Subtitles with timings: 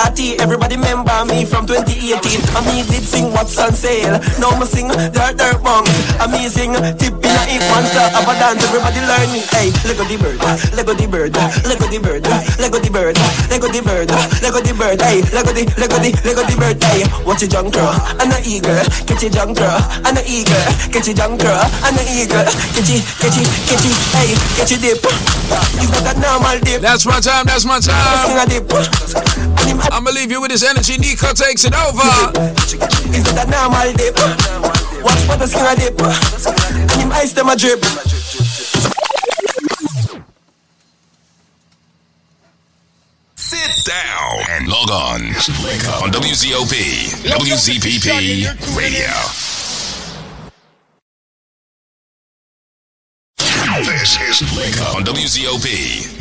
[0.00, 2.40] Tati, everybody remember me from 2018.
[2.56, 4.16] I me did sing what's on sale.
[4.40, 5.92] Now me sing dirt dirt bunks.
[6.16, 8.64] Amazing, tip in a hip monster of a dance.
[8.64, 9.44] Everybody learning.
[9.52, 10.40] Hey, Lego the bird,
[10.72, 11.36] Lego the bird,
[11.68, 12.24] Lego the bird,
[12.56, 13.20] Lego the bird,
[13.52, 14.08] Lego the bird,
[14.40, 15.00] Lego the bird.
[15.04, 16.80] Hey, Lego the Lego the Lego the bird.
[16.80, 17.92] Hey, watch your junk girl
[18.24, 22.00] and a eagle, catch your junk girl and a eagle, catch your junk girl and
[22.00, 22.40] a eagle,
[22.72, 23.96] catch it, catch it, catch it.
[24.16, 25.04] Hey, catch your dip.
[25.76, 26.80] It's not a normal dip.
[26.80, 27.44] That's my time.
[27.44, 28.00] That's my time.
[29.90, 30.94] I'm gonna leave you with this energy.
[30.94, 32.06] Nicco takes it over.
[33.10, 34.16] Is it a normal dip?
[35.02, 36.00] Watch what the skin a dip.
[36.00, 37.82] And him ice them a drip.
[43.34, 45.22] Sit down and log on.
[46.02, 46.74] On WZOP,
[47.26, 49.10] WZPP Radio.
[53.82, 55.66] This is Link on WZOP,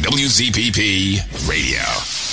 [0.01, 2.28] WZPP Radio.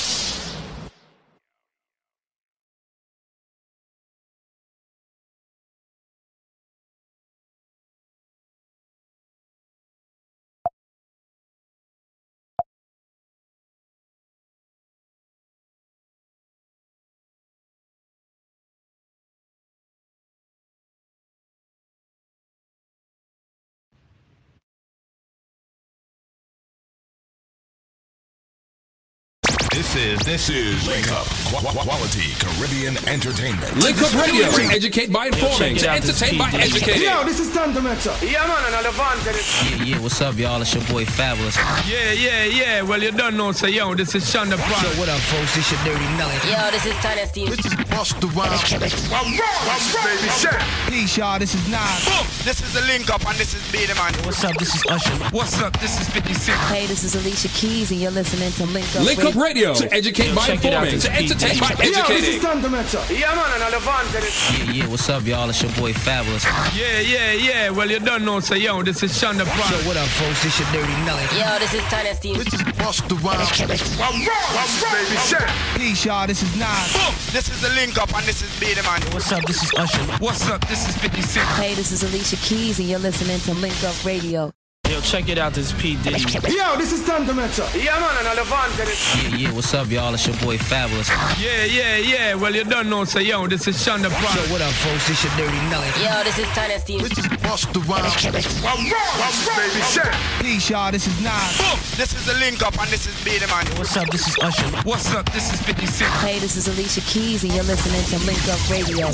[29.97, 33.75] Is this is Link Up Qu- Quality Caribbean Entertainment.
[33.83, 34.51] Link Up Radio.
[34.51, 35.77] To educate by informing.
[35.77, 37.03] To entertain by educating.
[37.03, 38.13] Yo, this is Tanto Metro.
[38.21, 39.33] Yeah, man, and Devonte.
[39.33, 40.61] Yeah, yeah, what's up, y'all?
[40.61, 41.57] It's your boy Fabolous.
[41.89, 42.83] Yeah, yeah, yeah.
[42.83, 44.85] Well, you don't know, so yo, this is Shonda Brown.
[44.85, 45.57] Yo, what up, folks?
[45.57, 46.35] This your Dirty Nelly.
[46.45, 47.57] Yo, this is Tiny Steve.
[47.57, 48.69] This is Busta Rhymes.
[48.69, 50.93] baby, shit.
[50.93, 51.39] Peace, y'all.
[51.39, 52.05] This is Nas.
[52.05, 52.27] Boom.
[52.45, 54.13] This is the link up, and this is Beat Man.
[54.27, 54.55] What's up?
[54.59, 55.15] This is Usher.
[55.33, 55.73] What's up?
[55.81, 56.55] This is 56.
[56.69, 59.73] Hey, this is Alicia Keys, and you're listening to Link Up Link Up Radio.
[59.89, 60.99] To educate by informing.
[60.99, 62.41] To entertain by Yo, this is educating.
[62.41, 62.69] Tanto
[63.15, 64.67] Yeah, man, and Devonte.
[64.67, 65.49] Yeah, yeah, what's up, y'all?
[65.49, 66.45] It's your boy Fabolous.
[66.77, 67.71] Yeah, yeah, yeah.
[67.71, 70.43] Well, you don't know, so yo, this is Shonda Yo, what up, folks?
[70.43, 71.23] This your Dirty Nelly.
[71.39, 72.39] Yo, this is Tiny Steve.
[72.39, 73.51] This is Busta Rhymes.
[73.61, 75.47] baby, shit.
[75.79, 76.27] Peace, y'all.
[76.27, 76.93] This is Nas.
[76.93, 77.15] Boom.
[77.33, 79.01] This is the link up, and this is Beat Man.
[79.13, 79.45] What's up?
[79.45, 80.03] This is Usher.
[80.19, 80.67] What's up?
[80.69, 81.45] This is 56.
[81.57, 84.53] Hey, this is Alicia Keys, and you're listening to Link Up Radio.
[84.89, 85.53] Yo, check it out.
[85.53, 85.97] This is P.
[85.97, 86.21] Diddy.
[86.55, 87.67] Yo, this is Tanto Metro.
[87.75, 88.87] Yeah, man, and Devonte.
[88.87, 90.15] Yeah, yeah, what's up, y'all?
[90.15, 91.11] It's your boy Fabolous.
[91.43, 92.35] Yeah, yeah, yeah.
[92.35, 95.09] Well, you don't know, so yo, this is Shonda Yo, what up, folks?
[95.09, 95.89] This your Dirty Nelly.
[95.99, 97.03] Yo, this is Tiny Steve.
[97.03, 98.15] This is Busta Rhymes.
[98.23, 100.07] baby, shit.
[100.41, 100.93] Peace, y'all.
[100.93, 101.59] This is Nas.
[101.59, 101.79] Boom.
[101.97, 103.67] This is the link up, and this is Beat Man.
[103.79, 104.09] What's up?
[104.11, 104.69] This is Usher.
[104.85, 105.31] What's up?
[105.33, 106.09] This is 56.
[106.23, 109.07] Hey, this is Alicia Keys, and you're listening to Link Up Radio.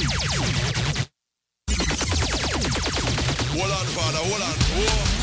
[3.56, 4.18] Hold on, father.
[4.18, 4.56] Hold on.
[4.76, 5.21] Hold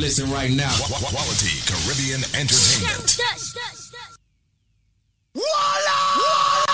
[0.00, 0.70] Listen right now.
[0.76, 3.18] Qu- qu- Quality Caribbean Entertainment.
[5.34, 6.73] Anything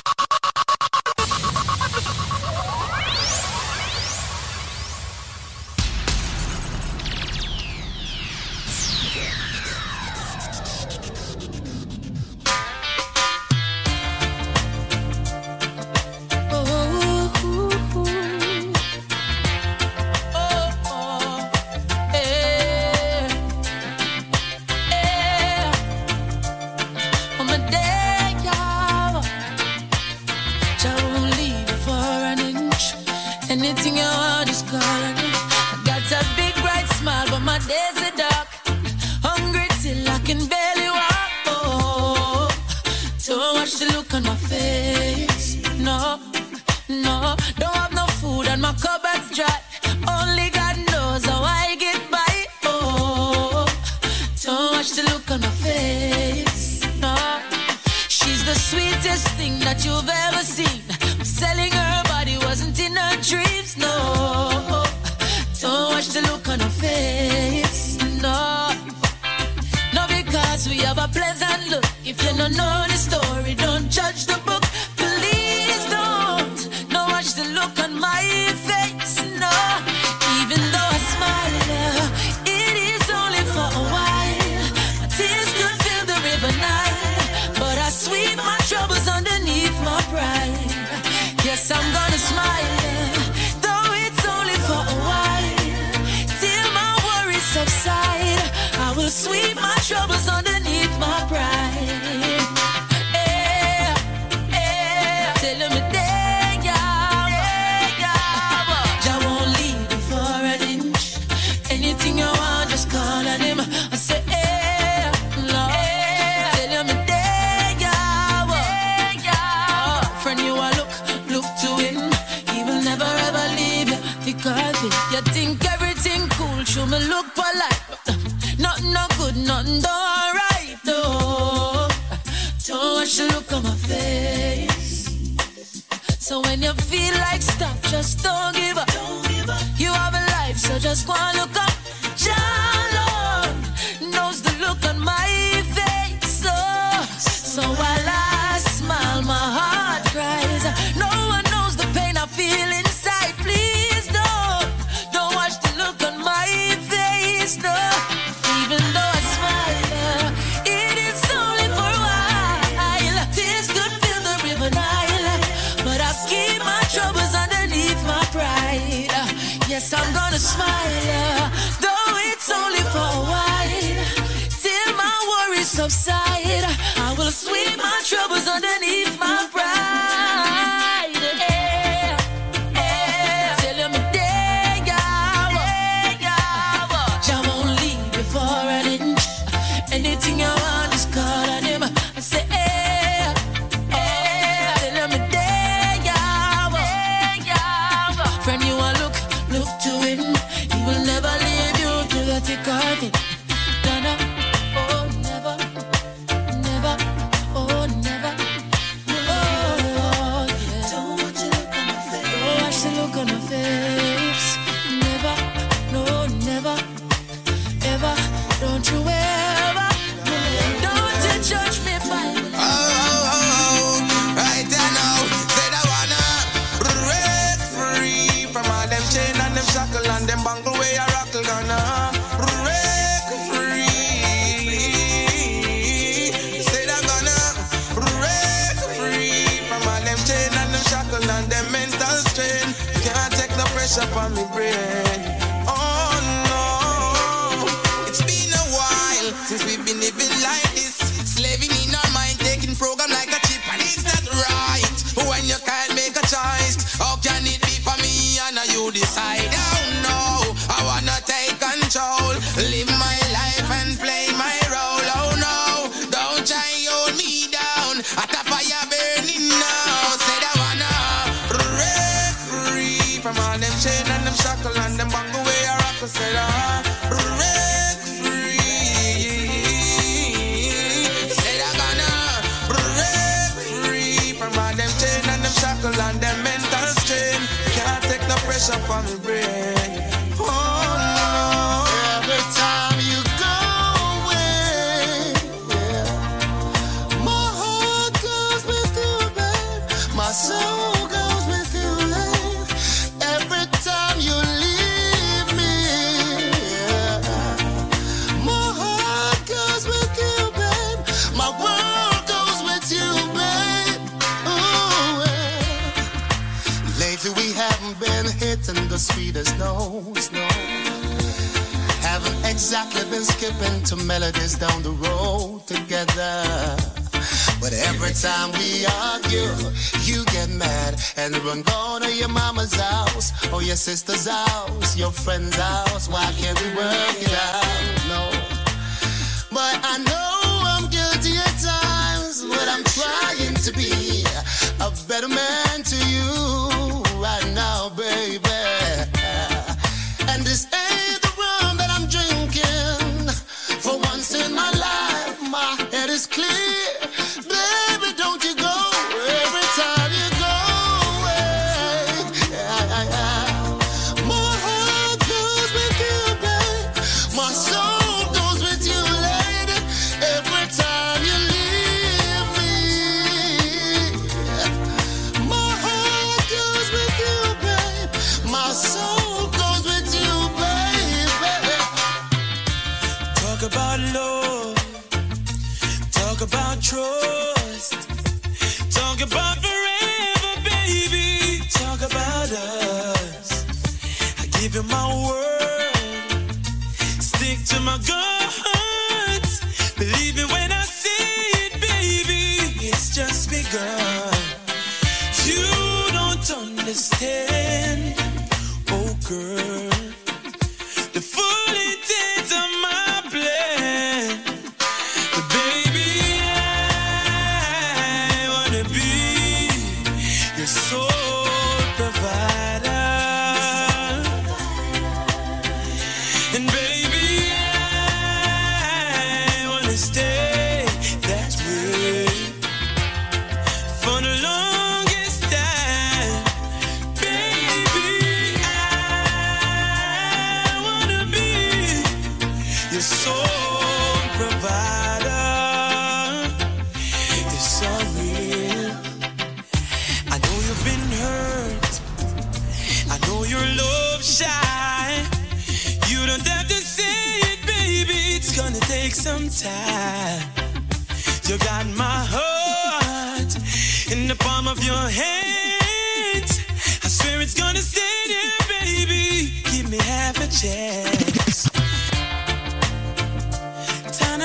[136.30, 138.86] So when you feel like stop, just don't give up.
[138.86, 139.60] Don't give up.
[139.77, 141.69] You have a life, so just go and look up.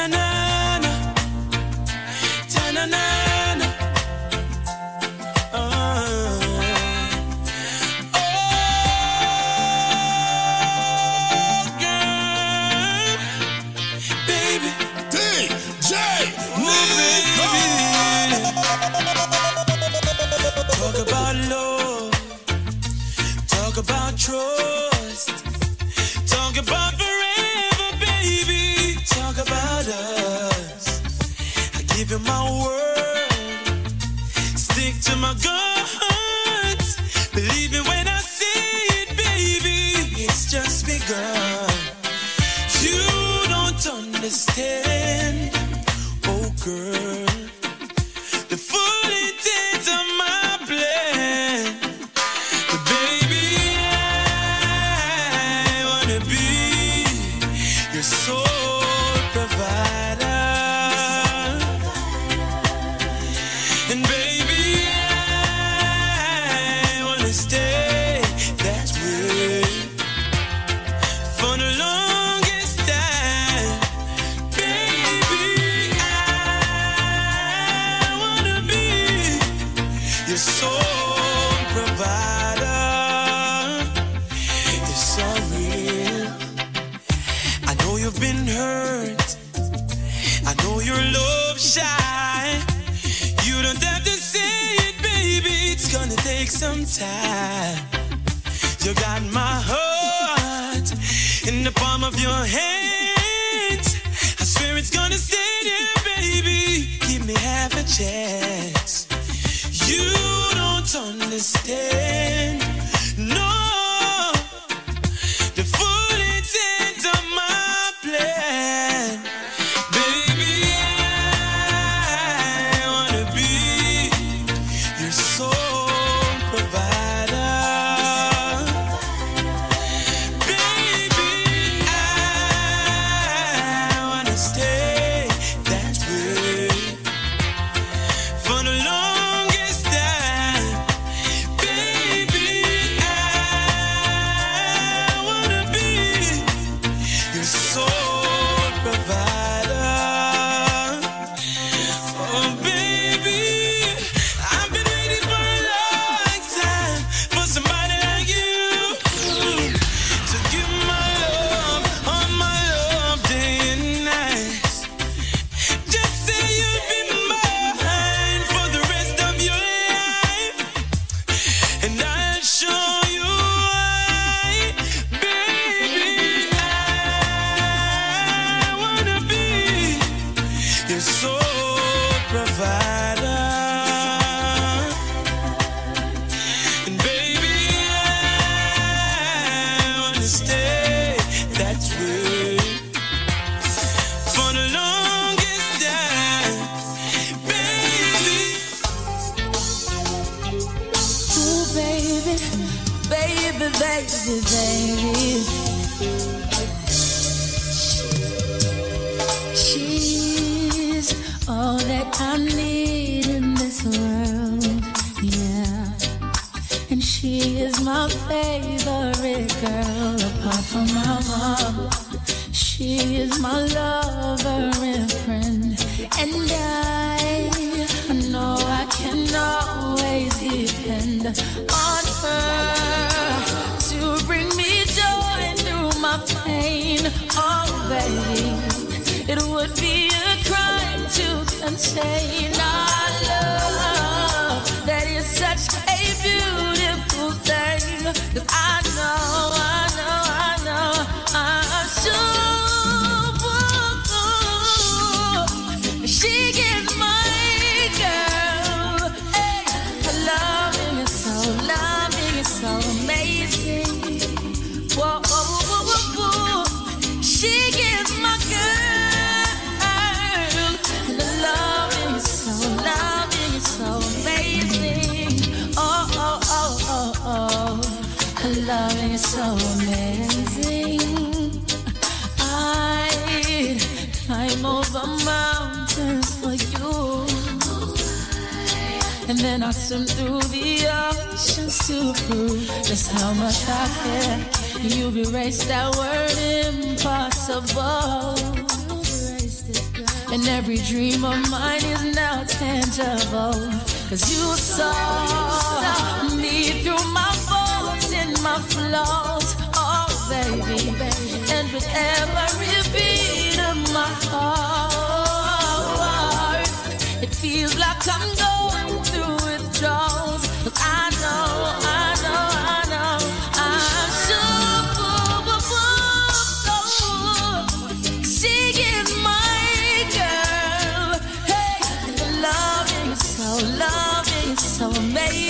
[0.06, 0.35] Ta-na-na-na.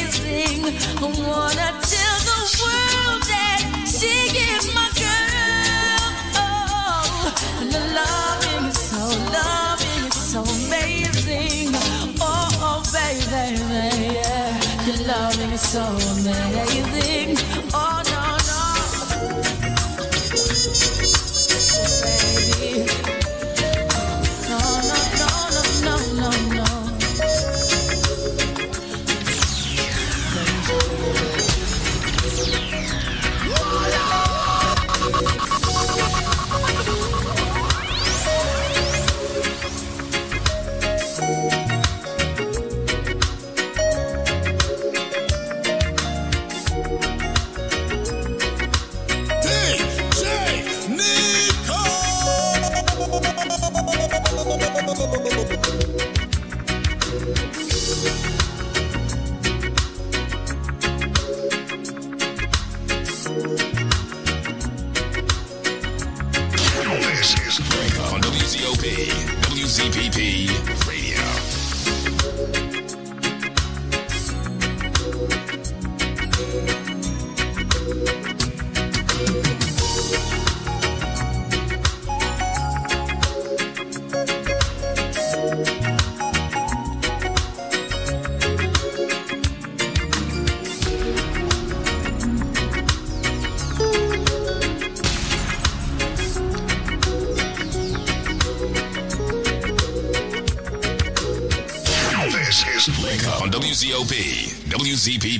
[0.05, 0.65] Amazing.
[1.01, 1.81] I wanna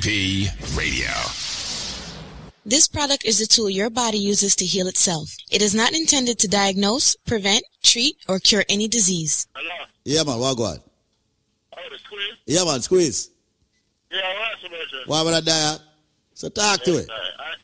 [0.00, 1.08] WZPP Radio.
[2.64, 5.36] This product is a tool your body uses to heal itself.
[5.50, 9.46] It is not intended to diagnose, prevent, treat, or cure any disease.
[10.04, 10.78] Yeah, man, what go on?
[11.72, 12.34] Oh, the squeeze?
[12.46, 13.30] Yeah, man, squeeze.
[14.10, 15.04] Yeah, what's the matter?
[15.06, 15.76] Why would I die?
[16.34, 17.08] So talk to it.
[17.10, 17.54] I,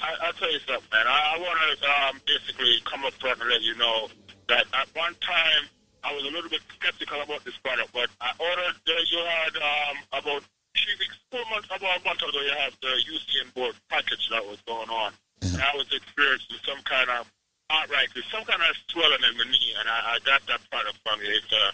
[0.00, 1.06] I, I'll tell you something, man.
[1.06, 4.08] I, I want to um, basically come up front and let you know
[4.48, 5.68] that at one time
[6.04, 9.56] I was a little bit skeptical about this product, but I ordered, uh, you had
[9.56, 10.42] um, about
[10.84, 14.44] three weeks, four months, about a month ago, you had the UCN board package that
[14.46, 15.12] was going on.
[15.42, 17.30] And I was experiencing some kind of
[17.70, 21.20] arthritis, some kind of swelling in the knee, and I, I got that product from
[21.20, 21.30] you.
[21.36, 21.66] It's a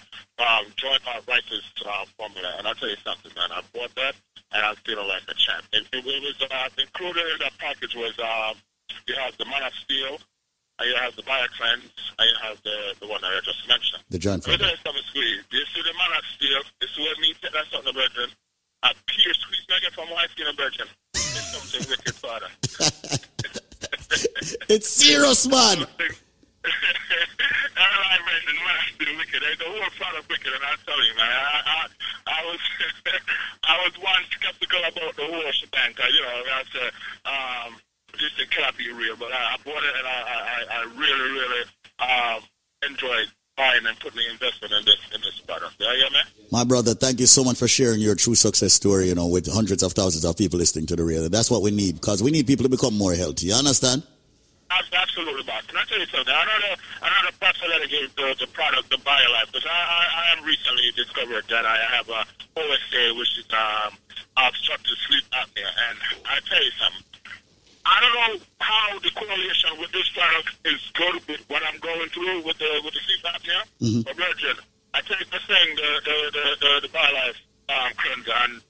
[0.42, 3.52] um, joint arthritis uh, formula, and I'll tell you something, man.
[3.54, 4.14] I bought that,
[4.52, 5.64] and I'm feeling like a champ.
[5.72, 8.58] It, it, it was uh, included in that package was um,
[9.06, 10.18] you have the Mana Steel,
[10.78, 14.02] and you have the BioCleanse, and you have the, the one that I just mentioned.
[14.10, 15.46] The joint me tell you something, squeeze.
[15.50, 16.60] This is the Mana Steel.
[16.80, 18.30] This is what me take that something, brethren.
[18.84, 20.88] A pure squeeze nugget from my skin, brethren.
[21.14, 22.48] It's something wicked, father.
[24.68, 25.56] It's serious, man.
[25.84, 25.86] All
[28.00, 29.40] right, man, the man is still wicked.
[29.40, 31.86] The whole product wicked, and I tell you, man, I, I,
[32.26, 32.60] I was,
[33.64, 35.94] I was one skeptical about the whole shebang.
[35.96, 36.92] You know, I said,
[37.24, 37.76] um,
[38.16, 41.64] thing cannot be real, but I, I bought it, and I, I, I really, really
[43.58, 45.74] and put the investment in this in this product.
[45.78, 46.24] Yeah, yeah, man.
[46.50, 49.50] My brother, thank you so much for sharing your true success story, you know, with
[49.52, 51.28] hundreds of thousands of people listening to the radio.
[51.28, 53.46] That's what we need, because we need people to become more healthy.
[53.48, 54.02] You understand?
[54.70, 55.62] Ab- Absolutely, boss.
[55.66, 56.34] Can I tell you something?
[56.34, 60.90] Another another person gave the, the product, the BioLife, because I, I I have recently
[60.96, 62.26] discovered that I have a
[62.58, 63.94] OSA, which is um
[64.36, 67.02] obstructive sleep apnea, and I tell you something.
[67.86, 72.08] I don't know how the correlation with this product is good with what I'm going
[72.10, 73.60] through with the with the apnea.
[73.82, 74.04] Mhm.
[74.04, 74.56] But Virgin,
[74.94, 77.36] I take this thing, the the the the, the BioLife
[77.68, 78.62] um, cleanser, and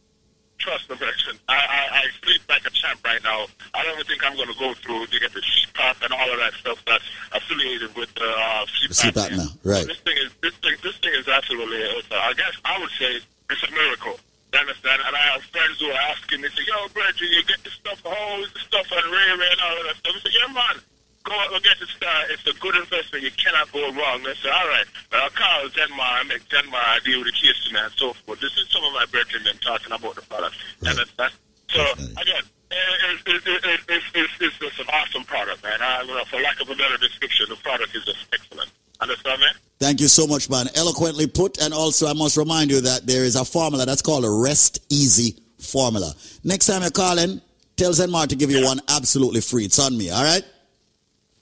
[0.59, 1.39] trust the Virgin.
[1.49, 3.47] I, I I sleep like a champ right now.
[3.75, 6.31] I don't even think I'm going to go through to get the CPAP and all
[6.33, 9.87] of that stuff that's affiliated with the uh, Sleep apnea, right.
[9.87, 11.83] This thing is this thing this thing is absolutely.
[12.11, 14.19] Uh, I guess I would say it's a miracle.
[14.55, 15.03] You understand?
[15.03, 17.99] And I have friends who are asking me, say, "Yo, Bridget, you get this stuff,
[18.07, 20.79] oh, this stuff on Ray Ray and all of that stuff." I say, "Yeah, man."
[21.25, 22.37] Go out and get it started.
[22.37, 23.25] It's a good investment.
[23.25, 24.23] You cannot go wrong.
[24.23, 27.33] They say, all right, but I'll call Denmark and make Denmark I deal with the
[27.33, 28.45] case and so forth.
[28.45, 30.55] This is some of my brethren them talking about the product.
[30.85, 31.33] And that's, that's,
[31.73, 31.81] so,
[32.21, 35.81] again, it, it, it, it, it's, it's, it's just an awesome product, man.
[35.81, 38.69] I, for lack of a better description, the product is just excellent.
[39.01, 39.55] Understand, man?
[39.81, 40.69] Thank you so much, man.
[40.75, 41.61] Eloquently put.
[41.61, 44.81] And also, I must remind you that there is a formula that's called a Rest
[44.89, 46.15] Easy formula.
[46.45, 47.41] Next time you're calling,
[47.77, 49.65] tell Zenmar to give you one absolutely free.
[49.65, 50.43] It's on me, all right?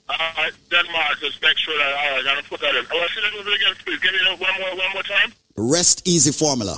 [0.09, 2.85] All right, Denmark, just make sure that, all right, I gotta put that in.
[2.91, 3.99] Oh, I should have again, please.
[3.99, 5.33] Give me one more, one more time.
[5.55, 6.77] Rest Easy formula.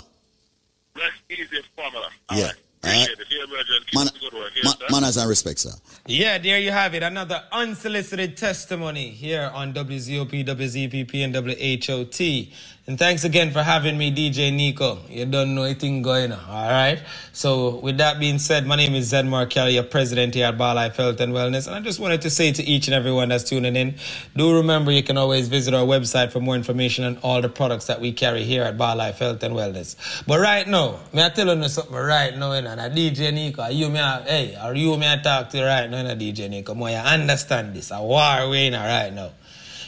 [0.96, 2.10] Rest easy formula.
[2.30, 2.46] All Yeah.
[2.46, 2.56] right.
[2.86, 3.04] All right.
[3.04, 3.28] Appreciate it.
[3.30, 3.80] Here, brethren.
[3.88, 4.52] Keep Man- good work.
[4.54, 5.72] Here, Ma- manners and respect, sir.
[6.06, 7.04] Yeah, there you have it.
[7.04, 12.48] Another unsolicited testimony here on WZOP, WZPP, and WHOT.
[12.88, 15.10] And thanks again for having me, DJ Nicco.
[15.10, 17.02] You don't know anything going on, all right?
[17.34, 20.96] So, with that being said, my name is Zedmar Kelly, your president here at BioLife
[20.96, 21.66] Health and Wellness.
[21.66, 23.96] And I just wanted to say to each and everyone that's tuning in,
[24.36, 27.88] do remember you can always visit our website for more information on all the products
[27.88, 29.96] that we carry here at BioLife Health and Wellness.
[30.28, 33.90] But right now, may I tell you something right now, and DJ Nicco, are you
[33.90, 36.76] me, a- hey, are you me I talk to you right now, know, DJ Nicco?
[36.76, 39.32] More you understand this, a war we in right now.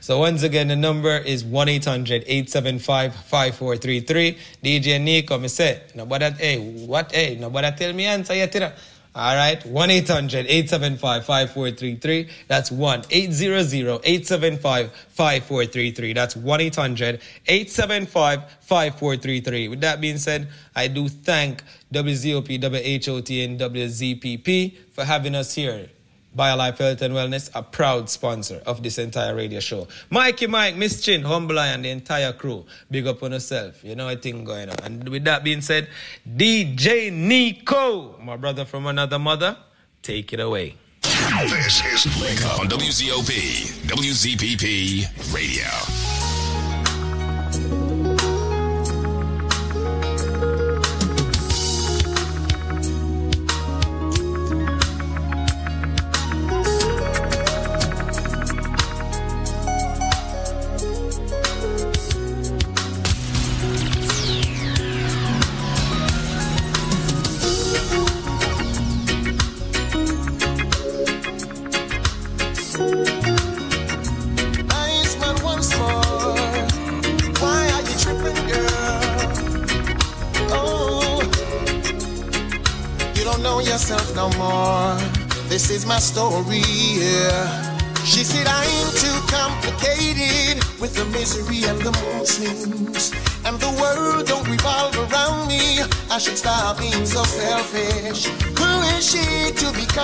[0.00, 4.38] So once again, the number is 1 800 875 5433.
[4.62, 8.70] DJ Nicco, me say, nobody, hey, what, hey, nobody tell me answer yet, you.
[9.16, 12.28] All right, 1 800 875 5433.
[12.48, 16.12] That's 1 800 875 5433.
[16.12, 19.68] That's 1 800 875 5433.
[19.68, 25.90] With that being said, I do thank WZOP, WHOT, and WZPP for having us here.
[26.36, 29.86] BioLife Health and Wellness, a proud sponsor of this entire radio show.
[30.10, 32.66] Mikey Mike, Miss Chin, Humble Eye, and the entire crew.
[32.90, 33.84] Big up on yourself.
[33.84, 34.76] You know a thing going on.
[34.82, 35.88] And with that being said,
[36.28, 39.56] DJ Nicco, my brother from another mother,
[40.02, 40.76] take it away.
[41.02, 46.13] This is Link on WZOP, WZPP Radio.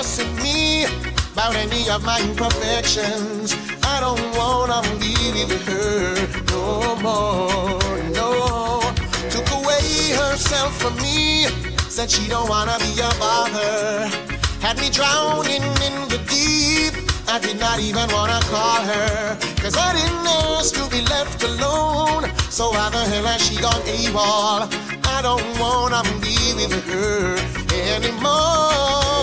[0.01, 0.85] Me
[1.35, 3.55] about any of my imperfections?
[3.85, 5.13] I don't wanna be
[5.45, 8.81] with her no more, no.
[9.29, 11.49] Took away herself from me.
[11.91, 14.09] Said she don't wanna be a bother.
[14.63, 16.95] Had me drowning in the deep.
[17.29, 22.25] I did not even wanna call her, cause I didn't ask to be left alone.
[22.49, 24.61] So how the hell has she gone AWOL?
[25.05, 27.37] I don't wanna be with her
[27.95, 29.20] anymore.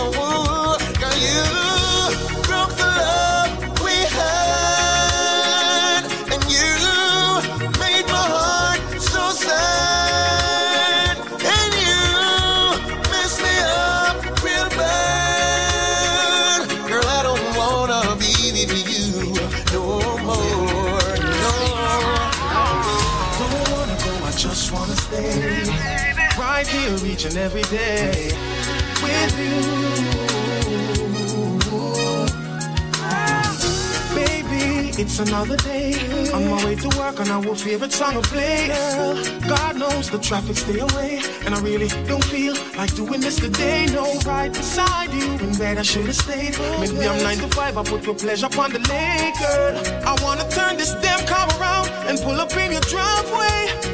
[27.18, 28.30] Each and every day
[29.02, 29.58] with you.
[34.14, 35.96] Baby, it's another day.
[36.32, 38.68] On my way to work, on our favorite song to play.
[38.68, 39.16] Girl,
[39.50, 43.88] God knows the traffic stay away, and I really don't feel like doing this today.
[43.88, 46.56] No, right beside you in bed, I should have stayed.
[46.80, 49.74] Maybe I'm nine to five, I put your pleasure upon the lake, girl.
[50.06, 53.87] I wanna turn this damn car around and pull up in your driveway.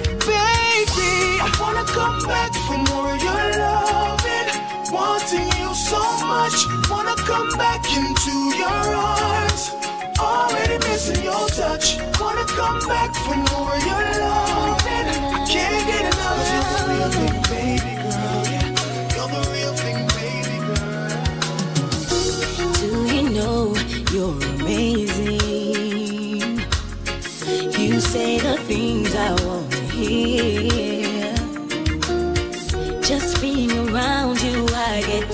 [1.83, 4.47] I wanna come back for more of your loving,
[4.89, 6.65] wanting you so much.
[6.89, 9.71] Wanna come back into your arms.
[10.17, 11.97] Already missing your touch.
[12.21, 15.07] Wanna come back for more of your loving.
[15.11, 16.47] I can't get enough.
[16.53, 18.43] You're the real thing, baby girl.
[19.15, 21.19] You're the real thing, baby girl.
[22.79, 23.75] Do you know
[24.13, 25.33] you're amazing?
[27.77, 30.72] You say the things I want to hear.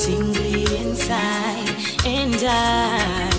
[0.09, 1.69] Tingly inside,
[2.03, 3.29] and I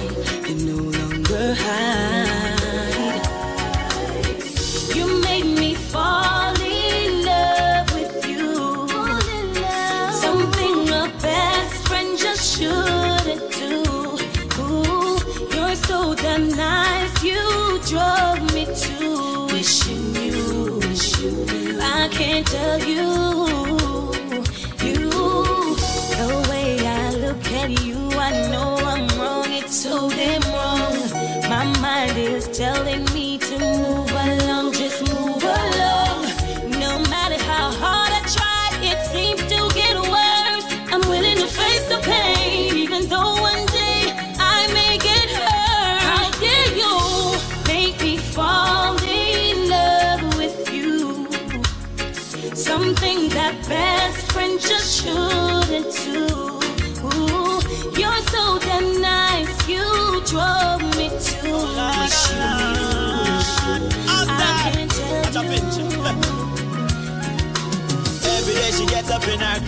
[0.44, 3.24] can no longer hide.
[4.96, 8.46] You made me fall in love with you.
[10.24, 13.76] Something a best friend just shouldn't do.
[14.62, 15.18] Ooh,
[15.54, 17.14] you're so damn nice.
[17.30, 17.42] You
[17.92, 18.96] drove me to
[19.52, 20.38] wishing you.
[21.82, 23.08] I can't tell you,
[23.66, 23.69] you,
[27.60, 28.10] I you.
[28.12, 29.44] I know I'm wrong.
[29.52, 30.96] It's so damn wrong.
[31.50, 33.19] My mind is telling me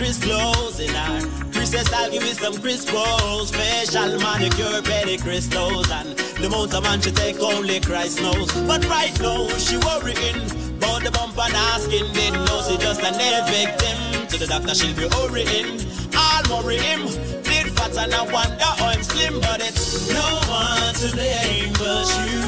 [0.03, 5.89] up in her Princess style give me some Chris rolls Facial manicure, pedicure crystals.
[5.91, 8.51] And the amount of man she take only Christ knows.
[8.67, 10.43] But right now she worrying
[10.77, 14.75] About the bump and asking Didn't know she just a nail victim To the doctor
[14.75, 15.79] she'll be hurrying
[16.13, 17.07] I'll worry him.
[17.43, 22.07] Did fat and I wonder how I'm slim But it's no one to blame but
[22.19, 22.43] you.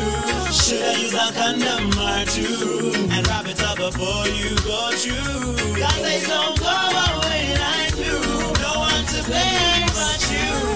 [0.51, 5.55] Should've used a condom or two And wrap it up before you go through.
[5.79, 7.34] Cause they don't go away
[9.27, 9.95] it
[10.39, 10.75] your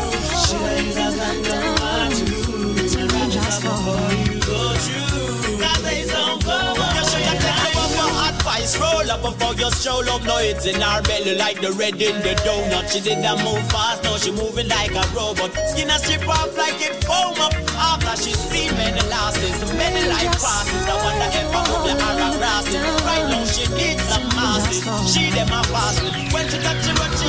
[8.80, 12.22] Roll up before you stroll up No it's in her belly like the red in
[12.22, 15.98] the donut She did that move fast Now she moving like a robot Skin a
[15.98, 20.96] strip off like it foam up After she seen many losses Many life passes I
[21.02, 25.50] wonder if I move the arrow grasses Right now she needs some masses She them
[25.50, 27.28] a fasting When she touch the road she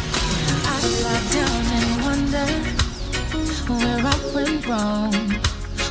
[0.00, 0.03] a
[4.34, 5.12] went wrong.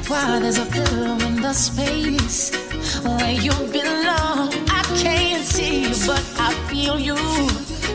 [0.07, 2.51] Why there's a pillow in the space
[3.03, 4.49] where you belong.
[4.69, 7.15] I can't see you, but I feel you.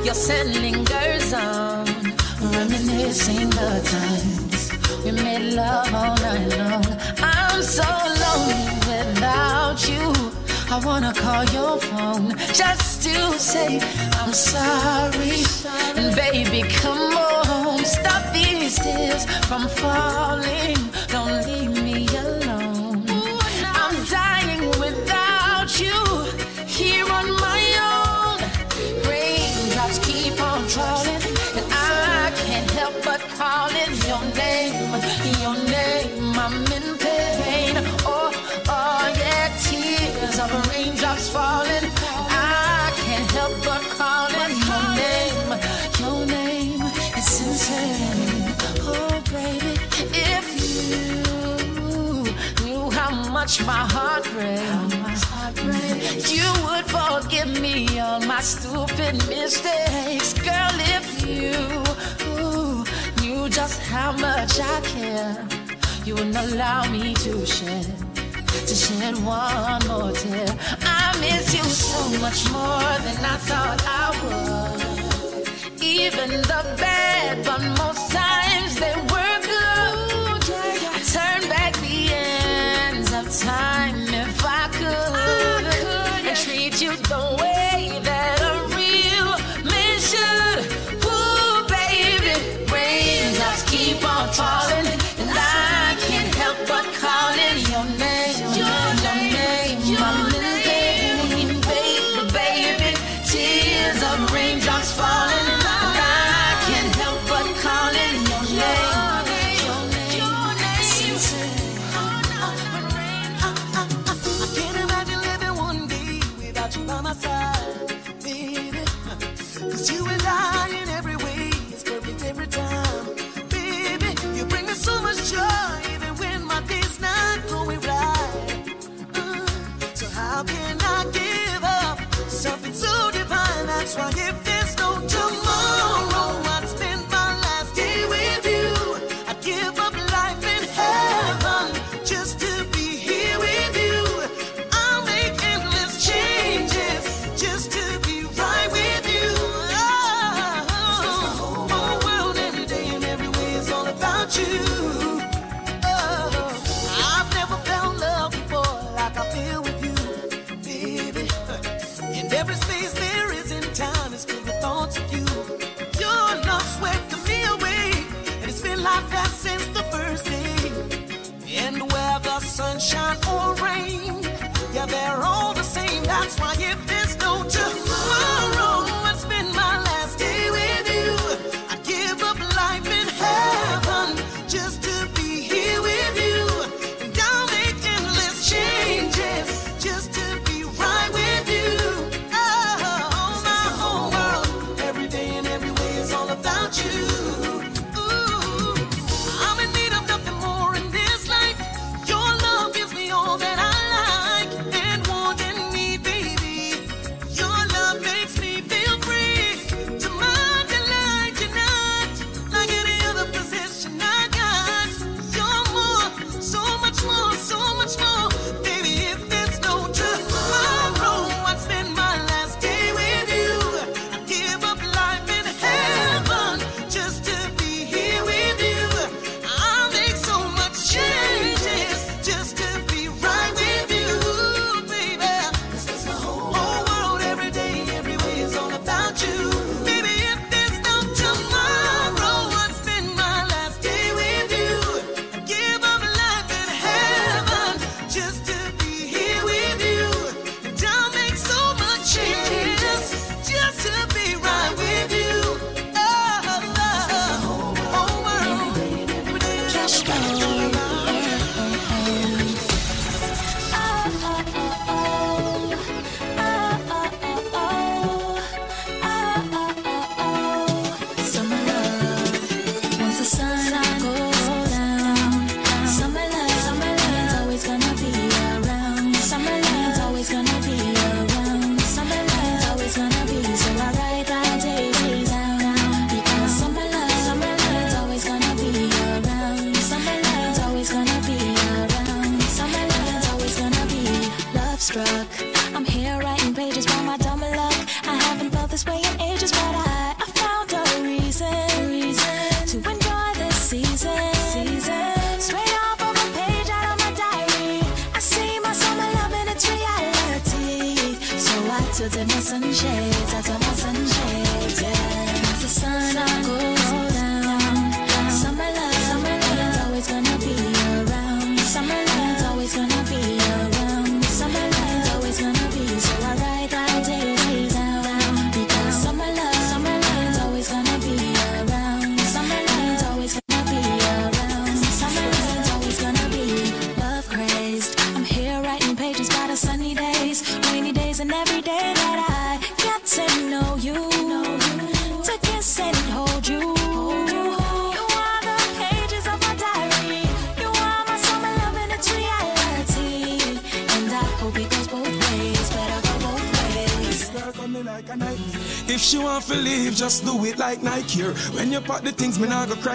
[0.04, 1.84] Your scent lingers on,
[2.40, 6.84] reminiscing the times we made love all night long.
[7.20, 7.88] I'm so
[8.22, 10.27] lonely without you.
[10.70, 13.80] I wanna call your phone just to say
[14.20, 15.42] I'm sorry.
[15.96, 20.76] And baby, come on, stop these tears from falling.
[21.08, 21.77] Don't leave me.
[53.48, 54.60] watch my heart break.
[56.30, 60.74] You would forgive me all my stupid mistakes, girl.
[60.96, 61.56] If you
[62.28, 62.84] ooh,
[63.20, 65.48] knew just how much I care,
[66.04, 67.86] you wouldn't allow me to shed
[68.66, 70.48] to shed one more tear.
[70.82, 75.82] I miss you so much more than I thought I would.
[75.82, 79.27] Even the bad, but most times they were.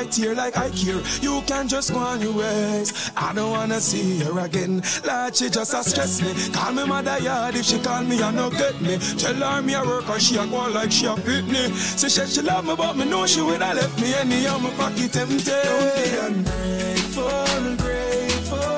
[0.03, 1.01] Me cry tear like I care.
[1.21, 3.11] You can just go on your ways.
[3.15, 4.81] I don't wanna see her again.
[5.05, 6.33] Like she just a stress me.
[6.53, 8.97] Call me mother yard if she call me, I no get me.
[8.97, 11.71] Tell her me a work or she a go like she a hit me.
[11.73, 14.61] She said she love me, but me know she would have left me any of
[14.61, 15.51] my pocket empty.
[15.51, 18.75] Don't be ungrateful, grateful.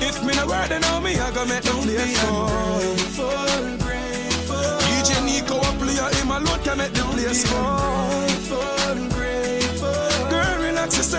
[0.00, 2.50] If me no word, then me, I go make the place fall.
[4.86, 7.83] DJ Nicco a player, him alone can make the place fall.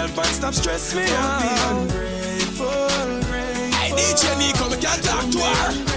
[0.06, 1.92] Yourself and stop stress me out.
[3.74, 5.96] Hey, DJ Nicco, we can't talk to her.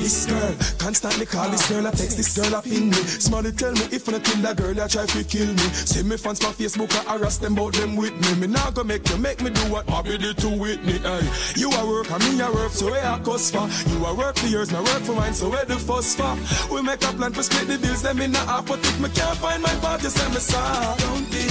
[0.00, 2.96] This girl, constantly call this girl, I text this girl, I pin me.
[2.96, 5.66] Smiley tell me if I kill that girl, I try to kill me.
[5.74, 8.34] See me fans on Facebook, I harass them about them with me.
[8.40, 10.98] Me not gonna make you make me do what Bobby did to Whitney.
[10.98, 13.68] Hey, you a work, and me a work, so where I cost for?
[13.90, 16.36] You a work for yours, me work for mine, so where the fuss for?
[16.72, 19.08] We make a plan to split the bills, them in the half, but if me
[19.08, 20.98] can't find my part, just say me sorry.
[20.98, 21.45] Don't be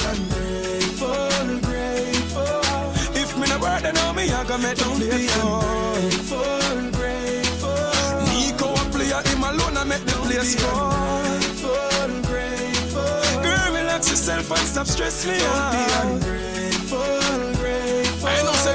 [3.88, 7.70] If me no work, then know me, I gonna make them be ungrateful, grateful.
[8.30, 10.92] Nicco a player, him alone, I make the place fall.
[12.24, 16.55] Grateful, Girl, relax yourself and stop stress me out.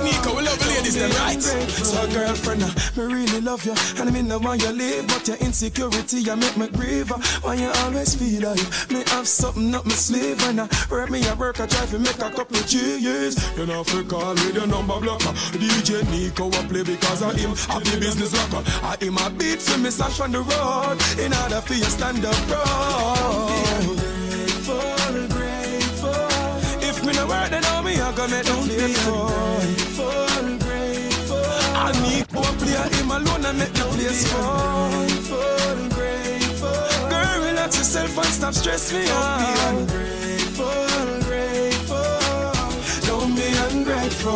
[0.00, 1.42] I Nicco, we love ladies, them right?
[1.42, 5.28] So girlfriend, uh, me really love you And I mean the one you leave But
[5.28, 9.74] your insecurity, you make me grieve uh, Why you always feel like Me have something
[9.74, 12.56] up my sleeve When I work me, I work, I drive, to make a couple
[12.56, 17.22] of years You know, you call me the number blocker DJ Nicco, I play because
[17.22, 17.52] of him.
[17.68, 18.62] I be business locker.
[18.82, 20.96] I him a beat for me, sash on the road.
[21.18, 23.49] In order for you stand up proud
[28.10, 29.30] I gonna make them play fall
[31.76, 34.90] I need one player, him alone, I make the place fall.
[37.08, 39.86] Girl, relax yourself and stop stress me out.
[39.86, 42.50] Grateful, grateful
[43.06, 44.32] Don't be ungrateful.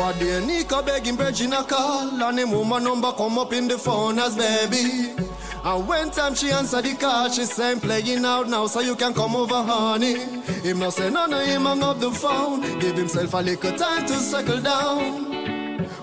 [0.00, 2.22] What day Nicco begging Virgin a call.
[2.22, 5.29] And him woman number come up in the phone as baby
[5.62, 8.96] And when time she answer the call She say "I'm playing out now so you
[8.96, 10.18] can come over honey
[10.62, 14.06] Him no say none of him hang up the phone Give himself a little time
[14.06, 15.30] to settle down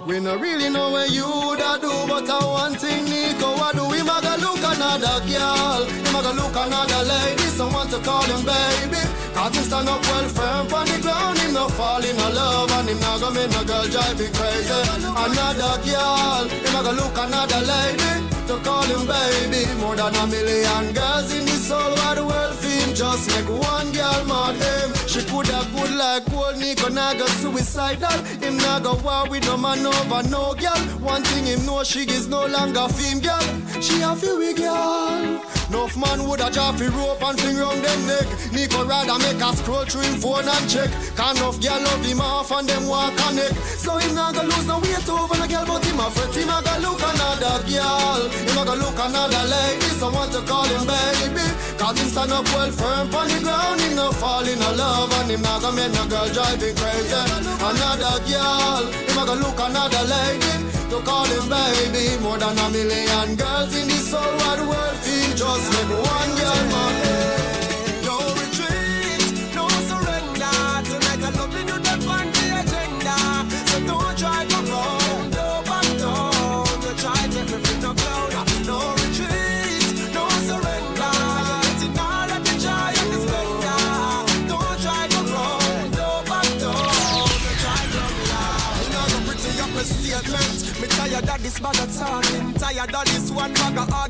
[0.07, 1.27] we no really know where you
[1.57, 3.91] da do, but I one thing Nicco I do.
[3.91, 7.43] Him a go look another girl, him a go look another lady.
[7.59, 9.03] Someone to call him baby.
[9.35, 11.37] Cause him stand up well firm on the ground.
[11.39, 14.79] Him no fall in love and him not go make no girl drive him crazy.
[15.11, 18.36] Another girl, him a go look another lady.
[18.47, 22.93] To call him baby, more than a million girls in this whole wide world feel
[22.93, 24.96] just make one girl mad him.
[25.07, 28.11] She could have good like gold, Nicco not go suicidal.
[28.43, 30.77] Him not go war with no man over no girl.
[30.99, 33.81] One thing him know she is no longer femme girl.
[33.81, 35.47] She a feel girl.
[35.69, 38.27] Enough man would a drop a rope and fling round them neck.
[38.55, 40.89] Nicco rather make a scroll through him phone and check.
[41.15, 43.55] Can enough girl love him off and them walk connect.
[43.79, 46.35] So him not go lose no weight over the girl, but him a fret.
[46.35, 48.21] Him a go look another girl.
[48.27, 49.91] Him a go look another lady.
[49.99, 51.47] Someone to call him baby.
[51.77, 53.81] Cause him stand up well firm on the ground.
[53.81, 56.75] Him no fall in a love and him not go make no girl drive him
[56.75, 57.21] crazy.
[57.69, 58.83] Another girl.
[59.07, 60.53] Him a go look another lady.
[60.91, 62.05] To call him baby.
[62.23, 64.13] More than a million girls in this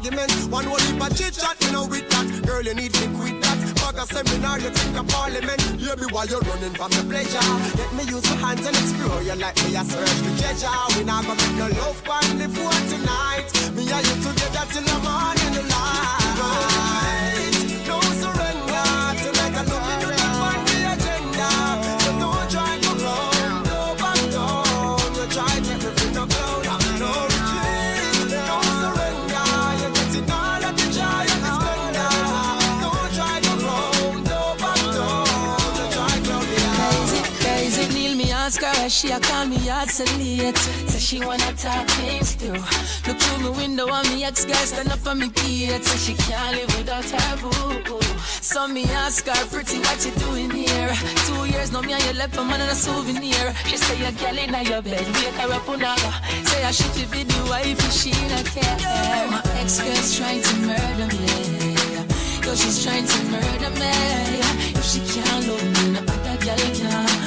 [0.07, 0.31] argument.
[0.51, 2.45] One whole heap of chit chat, me know with that.
[2.45, 3.57] Girl, you need to quit that.
[3.75, 5.61] Bag of seminar, you think of parliament.
[5.79, 7.43] Hear me while you're running from the pleasure.
[7.77, 9.75] Let me use my hands and explore you like me.
[9.75, 10.69] I search the treasure.
[10.97, 11.99] We not gonna make no love
[12.39, 13.47] the phone tonight.
[13.75, 17.16] Me and you together till the morning light.
[38.89, 40.57] She a call me out so late.
[40.57, 42.53] Say she wanna talk things through.
[43.07, 45.83] Look through my window and me ex girl stand up on me gate.
[45.83, 47.99] Say she can't live without her boo.
[48.41, 50.93] So me ask her, pretty, what you doing here?
[51.27, 53.53] Two years now me and you left for man and a souvenir.
[53.65, 56.11] She say your girl in your bed, wake her up unaga.
[56.47, 59.27] Say I should be the wife if she not care.
[59.31, 61.75] My ex girl's trying to murder me.
[62.41, 63.91] Cause she's trying to murder me.
[64.79, 67.26] If she can't love me, no other girl can.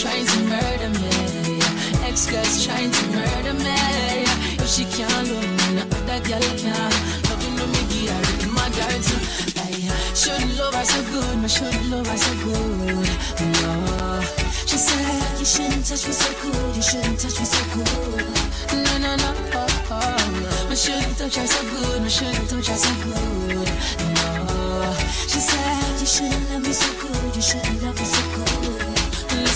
[0.00, 1.60] Trying to murder me.
[2.08, 3.76] Ex-girl's trying to murder me.
[4.56, 6.92] If she can't love me, no other girl can.
[7.28, 9.20] Loving when me give her my daughter.
[9.60, 9.76] Hey,
[10.16, 13.08] shouldn't love her so good, my shouldn't love her so good.
[13.60, 14.24] No.
[14.64, 18.24] She said, You shouldn't touch me so good, you shouldn't touch me so good.
[18.72, 20.68] No, no, no, oh, oh.
[20.70, 23.68] I shouldn't touch her so good, I shouldn't touch her so good.
[24.16, 24.96] No.
[25.28, 28.69] She said, You shouldn't love me so good, you shouldn't love me so good.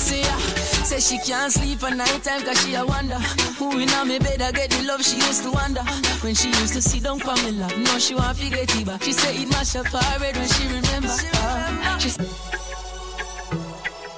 [0.04, 0.84] Listen, yeah.
[0.84, 3.16] Say she can't sleep at night time cause she a wonder
[3.56, 5.80] Who in a me bed I get the love she used to wonder
[6.20, 8.84] When she used to sit down for me lap Now she want to get it
[8.86, 12.28] back She say it mash up her head when she remember uh, She say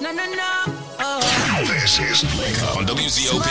[0.00, 0.64] No, no, no
[0.98, 1.64] oh.
[1.70, 3.42] This is Link Up on WZOP,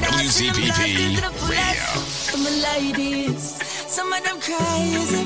[0.00, 2.00] WZPP Radio.
[2.00, 3.60] Some ladies,
[3.92, 5.24] some of them crazy,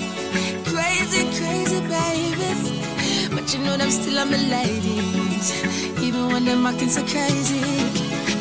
[0.66, 3.30] crazy, crazy babies.
[3.30, 7.60] But you know them still are my ladies, even when them acting so crazy,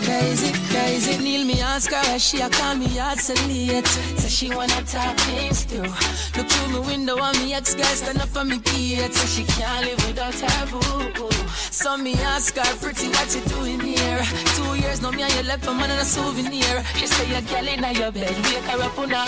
[0.04, 1.24] crazy, crazy.
[1.24, 3.86] Neil me ask her why she a call me out so late.
[3.88, 5.92] Say she wanna talk things through.
[6.36, 9.14] Look through my window and me ex guy stand up on me gate.
[9.14, 11.30] Say she can't live without her boo.
[11.72, 14.22] So me ask her, pretty, what you doing here?
[14.56, 16.84] Two years now, me and you left for man and a souvenir.
[16.96, 19.26] She say you're girl in your bed, wake her up on her.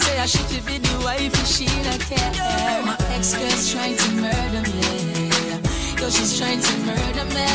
[0.00, 2.82] Say I should be the wife if she don't care.
[2.82, 5.11] My ex-girl's trying to murder me.
[6.02, 7.46] Yo, she's trying to murder me.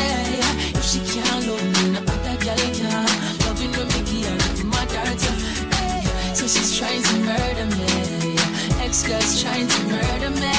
[0.71, 3.05] If she can't love me, no other girl can.
[3.43, 5.35] Loving when me give her my daughter.
[6.33, 8.39] So she's trying to murder me.
[8.79, 10.55] Ex-girl's trying to murder me.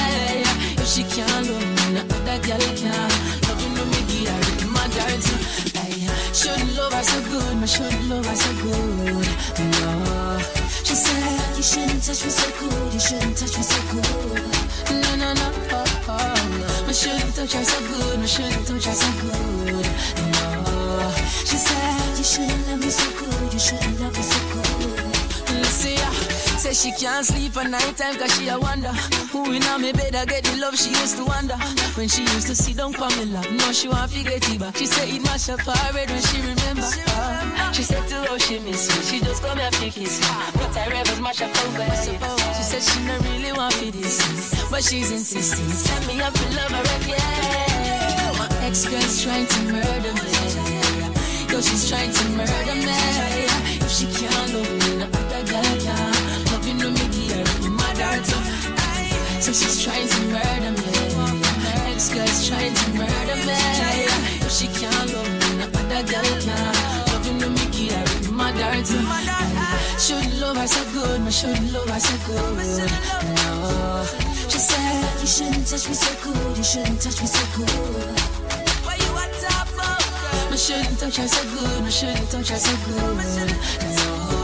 [0.77, 3.09] If she can't love me, no other girl can.
[3.49, 5.37] Loving when me give her my daughter.
[5.73, 9.27] Hey, Shouldn't love her so good, my shouldn't love her so good.
[9.81, 10.37] No.
[10.85, 15.01] She said, You shouldn't touch me so good, you shouldn't touch me so good.
[15.01, 15.68] No, no, no.
[17.39, 19.85] Touch her so good, I shouldn't touch her so good.
[20.33, 21.13] No.
[21.45, 25.55] She said, You shouldn't love me so good, you shouldn't love me so good.
[25.55, 26.28] Listen, yeah.
[26.59, 28.91] Say she can't sleep at night time cause she a wonder.
[29.31, 31.55] Who in a me bed I get the love she used to wonder.
[31.95, 34.59] When she used to sit down for me lap Now she want to get it
[34.59, 34.75] back.
[34.75, 36.83] She say it mash up her head when she remember.
[37.15, 39.03] Uh, She said to how she miss me.
[39.07, 40.27] She just come here to kiss me.
[40.59, 41.95] But I rebels mash up her bed.
[41.95, 44.19] She said she not really want for this.
[44.69, 45.71] But she's insisting.
[45.71, 48.67] Send me up to love her again.
[48.67, 50.31] Ex-girl's trying to murder me.
[51.47, 53.47] Yo, she's trying to murder me.
[53.79, 54.88] If she can't love me,
[62.99, 63.57] murder me
[64.45, 65.51] If she can't love me,
[66.03, 66.59] girl can
[68.35, 68.51] my
[69.97, 72.91] Shouldn't love her so good, no shouldn't love her so good
[73.35, 74.05] No
[74.51, 78.19] She said, you shouldn't touch me so good You shouldn't touch me so good
[78.85, 79.11] Why you
[79.43, 79.99] top of
[80.51, 83.17] I shouldn't touch her so good, I shouldn't touch her so good.
[83.95, 84.39] No.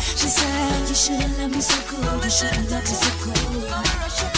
[0.00, 4.35] She said, You shouldn't love me so you shouldn't love me so good.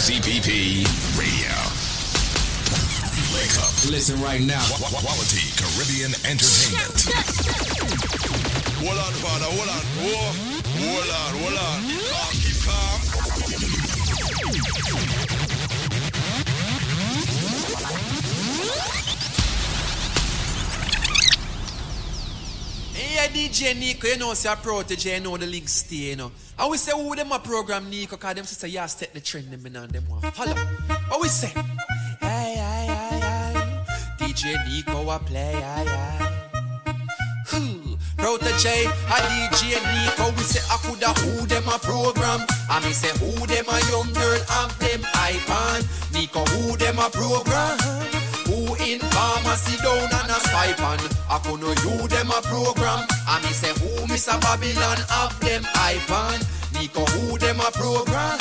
[0.00, 0.80] WZPP
[1.18, 1.52] Radio.
[3.36, 3.68] Link Up.
[3.90, 4.64] Listen right now.
[4.78, 7.04] Quality Caribbean Entertainment.
[8.80, 9.84] Hold on, father, hold on.
[10.00, 10.32] Whoa.
[10.80, 11.84] Hold on, hold on.
[12.08, 13.00] Calm, keep calm.
[23.30, 26.32] DJ Nicco, you know, say a protege, you know the link stay, you know.
[26.58, 29.50] And we say, who them a program Nicco, cause them sister, yeah, set the trend,
[29.50, 30.54] them and them want follow.
[31.08, 31.48] What we say?
[32.20, 34.26] Hey, hey, hey, hey.
[34.26, 36.26] DJ Nicco a play, hey, hey.
[37.48, 37.96] Who?
[38.16, 42.46] Protege, a DJ Nicco, we say, I coulda who them a program.
[42.70, 45.82] And me say, who them a young girl, have them iPad.
[46.12, 48.19] Nicco, who them a program.
[48.50, 50.98] Who in pharmacy down and a spy pan
[51.30, 53.06] I could know you them a program.
[53.30, 54.34] And me say who Mr.
[54.42, 56.42] Babylon have them iPad
[56.74, 58.38] Nicco who them a program?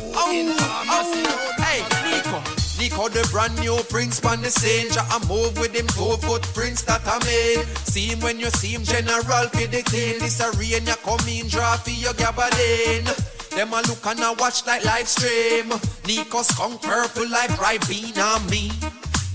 [0.00, 0.56] Who oh, in oh.
[0.56, 2.40] pharmacy down Hey Nicco.
[2.80, 4.88] Nicco the brand new prince pan the scene.
[4.96, 7.66] I move with him two footprints that I made.
[7.84, 11.28] See him when you see him general for the team This a rain you come
[11.28, 13.04] in draw for your gabardine
[13.52, 15.68] Them a look and a watch like live stream.
[16.08, 18.72] Nicco skunk purple like on me.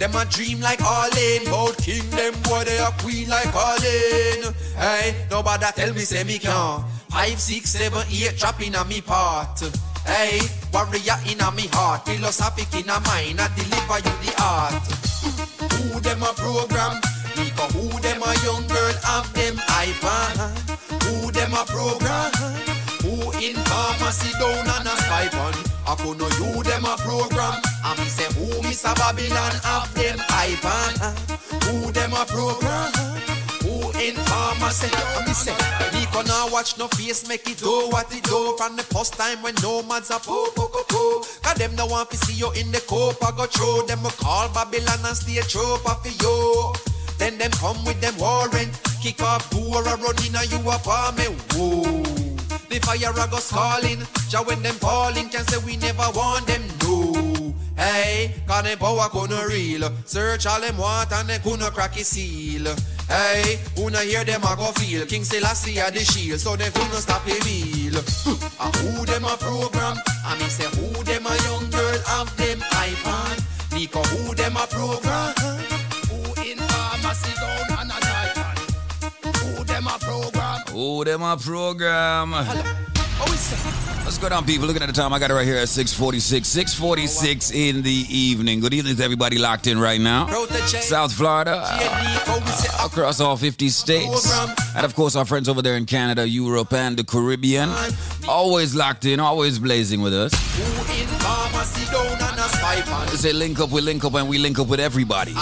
[0.01, 4.51] Them a dream like Arlene, bout king them boy they a queen like Arlene.
[4.75, 6.83] Hey, nobody tell me say me can't.
[7.11, 9.59] Five, six, seven, eight, dropping on me part.
[10.03, 10.41] Hey,
[10.73, 14.73] warrior in a me heart, philosophic in a mind, I deliver you the art.
[15.71, 16.99] Who them a program?
[17.37, 21.03] Nicco, who them a young girl have them iPad?
[21.03, 22.70] Who them a program?
[23.41, 25.57] In pharmacy down on a stipend?
[25.87, 27.57] I could you them a program.
[27.83, 31.01] And me say who a Babylon have them iPad?
[31.65, 32.93] Who them a program?
[33.65, 34.93] Who in pharmacy?
[34.93, 35.57] And me say
[35.89, 39.41] Nicco now watch no face make it do what it do from the first time
[39.41, 41.23] when nomads are poo poo poo poo.
[41.41, 44.11] Cause them no want to see you in the cope I go through them a
[44.21, 46.73] call Babylon and stay troop for you.
[47.17, 48.69] Then them come with them warrant,
[49.01, 51.29] kick off door a run in a you apartment.
[51.29, 52.10] Eh, Whoa.
[52.71, 53.99] The fire a go calling,
[54.29, 57.53] ja when them falling can say we never want them no.
[57.75, 59.91] Hey, cause them power gonna real.
[60.05, 62.73] Search all them want and they gonna crack his seal.
[63.09, 65.05] Hey, wanna hear them a go feel.
[65.05, 67.99] King Selassie a the shield, so they gonna stop a meal.
[68.61, 69.97] And who them a program?
[70.25, 73.37] I mean say who them a young girl have them iPad.
[73.75, 75.50] Nicco who them a program?
[80.73, 82.31] Oh, them my program.
[84.03, 84.67] Let's go down, people.
[84.67, 86.47] Looking at the time, I got it right here at 646.
[86.47, 88.59] 646 in the evening.
[88.59, 90.27] Good evening to everybody locked in right now.
[90.67, 94.31] South Florida, uh, across all 50 states.
[94.75, 97.69] And of course, our friends over there in Canada, Europe, and the Caribbean.
[98.27, 100.31] Always locked in, always blazing with us.
[103.11, 105.33] They say link up, we link up, and we link up with everybody.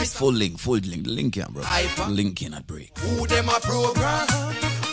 [0.00, 1.06] And me say who Miss Full link, full link.
[1.06, 1.62] Link can, bro.
[2.08, 2.96] Link cannot break.
[2.98, 4.26] Who them a program?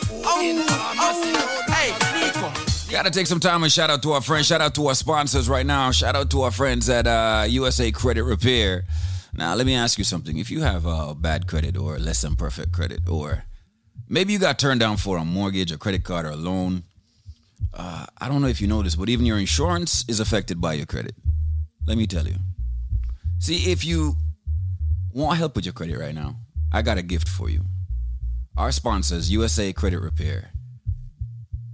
[0.09, 1.63] Who in pharmacy down?
[1.69, 2.91] Hey, Nicco.
[2.91, 4.47] Gotta take some time and shout out to our friends.
[4.47, 5.91] Shout out to our sponsors right now.
[5.91, 8.85] Shout out to our friends at uh, USA Credit Repair.
[9.33, 10.37] Now, let me ask you something.
[10.37, 13.43] If you have uh, bad credit or less than perfect credit, or
[14.09, 16.83] maybe you got turned down for a mortgage, a credit card, or a loan,
[17.73, 20.73] uh, I don't know if you know this, but even your insurance is affected by
[20.73, 21.15] your credit.
[21.85, 22.35] Let me tell you.
[23.39, 24.15] See, if you
[25.13, 26.35] want help with your credit right now,
[26.71, 27.65] I got a gift for you.
[28.57, 30.51] Our sponsors, USA Credit Repair,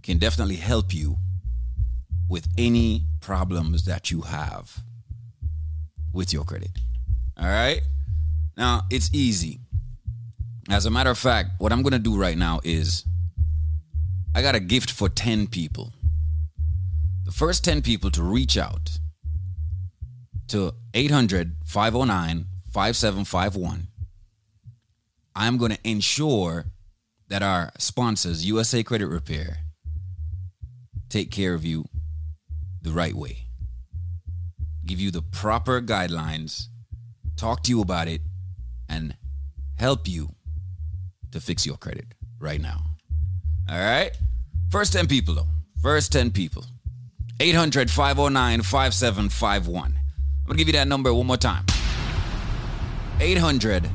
[0.01, 1.17] can definitely help you
[2.29, 4.83] with any problems that you have
[6.11, 6.71] with your credit.
[7.37, 7.81] All right?
[8.57, 9.59] Now, it's easy.
[10.69, 13.05] As a matter of fact, what I'm going to do right now is
[14.35, 15.91] I got a gift for 10 people.
[17.25, 18.91] The first 10 people to reach out
[20.49, 23.87] to 800 509 5751,
[25.35, 26.65] I'm going to ensure
[27.27, 29.57] that our sponsors, USA Credit Repair,
[31.09, 31.85] take care of you
[32.81, 33.45] the right way.
[34.85, 36.67] Give you the proper guidelines,
[37.35, 38.21] talk to you about it,
[38.89, 39.15] and
[39.77, 40.29] help you
[41.31, 42.05] to fix your credit
[42.39, 42.81] right now.
[43.69, 44.11] All right?
[44.71, 45.47] First 10 people, though.
[45.81, 46.65] First 10 people.
[47.39, 49.83] 800 509 5751.
[49.83, 49.93] I'm
[50.45, 51.65] going to give you that number one more time.
[53.23, 53.87] 800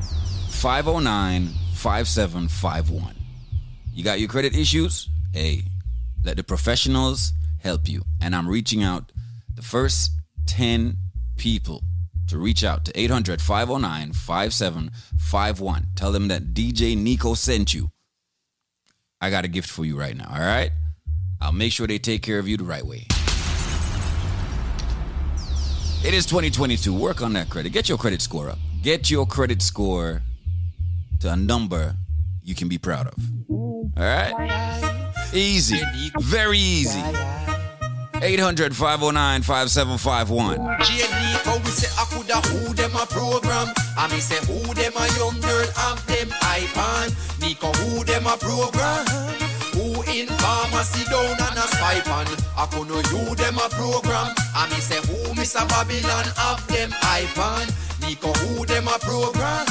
[0.49, 3.15] 509 5751.
[3.93, 5.07] You got your credit issues?
[5.31, 5.65] Hey,
[6.23, 8.01] let the professionals help you.
[8.21, 9.11] And I'm reaching out
[9.53, 10.13] the first
[10.47, 10.97] 10
[11.37, 11.83] people
[12.27, 15.85] to reach out to 800 509 5751.
[15.95, 17.91] Tell them that DJ Nicco sent you.
[19.21, 20.71] I got a gift for you right now, all right?
[21.39, 23.05] I'll make sure they take care of you the right way.
[26.03, 26.91] It is 2022.
[26.91, 27.73] Work on that credit.
[27.73, 28.57] Get your credit score up.
[28.81, 30.21] Get your credit score
[31.19, 31.95] to a number
[32.43, 33.13] you can be proud of.
[33.49, 35.11] All right?
[35.33, 35.81] Easy.
[36.19, 37.03] Very easy.
[38.21, 40.57] 800 509 5751.
[40.83, 43.67] J Nicco, we say I coulda who them a program.
[43.97, 47.11] And me say who them a young girl have them iPad.
[47.39, 49.05] Nicco, who them a program.
[49.79, 52.27] Who in pharmacy down and a spy pan.
[52.57, 54.35] I could know you them a program.
[54.57, 57.71] And me say who Miss a Babylon have them I iPad.
[58.03, 59.65] Nicco, who them a program.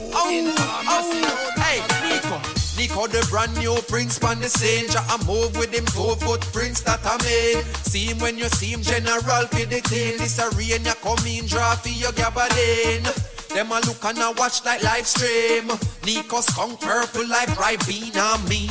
[0.00, 1.52] Who in pharmacy down.
[1.60, 2.40] Hey, Nicco.
[2.80, 6.80] Nicco the brand new prince pan the scene Jah I move with him two footprints
[6.82, 10.50] that I made See him when you see him general for the clean This a
[10.56, 13.04] rain you come in draw for your gabardine
[13.48, 15.68] Them a look and a watch like live stream
[16.04, 18.68] Nicco skunk purple like on me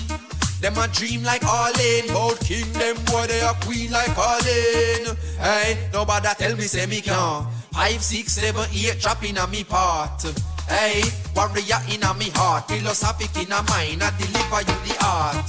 [0.66, 5.16] them a dream like Arlene, bout king them boy they a queen like Arlene.
[5.38, 7.46] Hey, nobody tell me say me can't.
[7.72, 10.24] Five, six, seven, eight, dropping on me part.
[10.68, 11.04] Hey,
[11.36, 15.46] warrior in a me heart, philosophic in a mind, I deliver you the art.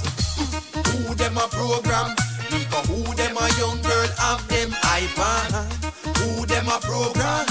[0.85, 2.13] Who them a program?
[2.53, 4.69] Because who them a young girl have them
[5.01, 5.49] iPad?
[6.21, 7.45] Who them a program?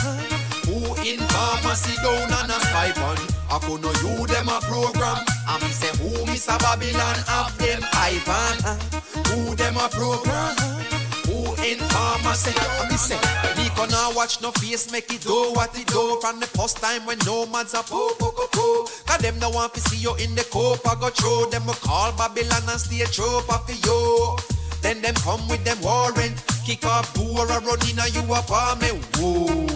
[0.70, 3.18] Who in pharmacy down on a Skype on?
[3.50, 5.35] I could know you them a program.
[5.46, 8.58] I me say who Miss a Babylon have them iPad?
[9.28, 10.56] Who them a program?
[11.26, 12.52] Who in pharmacy?
[12.56, 13.18] I me say
[13.56, 17.06] me gonna watch no face make it do what it do from the first time
[17.06, 18.86] when no man's a poo poo poo poo.
[19.06, 20.86] Cause them no want to see you in the cope.
[20.86, 24.36] I go through them will call Babylon and stay trope for you.
[24.82, 28.94] Then them come with them warrant, kick off door a run in a you apartment.
[28.94, 29.66] Eh, Whoa.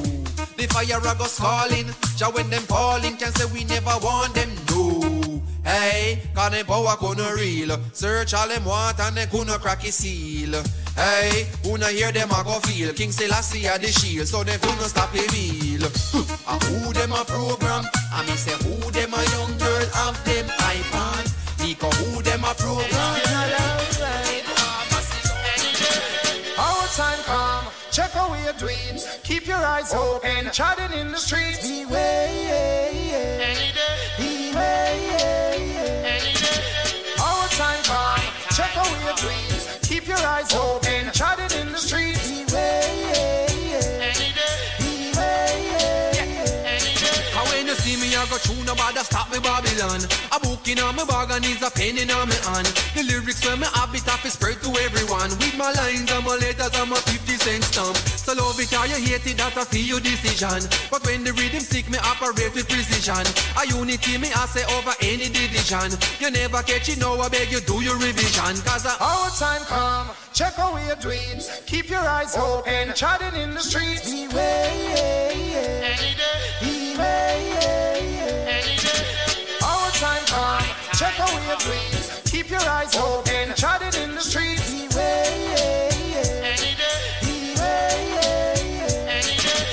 [0.57, 4.51] The fire a go calling, ja when them falling, can say we never want them.
[4.71, 4.90] No.
[5.65, 7.79] Hey, cause them power gonna real.
[7.93, 10.63] Search all them want and they gonna crack a seal.
[10.97, 12.93] Hey, who no hear them a go feel.
[12.93, 15.89] King Selassie a the shield, so they gonna stop a meal.
[16.13, 17.85] Huh, and who them a program?
[18.13, 21.27] I me say who them a young girl have them iPad.
[21.59, 23.17] Because who them a program?
[26.59, 29.07] Our time come, check away your dreams.
[29.23, 31.67] Keep your eyes open, chatting in the streets.
[31.67, 33.00] Beware.
[37.91, 38.19] Our
[38.55, 39.79] check away your dreams.
[39.83, 42.31] Keep your eyes open, chatting in the streets.
[42.31, 43.31] Beware,
[47.37, 50.01] And when you see me, I go through no bother stop me Babylon.
[50.33, 52.67] A book in on my bag and is a pen in on me hand.
[52.95, 55.31] The lyrics when me have it off is spread to everyone.
[55.31, 57.20] With my lines and my letters and my 50 cent stamp.
[58.71, 60.69] So love it or you hate it, that's a for your decision.
[60.91, 63.27] But when the rhythm sick, me operate with precision.
[63.59, 65.99] A unity me I say over any division.
[66.21, 68.57] You never catch it now, I beg you do your revision.
[68.63, 71.51] Cause I Our time come, check away your dreams.
[71.67, 74.09] Keep your eyes open, chatting in the streets.
[74.11, 75.97] Beware,
[76.61, 77.41] beware.
[79.63, 80.65] Our time come,
[80.95, 82.23] check away your dreams.
[82.27, 84.71] Keep your eyes open, chatting in the streets.
[84.71, 85.70] Beware,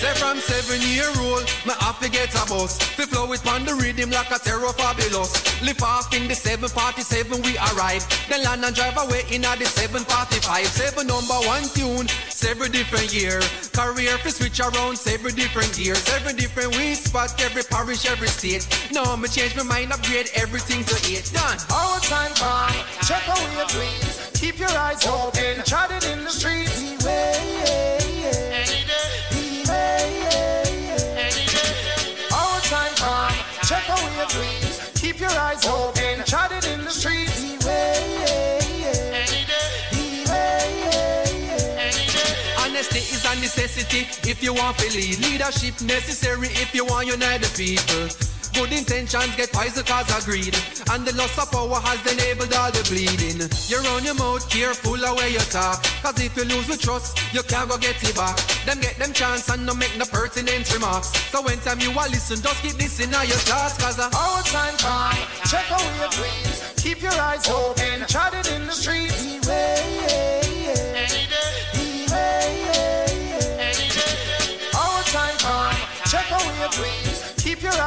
[0.07, 2.79] Say from seven year old, my have get a bus.
[2.97, 5.35] We flow it on the rhythm like a Terror Fabulous.
[5.61, 8.07] Lift off in the 747 we arrive.
[8.29, 10.65] Then land and drive away in a the 745.
[10.65, 13.41] Seven number one tune, seven different year.
[13.75, 15.99] Career fi switch around seven different years.
[15.99, 18.63] Seven different weed spot, every parish, every state.
[18.93, 21.29] Now me change my mind, upgrade everything to eight.
[21.35, 21.59] Done.
[21.67, 24.31] Our time come, check away your dreams.
[24.39, 26.96] Keep your eyes open, chatting in the streets.
[33.67, 34.91] Check away your dreams.
[34.95, 37.43] Keep your eyes open, chatting in the streets.
[42.59, 45.19] Honesty is a necessity if you want to lead.
[45.19, 48.36] Leadership necessary if you want unite the people.
[48.57, 50.57] Good intentions get wiser cause of greed.
[50.89, 53.37] And the loss of power has enabled all the bleeding.
[53.69, 55.85] You run your mouth careful of where you talk.
[56.01, 58.33] Cause if you lose the trust, you can't go get it back.
[58.65, 61.13] Them get them chance and no make no pertinent remarks.
[61.29, 63.77] So when time you are listen, just keep this in your thoughts.
[63.77, 66.57] Cause uh, Our time come, check away your dreams.
[66.81, 69.21] Keep your eyes open, chatting in the streets.
[69.21, 71.05] Beware,
[74.73, 75.77] Our time come,
[76.09, 77.06] check away your dreams.
[77.77, 77.85] Rich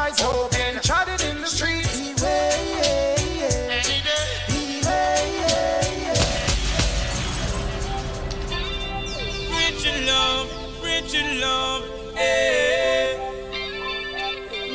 [9.86, 10.48] in love,
[10.84, 11.84] rich in love.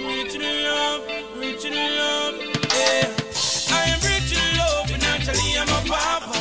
[0.05, 1.01] Rich in love,
[1.38, 2.34] rich in love.
[3.72, 4.91] I am rich in love,
[5.70, 6.34] I'm a.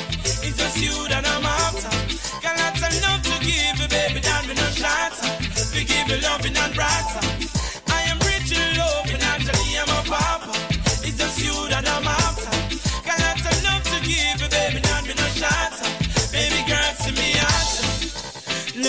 [0.43, 1.91] It's just you that I'm after.
[2.43, 5.29] Got lots of love to give baby, me no shatter.
[5.73, 6.94] We give you loving and brighter.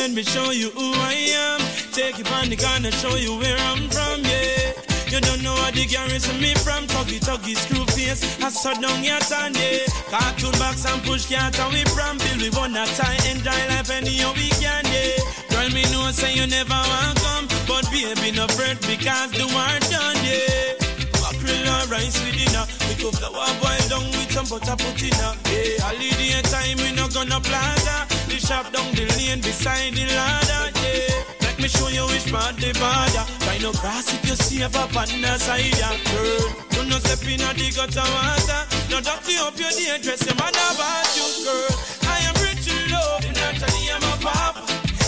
[0.06, 1.60] Let me show you who I am.
[1.90, 4.78] Take you on the gun and show you where I'm from, yeah.
[5.10, 6.86] You don't know how the garrison me from.
[6.86, 8.22] Tuggy tuggy screw face.
[8.38, 9.82] I saw down your tan, yeah.
[10.14, 14.30] Cartoon box and push cat and we from Bill we wanna tie Enjoy life anyhow
[14.38, 15.18] we can, yeah.
[15.50, 17.50] Girl me know say you never want come.
[17.66, 20.78] But baby no fret because the war done, yeah.
[21.18, 22.70] Mackerel and rice with dinner.
[22.86, 25.18] We cook flour boil down with some butter put in
[25.50, 28.06] Yeah, holiday time we no gonna plaza
[28.46, 31.42] shop down the lane beside the ladder, yeah.
[31.42, 34.76] Let me show you which part the border Try no grass if you see up
[34.78, 35.98] on the side, yeah.
[36.14, 38.62] Girl, do no step in a the gutter water.
[38.94, 41.74] No dirty up your day dress, your man about you, girl.
[42.06, 44.62] I am rich in love, and naturally I'm a papa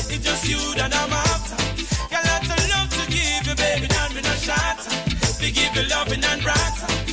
[0.10, 1.58] It's just you that I'm after.
[2.10, 4.90] Got lots of love to give you, baby, not me no shatter
[5.38, 7.07] We give you loving and brighter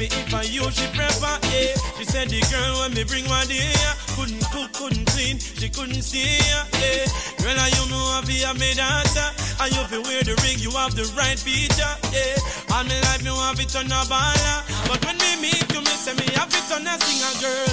[0.00, 1.76] me if I you she prefer, yeah.
[2.00, 3.68] She said the girl when me bring one day,
[4.16, 7.04] couldn't cook, couldn't clean, she couldn't see, yeah.
[7.36, 9.28] Girl, I you know I be a me dancer,
[9.60, 12.72] and you feel wear the ring, you have the right feature, yeah.
[12.72, 15.94] All my life me want to turn a baller, but when me meet you, me
[16.00, 17.69] say me have to turn a singer, girl.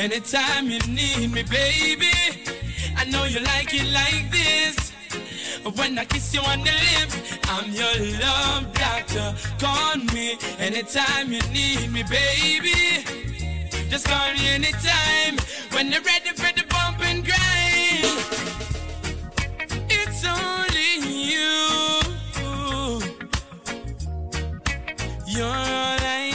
[0.00, 2.10] Anytime you need me, baby.
[2.96, 4.92] I know you like it like this.
[5.76, 9.34] When I kiss you on the lips, I'm your love doctor.
[9.58, 13.04] Call me anytime you need me, baby.
[13.90, 15.36] Just call me anytime
[15.72, 18.16] when you're ready for the bump and grind.
[19.90, 20.92] It's only
[21.30, 21.50] you.
[25.26, 26.29] You're all I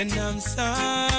[0.00, 1.09] and I'm sorry.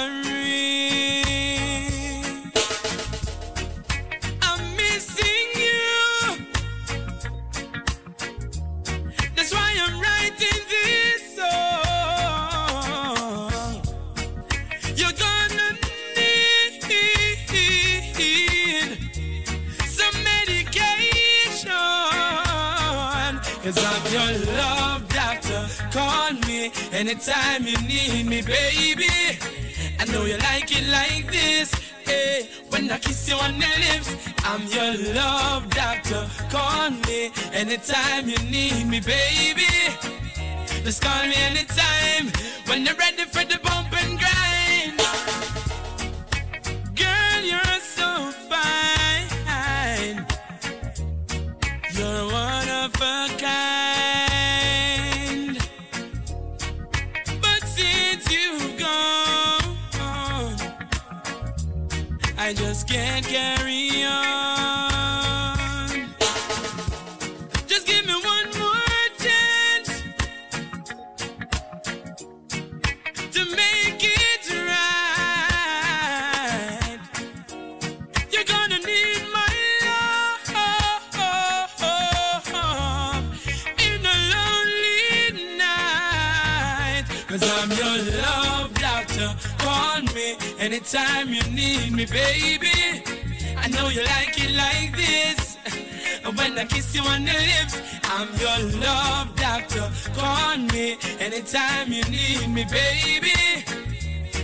[27.02, 29.10] Anytime you need me, baby.
[29.98, 31.74] I know you like it like this.
[32.06, 34.10] Hey, when I kiss you on the lips,
[34.44, 36.24] I'm your love doctor.
[36.48, 39.72] Call me anytime you need me, baby.
[40.84, 42.30] Just call me anytime
[42.66, 44.98] when you're ready for the bump and grind.
[46.94, 49.28] Girl, you're so fine.
[51.96, 54.01] You're one of a kind.
[62.44, 64.91] I just can't carry on.
[90.62, 93.02] Anytime you need me, baby.
[93.56, 95.58] I know you like it like this.
[96.36, 99.90] When I kiss you on the lips, I'm your love doctor.
[100.14, 103.64] Call me anytime you need me, baby.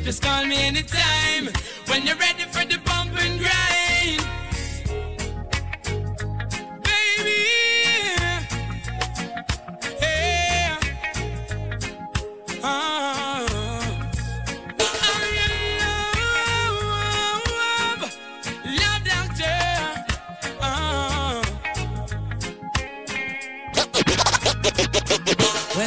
[0.03, 1.45] Just call me anytime
[1.87, 4.38] when you're ready for the bump and grind.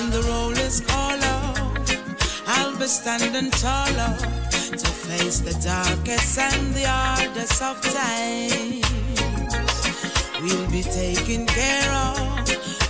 [0.02, 1.96] When the roll is all out,
[2.48, 4.18] I'll be standing taller
[4.72, 8.82] to face the darkest and the hardest of times.
[10.42, 12.18] We'll be taking care of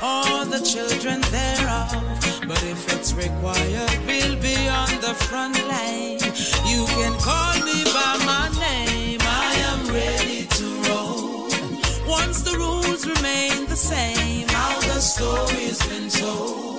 [0.02, 1.92] all the children thereof.
[2.48, 6.24] But if it's required, we'll be on the front line.
[6.72, 9.20] You can call me by my name.
[9.22, 11.50] I am ready to roll.
[12.08, 16.71] Once the rules remain the same, how the story's been told.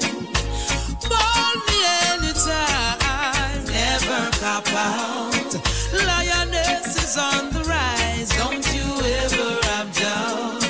[4.69, 5.55] Out.
[5.93, 8.89] Lioness is on the rise, don't you
[9.23, 10.63] ever have doubt.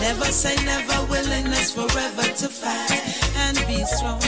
[0.00, 3.02] Never say never, willingness forever to fight
[3.36, 4.22] and be strong.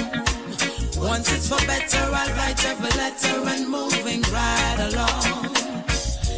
[0.98, 5.56] Once it's for better, I'll write every letter and moving right along.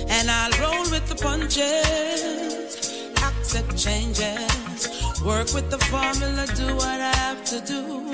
[0.09, 2.77] And I'll roll with the punches,
[3.17, 4.52] accept changes,
[5.25, 8.11] Work with the formula, do what I have to do.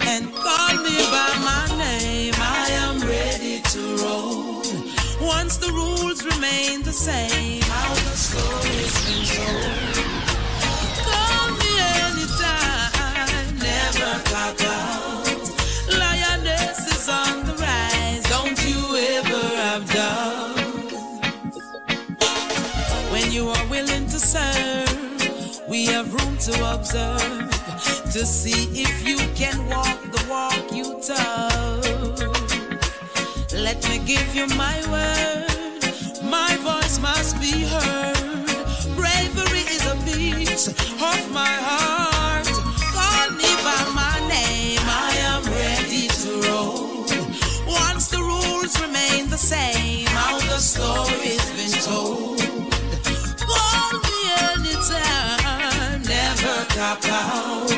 [0.00, 4.62] And call me by my name, I am ready to roll.
[5.20, 9.94] Once the rules remain the same, how the story's been told.
[11.06, 11.72] Call me
[12.02, 15.26] anytime, never clock out.
[15.96, 20.58] Lioness is on the rise, don't you ever have doubt.
[23.12, 24.81] When you are willing to serve
[26.72, 27.50] observe
[28.12, 31.82] to see if you can walk the walk you talk.
[33.54, 35.82] Let me give you my word,
[36.24, 38.16] my voice must be heard.
[38.96, 42.48] Bravery is a piece of my heart.
[42.92, 47.06] Call me by my name, I am ready to roll.
[47.66, 52.31] Once the rules remain the same, how the story's been told.
[57.00, 57.70] Tap out.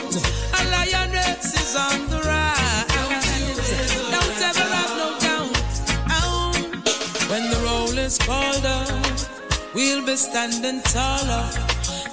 [0.58, 3.70] A lioness is on the rise.
[4.10, 5.56] Don't ever have no doubt.
[7.30, 8.88] When the roll is called up,
[9.74, 11.48] we'll be standing taller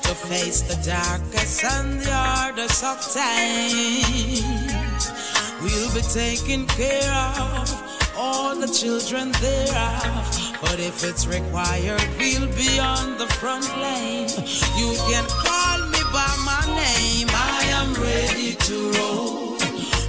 [0.03, 5.11] to face the darkest and the hardest of times.
[5.61, 10.57] We'll be taking care of all the children thereof.
[10.61, 14.29] But if it's required, we'll be on the front line.
[14.77, 15.25] You can
[18.01, 19.57] ready to roll.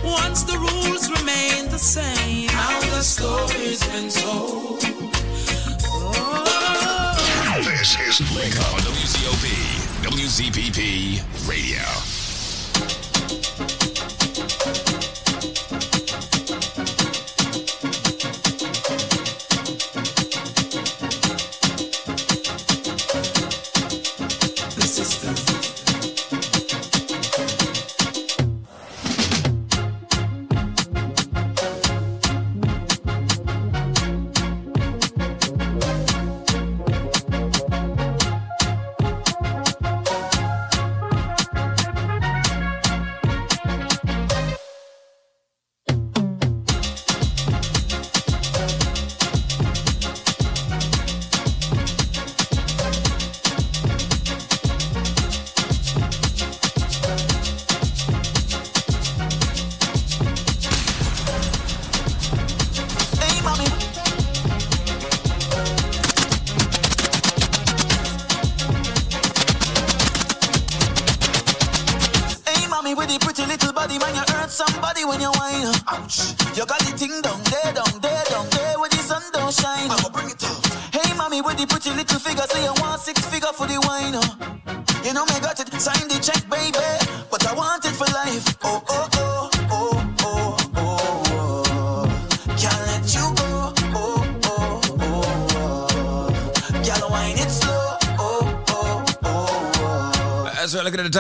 [0.05, 4.81] Once the rules remain the same, how the story's been told.
[7.65, 9.47] This is Link on WCOP,
[10.03, 12.22] WZPP Radio.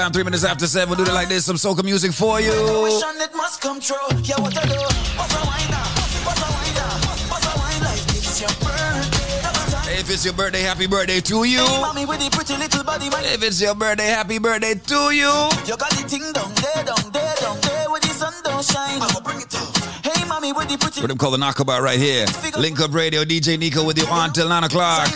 [0.02, 1.44] Time, three minutes after seven, we'll do it like this.
[1.44, 2.50] Some soca music for you.
[2.52, 2.86] oh.
[3.22, 3.94] It must come true.
[4.24, 4.74] Yeah, what I do?
[4.74, 5.70] What's a wine?
[6.26, 6.74] What's a wine?
[7.30, 9.46] What's a wine like it's your birthday?
[9.46, 9.94] Have a time.
[9.94, 11.62] If it's your birthday, happy birthday to you.
[11.62, 13.22] Hey, mommy with the pretty little body, man.
[13.26, 15.30] If it's your birthday, happy birthday to you.
[15.70, 19.00] You got the thing down there, down there, down there, where the sun don't shine.
[19.00, 19.70] I'ma bring it up.
[20.02, 22.26] Hey, mommy with the pretty What them call the knockabout right here.
[22.58, 25.06] Link up radio, DJ Nicco with you on till nine o'clock.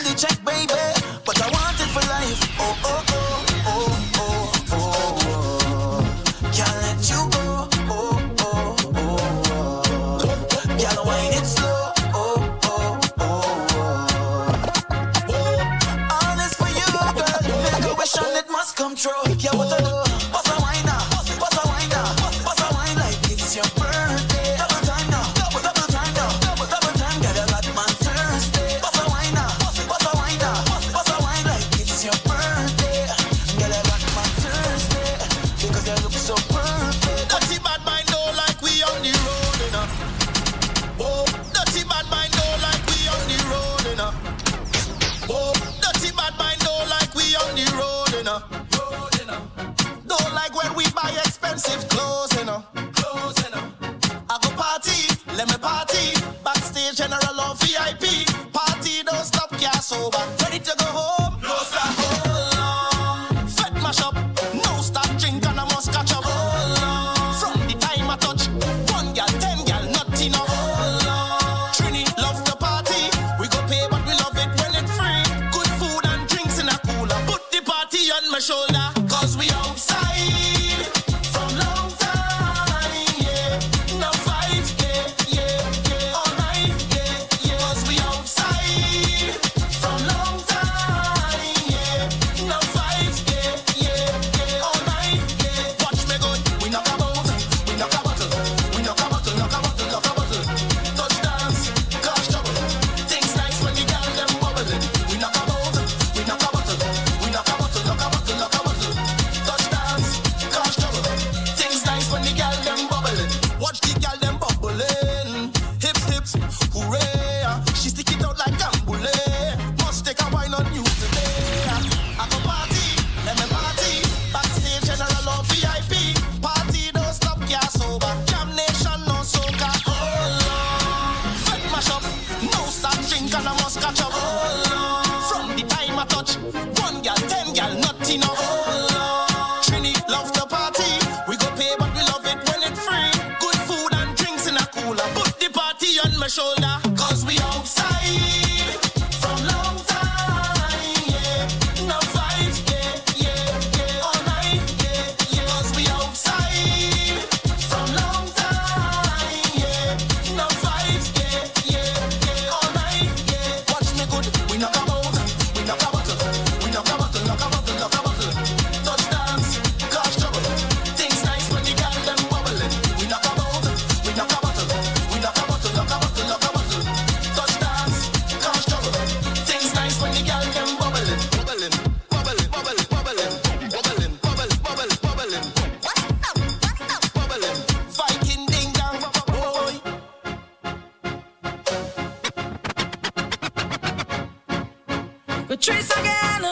[195.58, 196.42] Trees trace again.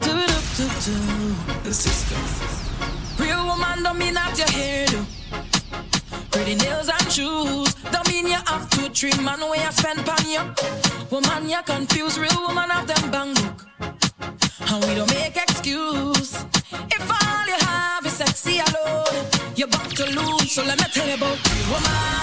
[0.00, 0.96] Do do do do.
[1.64, 2.18] The system.
[3.18, 5.04] Real woman don't mean that your hair do.
[6.30, 10.30] Pretty nails and shoes don't mean you have to trim and where you spend pon
[10.30, 10.42] you.
[11.10, 13.66] Woman you confuse real woman of them bang look
[14.70, 16.44] And we don't make excuse.
[16.72, 19.26] If all you have is sexy alone,
[19.56, 20.52] you're about to lose.
[20.52, 22.19] So let me tell you about real woman.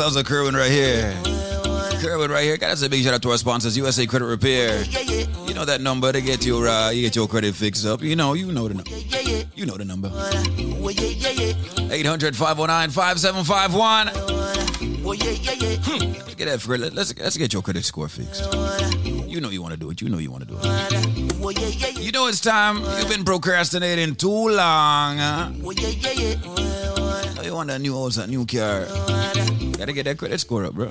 [0.00, 1.14] Uh, sounds Kerwin right here.
[2.00, 2.56] Kerwin right here.
[2.56, 4.82] Gotta say a big shout out to our sponsors, USA Credit Repair.
[5.46, 8.00] You know that number to get your uh, you get your credit fixed up.
[8.00, 8.90] You know, you know the number.
[9.54, 10.08] You know the number.
[11.92, 14.08] 800 509 5751.
[15.02, 15.76] Whoa, yeah, yeah, yeah.
[16.16, 18.50] Let's get that for let's let's get your credit score fixed.
[19.28, 20.00] You know you want to do it.
[20.00, 21.98] You know you want to do it.
[22.00, 22.78] You know it's time.
[22.98, 25.18] You've been procrastinating too long.
[25.18, 25.50] Huh?
[27.60, 28.86] Want that new house, that new car.
[29.76, 30.86] Gotta get that credit score up, bro.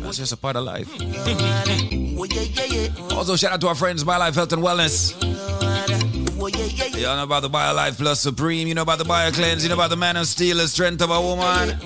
[0.00, 0.88] That's just a part of life.
[3.12, 5.12] Also, shout out to our friends, BioLife Health and Wellness.
[6.96, 8.66] Y'all know about the Bio Life Plus Supreme.
[8.66, 9.62] You know about the Bio Cleanse.
[9.62, 11.76] You know about the Man of Steel, the strength of a woman.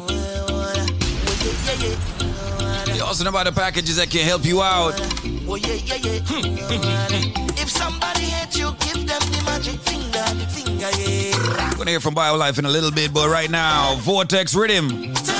[2.94, 4.94] You also know about the packages that can help you out.
[7.62, 10.11] If somebody hate you, give them the magic finger,
[10.82, 15.31] gonna hear from BioLife in a little bit, but right now, Vortex Rhythm.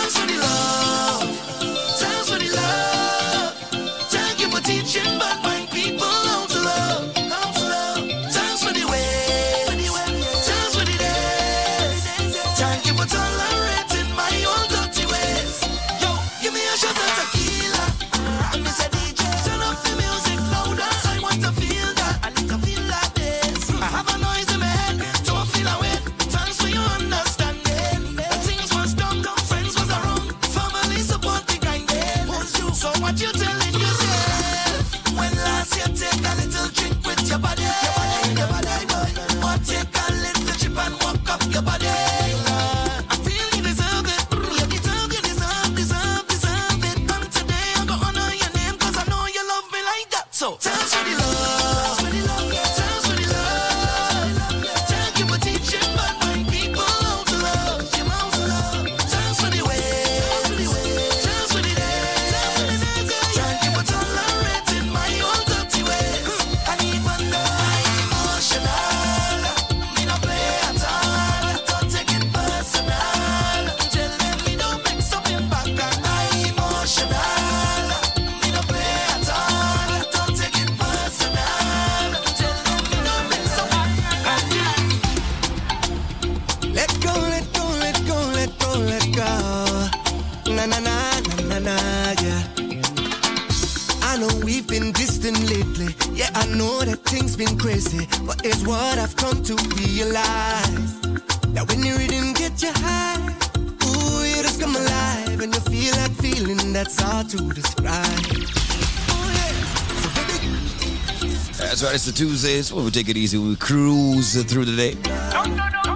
[112.13, 112.73] The Tuesdays.
[112.73, 113.39] Well, we take it easy.
[113.39, 114.97] We cruise through the day.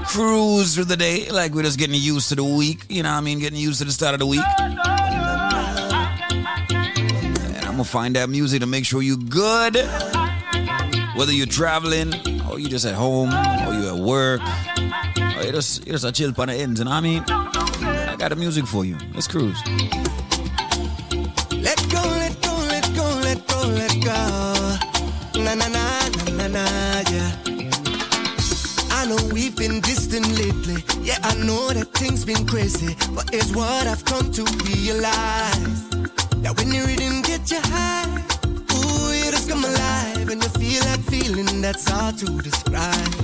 [0.07, 2.85] Cruise through the day like we're just getting used to the week.
[2.89, 3.39] You know what I mean?
[3.39, 4.41] Getting used to the start of the week.
[4.59, 4.79] And
[7.57, 9.77] I'm going to find that music to make sure you're good.
[11.17, 12.15] Whether you're traveling,
[12.49, 14.41] or you're just at home, or you're at work,
[15.37, 16.81] or you just, you just a chill on the ends.
[16.81, 17.25] You know what I mean?
[17.29, 18.97] I got the music for you.
[19.13, 19.61] Let's cruise.
[32.47, 35.89] Crazy, but it's what I've come to realize.
[36.43, 38.07] That when the rhythm get you high,
[38.73, 43.15] ooh, you just come alive, and you feel that feeling that's hard to describe.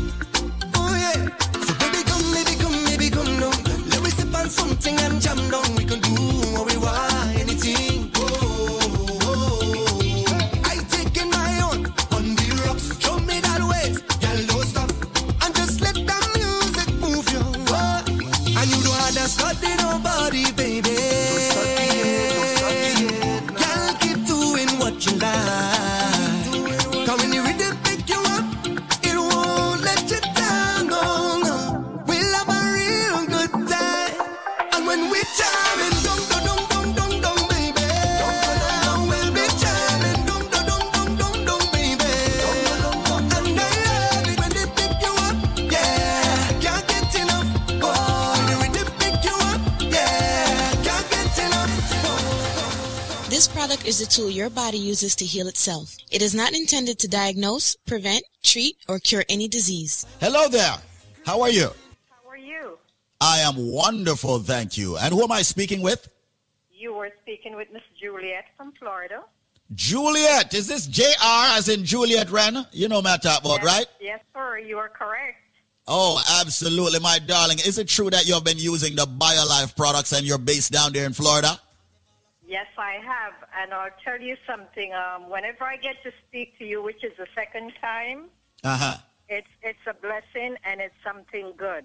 [0.75, 1.29] Oh yeah.
[1.65, 3.89] So baby, come, baby, come, baby, come down.
[3.91, 5.75] Let me sip on something and jam down.
[5.77, 6.15] We can do
[6.55, 7.42] what we want,
[53.43, 55.97] This product is the tool your body uses to heal itself.
[56.13, 60.07] It is not intended to diagnose, prevent, treat, or cure any disease.
[60.21, 60.77] Hello there.
[61.27, 61.71] How are you?
[62.09, 62.79] How are you?
[63.21, 64.97] I am wonderful, thank you.
[64.97, 66.09] And who am I speaking with?
[66.71, 69.25] You were speaking with Miss Juliet from Florida.
[69.75, 70.55] Juliet.
[70.55, 71.03] Is this JR
[71.59, 72.65] as in Juliet Wren?
[72.71, 73.87] You know what I'm about, yes, right?
[74.01, 74.59] Yes, sir.
[74.59, 75.39] You are correct.
[75.89, 77.59] Oh, absolutely, my darling.
[77.59, 81.07] Is it true that you've been using the BioLife products and you're based down there
[81.07, 81.59] in Florida?
[82.53, 84.93] Yes, I have, and I'll tell you something.
[84.93, 88.27] Um, whenever I get to speak to you, which is the second time,
[88.63, 88.97] Uh huh.
[89.27, 91.85] it's it's a blessing and it's something good.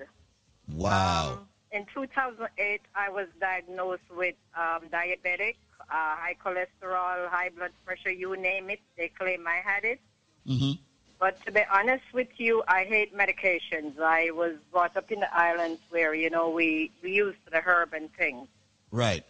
[0.68, 1.39] Wow.
[1.72, 5.85] In 2008, I was diagnosed with um, diabetic, uh,
[6.23, 8.81] high cholesterol, high blood pressure, you name it.
[8.98, 10.02] They claim I had it.
[10.45, 10.73] Mm-hmm.
[11.18, 14.02] But to be honest with you, I hate medications.
[14.02, 17.94] I was brought up in the islands where, you know, we, we used the herb
[17.94, 18.48] and things.
[18.91, 19.23] Right.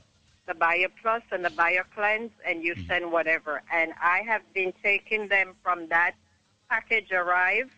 [0.47, 2.87] The Bio Plus and the Bio Cleanse, and you mm-hmm.
[2.87, 3.61] send whatever.
[3.71, 6.15] And I have been taking them from that
[6.69, 7.69] package arrive.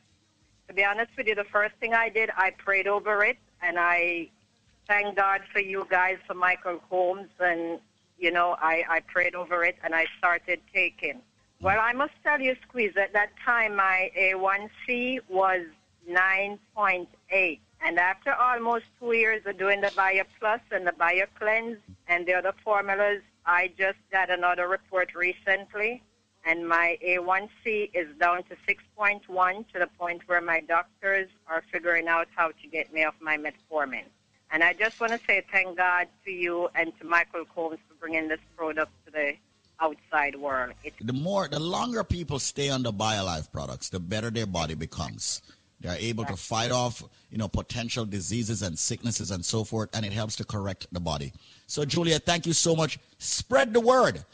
[0.67, 3.77] To be honest with you, the first thing I did, I prayed over it, and
[3.79, 4.29] I
[4.87, 7.79] thank God for you guys, for Michael Holmes, and,
[8.19, 11.15] you know, I, I prayed over it, and I started taking.
[11.15, 11.65] Mm-hmm.
[11.65, 15.65] Well, I must tell you, Squeeze, at that time my A1C was
[16.09, 17.59] 9.8.
[17.81, 21.77] And after almost two years of doing the Bio Plus and the Bio Cleanse
[22.07, 26.03] and the other formulas, I just got another report recently,
[26.45, 32.07] and my A1C is down to 6.1 to the point where my doctors are figuring
[32.07, 34.03] out how to get me off my metformin.
[34.51, 37.95] And I just want to say thank God to you and to Michael Combs for
[37.99, 39.33] bringing this product to the
[39.79, 40.73] outside world.
[40.83, 44.75] It's The more, the longer people stay on the BioLife products, the better their body
[44.75, 45.41] becomes.
[45.81, 49.89] They are able to fight off, you know, potential diseases and sicknesses and so forth,
[49.93, 51.31] and it helps to correct the body.
[51.67, 52.99] So, Julia, thank you so much.
[53.17, 54.25] Spread the word.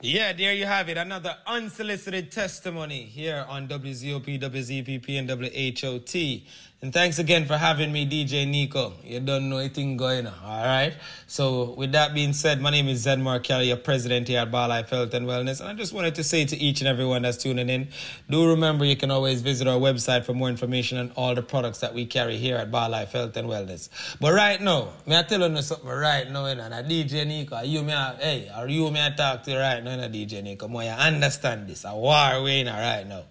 [0.00, 0.96] Yeah, there you have it.
[0.96, 6.42] Another unsolicited testimony here on WZOP, WZPP, and WHOT.
[6.82, 8.94] And thanks again for having me, DJ Nicco.
[9.04, 10.92] You don't know anything going on, all right?
[11.28, 14.88] So, with that being said, my name is Zenmar Kelly, your president here at BioLife
[14.88, 15.60] Health and Wellness.
[15.60, 17.86] And I just wanted to say to each and everyone that's tuning in,
[18.28, 21.78] do remember you can always visit our website for more information on all the products
[21.78, 23.88] that we carry here at BioLife Health and Wellness.
[24.18, 28.16] But right now, may I tell you something right now, and DJ Nicco, you a-
[28.18, 30.88] hey, or you me I talk to you right now, know, DJ Nicco, more you
[30.90, 33.22] understand this, a war we in a right now.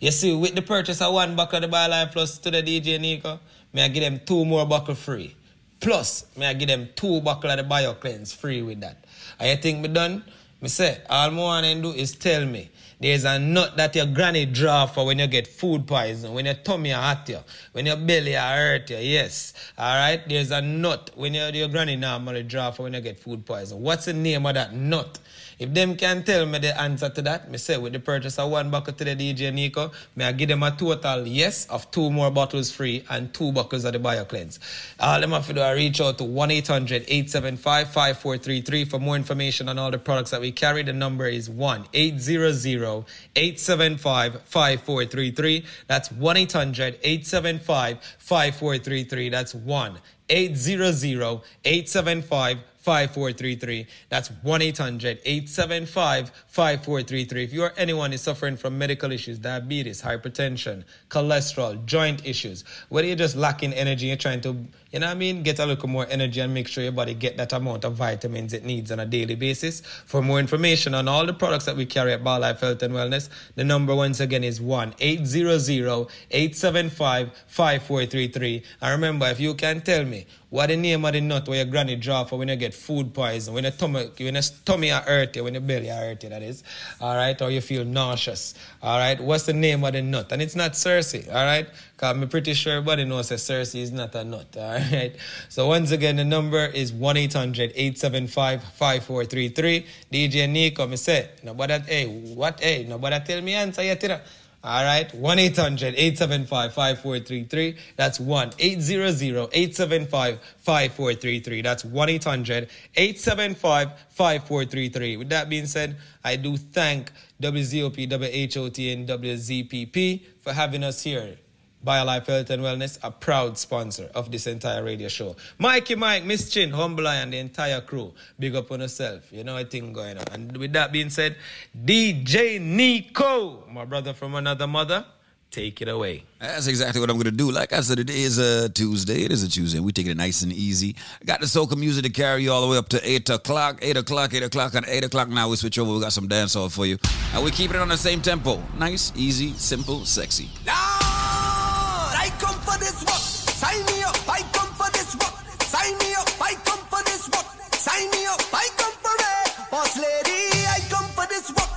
[0.00, 2.98] You see, with the purchase of one buckle of the BioLife Plus to the DJ
[2.98, 3.38] Nicco,
[3.72, 5.34] may I give them two more buckle free.
[5.80, 9.04] Plus, may I give them two buckle of the Bio Cleanse free with that.
[9.38, 10.24] And you think me done?
[10.60, 14.06] Me say, all me want to do is tell me there's a nut that your
[14.06, 17.40] granny draw for when you get food poison, when your tummy hot you,
[17.72, 18.96] when your belly hurt you.
[18.96, 20.26] Yes, all right.
[20.26, 23.82] There's a nut when your, your granny normally draw for when you get food poison.
[23.82, 25.18] What's the name of that nut?
[25.58, 28.50] If them can tell me the answer to that, me say with the purchase of
[28.50, 32.10] one bucket to the DJ Nicco, may I give them a total yes of two
[32.10, 34.60] more bottles free and two buckles of the Bio Cleanse.
[35.00, 39.70] All them have to do reach out to 1 800 875 5433 for more information
[39.70, 40.82] on all the products that we carry.
[40.82, 43.04] The number is 1 800
[43.34, 45.64] 875 5433.
[45.86, 49.28] That's 1 800 875 5433.
[49.30, 53.84] That's 1 800 875 5433.
[54.10, 57.42] That's 1 800 875 5433.
[57.42, 63.08] If you or anyone is suffering from medical issues, diabetes, hypertension, cholesterol, joint issues, whether
[63.08, 64.64] you're just lacking energy, you're trying to,
[64.96, 67.12] you know what I mean, get a little more energy and make sure your body
[67.12, 69.82] get that amount of vitamins it needs on a daily basis.
[70.06, 73.28] For more information on all the products that we carry at BioLife Health and Wellness,
[73.56, 78.62] the number once again is 1 800 875 5433.
[78.80, 81.66] And remember, if you can tell me what the name of the nut where your
[81.66, 85.02] granny draw for when you get food poison, when your tummy, when your tummy are
[85.02, 86.62] hurt you, when your belly are hurt you, that is,
[87.02, 88.54] all right, or you feel nauseous,
[88.86, 90.30] all right, what's the name of the nut?
[90.30, 93.90] And it's not cerasee, all right, because I'm pretty sure everybody knows that cerasee is
[93.90, 95.12] not a nut, all right.
[95.48, 99.86] So once again, the number is 1 800 875 5433.
[100.12, 104.20] DJ Nicco, me say, nobody, hey, what, hey, nobody tell me answer yet, you know.
[104.62, 107.76] All right, 1 800 875 5433.
[107.96, 111.62] That's 1 800 875 5433.
[111.62, 115.16] That's 1 800 875 5433.
[115.18, 121.36] With that being said, I do thank WZOP, WHOT, and WZPP for having us here.
[121.84, 125.36] BioLife Health and Wellness, a proud sponsor of this entire radio show.
[125.58, 128.12] Mikey Mike, Miss Chin, Humble and the entire crew.
[128.40, 129.30] Big up on yourself.
[129.30, 130.24] You know a thing going on.
[130.32, 131.36] And with that being said,
[131.84, 135.04] DJ Nicco, my brother from another mother,
[135.50, 136.24] take it away.
[136.38, 137.50] That's exactly what I'm gonna do.
[137.50, 139.24] Like I said, it is a Tuesday.
[139.24, 139.80] It is a Tuesday.
[139.80, 140.96] We take it nice and easy.
[141.24, 143.78] Got the soca music to carry you all the way up to eight o'clock.
[143.82, 144.34] Eight o'clock.
[144.34, 144.74] Eight o'clock.
[144.74, 145.92] And eight o'clock now we switch over.
[145.92, 146.98] We got some dancehall for you,
[147.34, 148.62] and we keep it on the same tempo.
[148.78, 150.48] Nice, easy, simple, sexy.
[150.66, 153.22] I come for this work.
[153.56, 154.16] Sign me up.
[154.28, 155.34] I come for this work.
[155.62, 156.28] Sign me up.
[156.40, 157.46] I come for this work.
[157.74, 158.40] Sign me up.
[158.52, 159.70] I come for it.
[159.70, 161.75] Boss lady, I come for this work.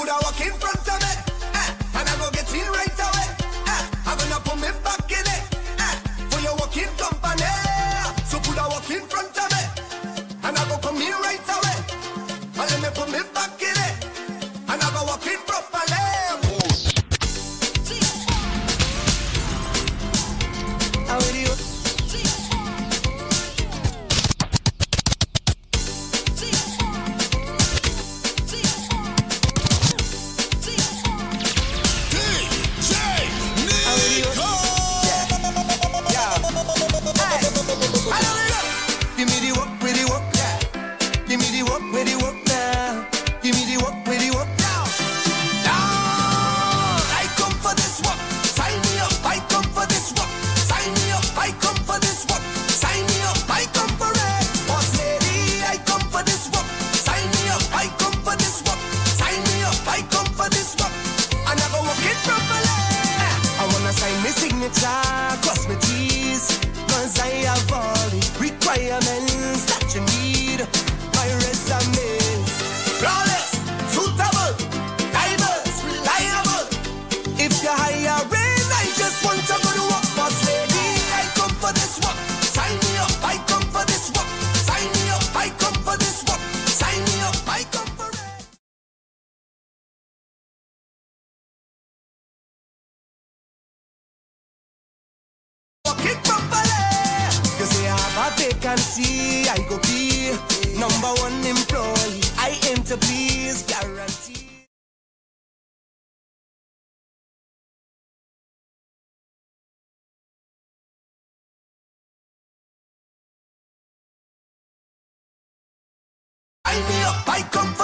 [0.00, 1.12] coulda walk in front of me,
[1.60, 3.28] eh, and I go get in right away.
[3.72, 5.42] Eh, I'm gonna put me back in it,
[5.84, 5.94] eh,
[6.30, 7.44] for your walking company.
[8.24, 9.39] So coulda walk in front of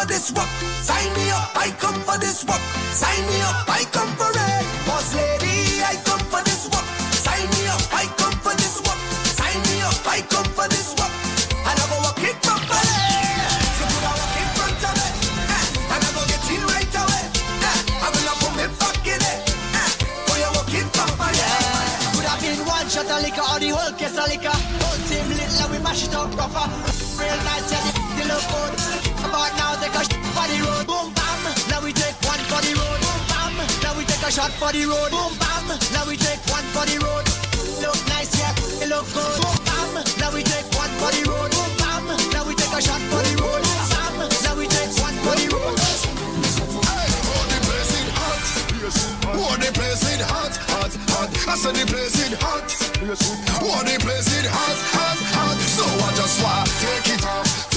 [0.06, 0.48] for this work.
[0.82, 2.60] Sign me up, I come for this work.
[2.92, 4.86] Sign me up, I come for it.
[4.86, 5.55] Boss lady.
[34.26, 35.10] a shot for the road.
[35.14, 37.22] Boom bam, now we take one for the road.
[37.78, 39.38] Look nice, yeah, it look good.
[39.38, 41.50] Boom bam, now we take one for the road.
[41.54, 42.02] Boom bam,
[42.34, 43.62] now we take a shot for the road.
[43.86, 45.78] Sam, now we take one for the road.
[45.78, 48.42] Hey, oh the place it hot,
[49.30, 51.30] oh the place it hot, hot, hot.
[51.46, 52.66] I said the place it hot,
[53.62, 55.58] oh the place it hot, hot, hot.
[55.70, 57.75] So I just want take it off.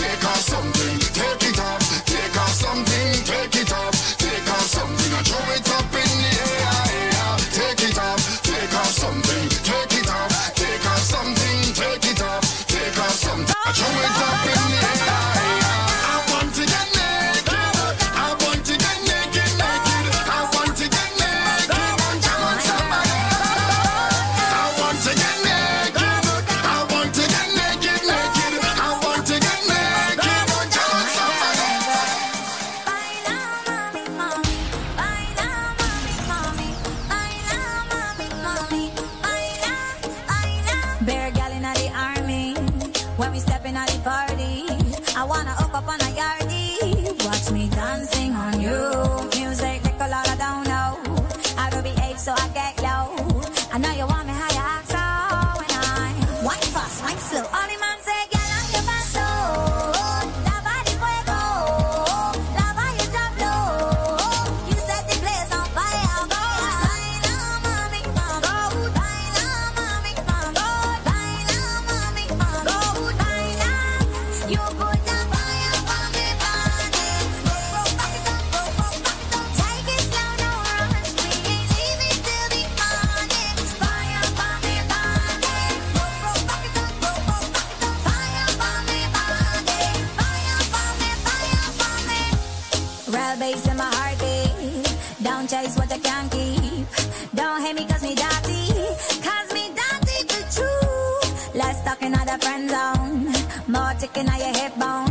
[104.20, 105.09] looking at your hip bone.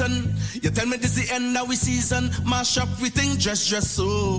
[0.00, 0.34] reason.
[0.62, 2.30] You tell me this the end of we season.
[2.44, 4.33] Mash up we think dress dress so.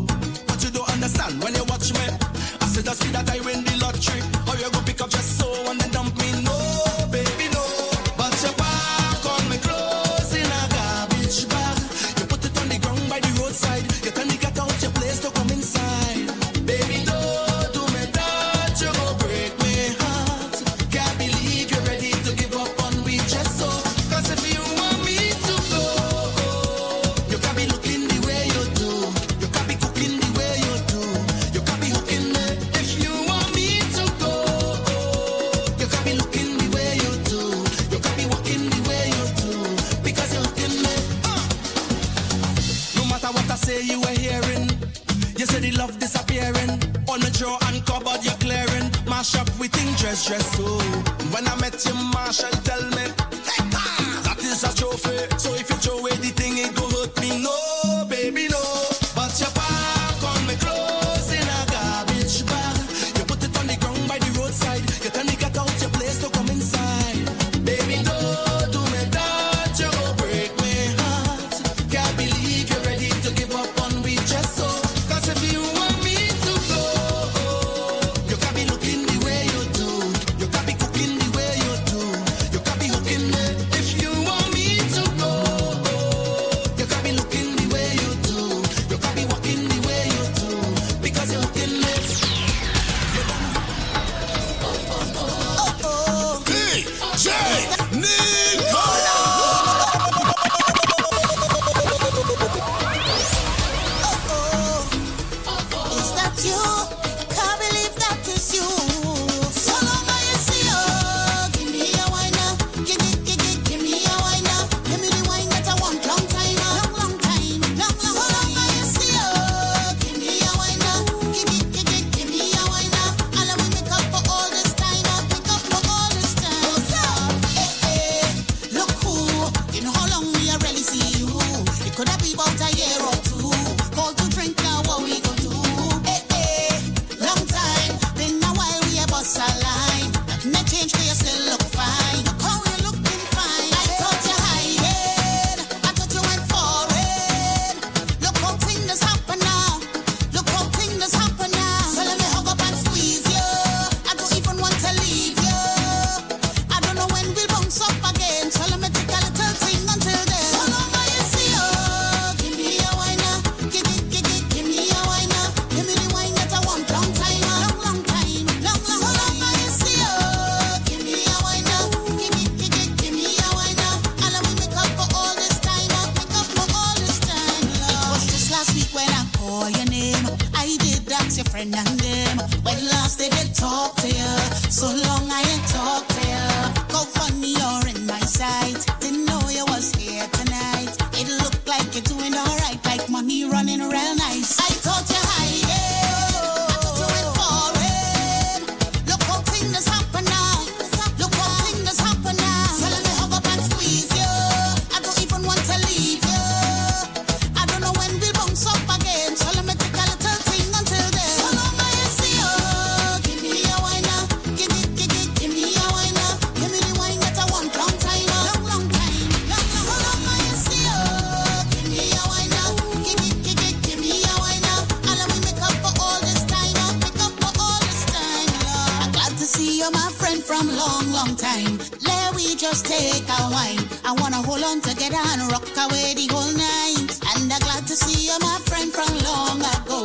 [230.56, 231.76] from long, long time.
[232.08, 233.84] Let we just take a wine.
[234.08, 237.12] I wanna hold on together and rock away the whole night.
[237.36, 240.00] And I'm glad to see you, my friend, from long ago.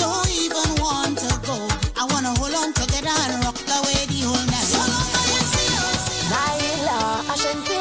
[0.00, 1.56] Don't even want to go.
[2.00, 4.68] I wanna hold on together and rock away the whole night.
[4.72, 5.84] So long I see you.
[7.32, 7.76] I shouldn't be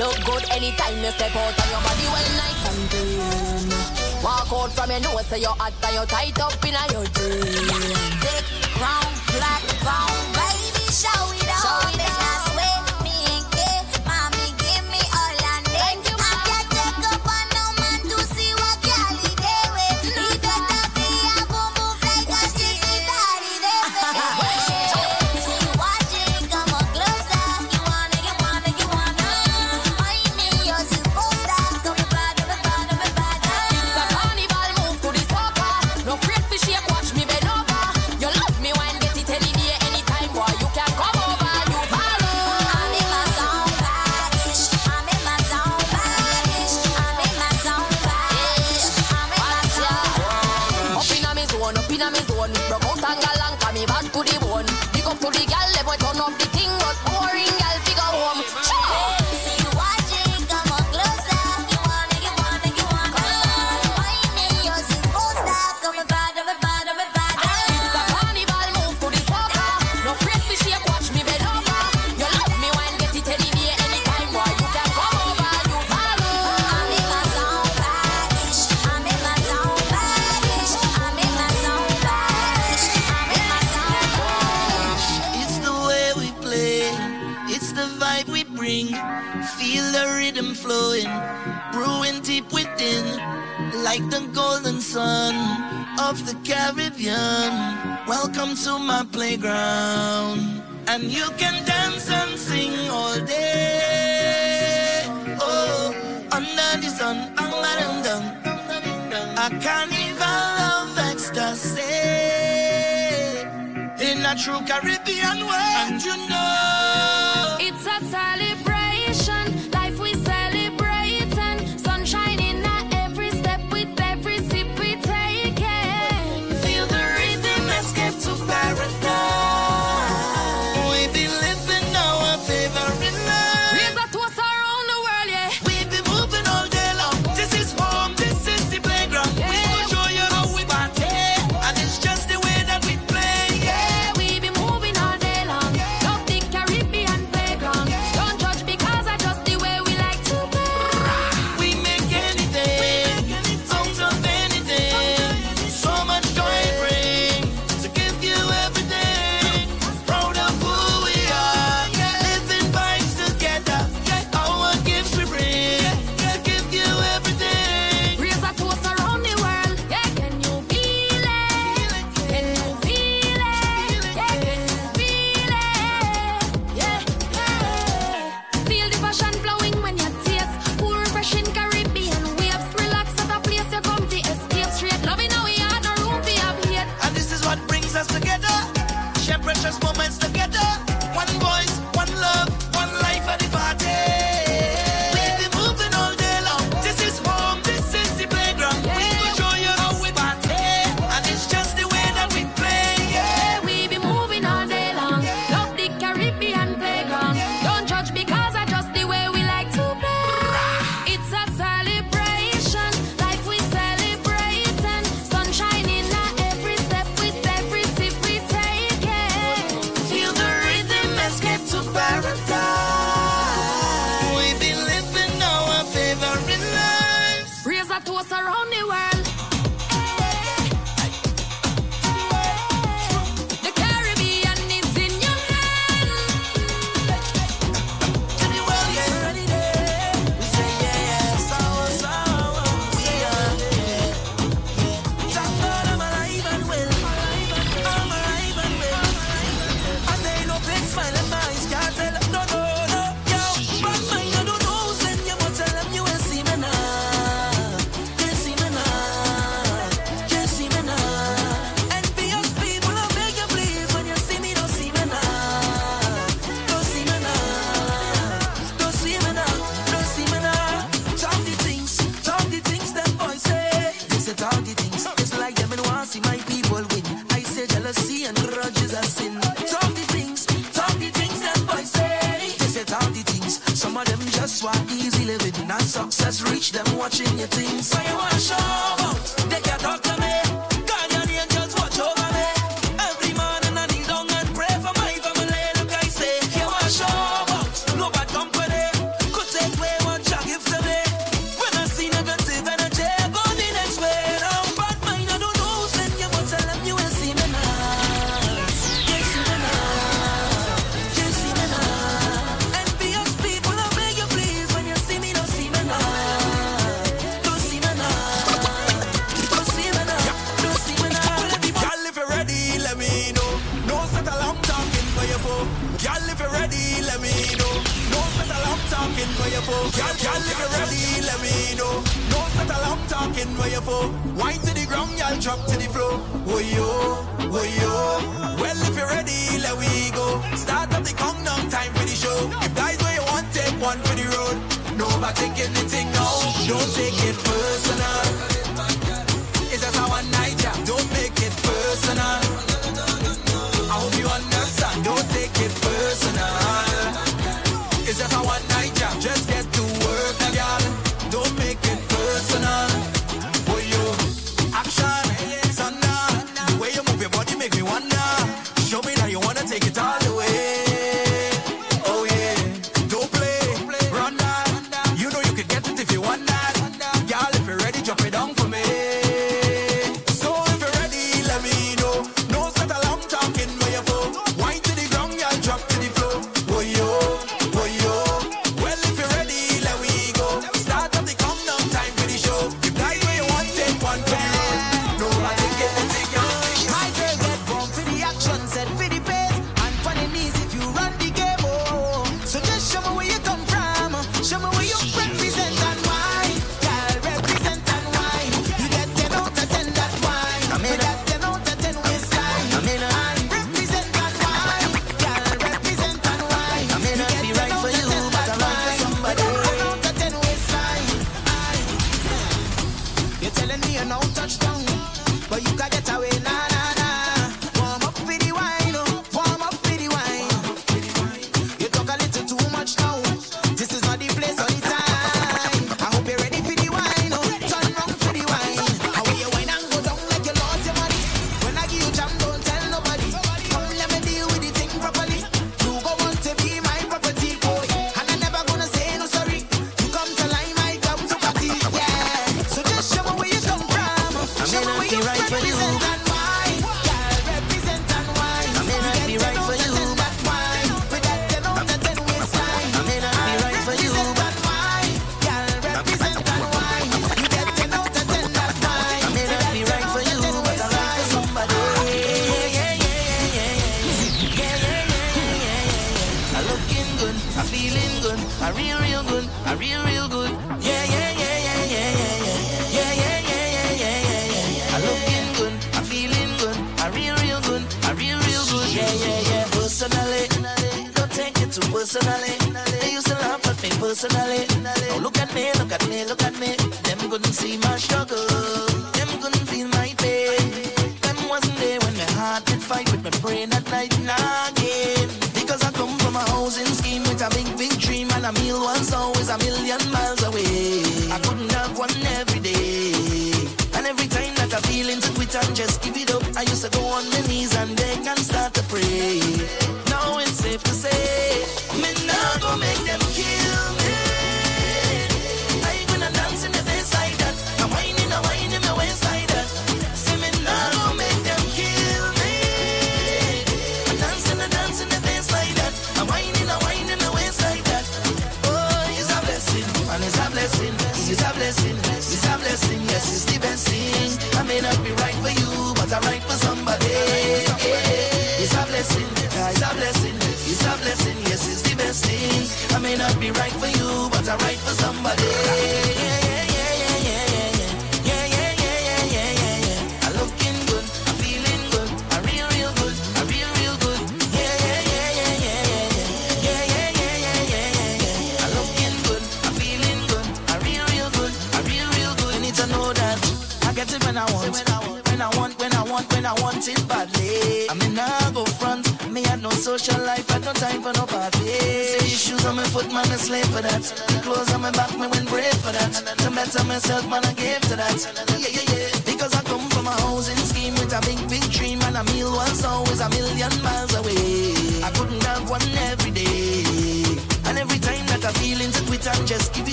[0.00, 3.70] Look good anytime you step out on your body well nice and clean.
[4.26, 7.06] Walk out from your nose, so you're hot and you're tight up in a your
[7.14, 7.94] dream.
[8.26, 11.43] Take crown black bone, baby, show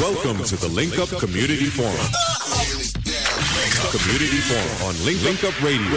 [0.00, 1.94] Welcome to the Link Up Community Forum.
[3.90, 5.90] Community Forum on Link, Link Up Radio.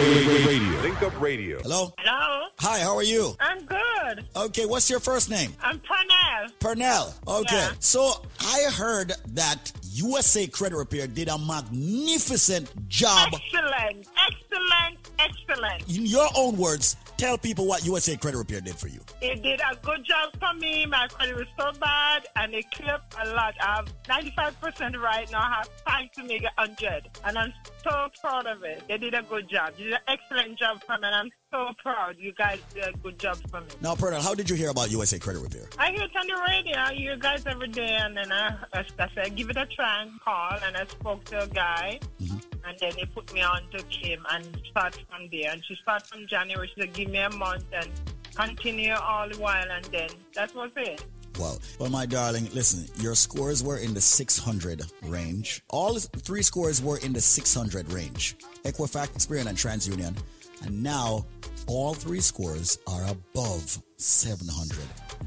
[0.46, 0.80] Radio.
[0.80, 1.58] Link Up Radio.
[1.60, 1.92] Hello?
[1.98, 2.48] Hello.
[2.60, 3.36] Hi, how are you?
[3.40, 4.24] I'm good.
[4.34, 5.52] Okay, what's your first name?
[5.62, 6.50] I'm Pernell.
[6.60, 7.12] Pernell.
[7.40, 7.56] Okay.
[7.56, 7.72] Yeah.
[7.80, 13.34] So I heard that USA Credit Repair did a magnificent job.
[13.34, 14.08] Excellent.
[14.28, 15.10] Excellent.
[15.18, 15.94] Excellent.
[15.94, 19.00] In your own words, tell people what USA Credit Repair did for you.
[19.20, 20.86] It did a good job for me.
[20.86, 23.54] My credit was so bad and it cleared a lot.
[23.60, 25.40] I have 95% right now.
[25.40, 27.10] I have time to make it 100.
[27.26, 27.52] And I'm
[27.84, 28.84] so proud of it.
[28.88, 29.74] They did a good job.
[29.76, 32.16] You did an excellent job for me and I'm so proud.
[32.18, 33.66] You guys did a good job for me.
[33.80, 35.66] Now, Pernell, how did you hear about USA Credit Repair?
[35.78, 36.78] I hear it on the radio.
[36.78, 40.02] I hear you guys every day, and then I, I, said, give it a try
[40.02, 40.52] and call.
[40.64, 42.38] And I spoke to a guy, mm-hmm.
[42.68, 45.50] and then they put me on to Kim and start from there.
[45.50, 46.70] And she started from January.
[46.74, 47.88] She said, give me a month and
[48.34, 51.04] continue all the while, and then that was it.
[51.38, 55.62] Well, well, my darling, listen, your scores were in the 600 range.
[55.70, 58.36] All three scores were in the 600 range.
[58.64, 60.16] Equifax, Experian, and TransUnion.
[60.62, 61.26] And now
[61.66, 64.78] all three scores are above 700.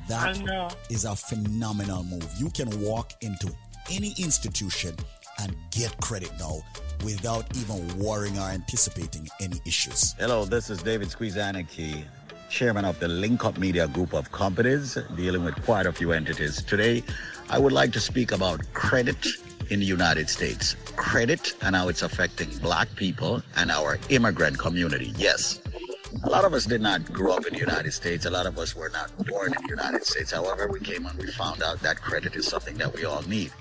[0.07, 0.69] That I know.
[0.89, 2.27] is a phenomenal move.
[2.37, 3.51] You can walk into
[3.91, 4.95] any institution
[5.39, 6.61] and get credit now
[7.03, 10.13] without even worrying or anticipating any issues.
[10.19, 12.03] Hello, this is David Squeezaniki,
[12.49, 16.61] chairman of the Link Up Media Group of companies, dealing with quite a few entities.
[16.61, 17.03] Today,
[17.49, 19.17] I would like to speak about credit
[19.69, 20.75] in the United States.
[20.95, 25.13] Credit and how it's affecting black people and our immigrant community.
[25.17, 25.61] Yes.
[26.23, 28.25] A lot of us did not grow up in the United States.
[28.25, 30.31] A lot of us were not born in the United States.
[30.31, 33.51] However, we came and we found out that credit is something that we all need.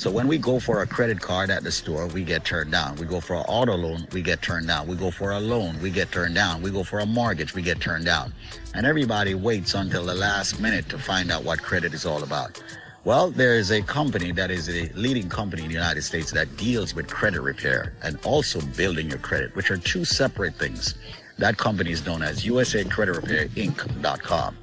[0.00, 2.96] So when we go for a credit card at the store, we get turned down.
[2.96, 4.86] We go for an auto loan, we get turned down.
[4.86, 6.62] We go for a loan, we get turned down.
[6.62, 8.32] We go for a mortgage, we get turned down.
[8.74, 12.62] And everybody waits until the last minute to find out what credit is all about.
[13.02, 16.54] Well, there is a company that is a leading company in the United States that
[16.58, 20.96] deals with credit repair and also building your credit, which are two separate things.
[21.38, 24.58] That company is known as USA Credit Repair Inc.com.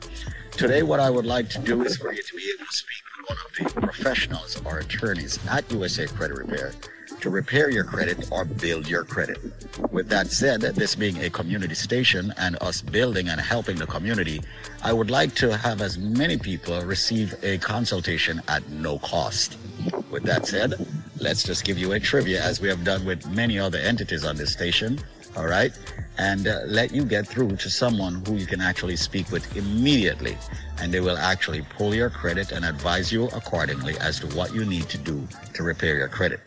[0.51, 3.03] Today, what I would like to do is for you to be able to speak
[3.17, 6.73] with one of the professionals or attorneys at USA Credit Repair
[7.21, 9.39] to repair your credit or build your credit.
[9.91, 14.41] With that said, this being a community station and us building and helping the community,
[14.83, 19.57] I would like to have as many people receive a consultation at no cost.
[20.11, 20.73] With that said,
[21.19, 24.35] let's just give you a trivia as we have done with many other entities on
[24.35, 24.99] this station.
[25.35, 25.71] All right.
[26.17, 30.35] And uh, let you get through to someone who you can actually speak with immediately.
[30.79, 34.65] And they will actually pull your credit and advise you accordingly as to what you
[34.65, 36.39] need to do to repair your credit.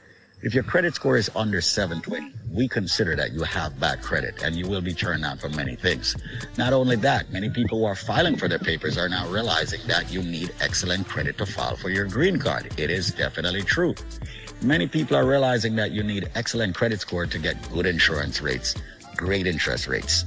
[0.42, 4.56] If your credit score is under 720, we consider that you have bad credit and
[4.56, 6.16] you will be turned down for many things.
[6.56, 10.10] Not only that, many people who are filing for their papers are now realizing that
[10.10, 12.72] you need excellent credit to file for your green card.
[12.78, 13.94] It is definitely true.
[14.62, 18.74] Many people are realizing that you need excellent credit score to get good insurance rates,
[19.16, 20.24] great interest rates.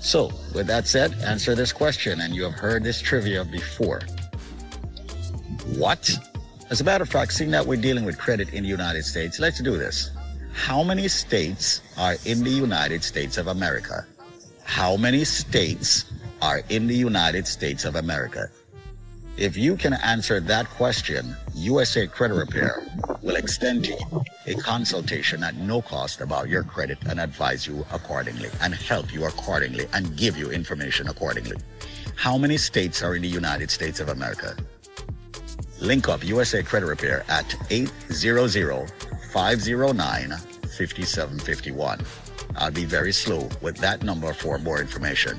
[0.00, 4.02] So, with that said, answer this question, and you have heard this trivia before.
[5.76, 6.31] What?
[6.72, 9.38] As a matter of fact, seeing that we're dealing with credit in the United States,
[9.38, 10.10] let's do this.
[10.54, 14.06] How many states are in the United States of America?
[14.64, 16.06] How many states
[16.40, 18.48] are in the United States of America?
[19.36, 22.82] If you can answer that question, USA Credit Repair
[23.20, 27.84] will extend to you a consultation at no cost about your credit and advise you
[27.92, 31.58] accordingly and help you accordingly and give you information accordingly.
[32.14, 34.56] How many states are in the United States of America?
[35.82, 38.90] Link up USA Credit Repair at 800
[39.32, 42.00] 509 5751.
[42.56, 45.38] I'll be very slow with that number for more information.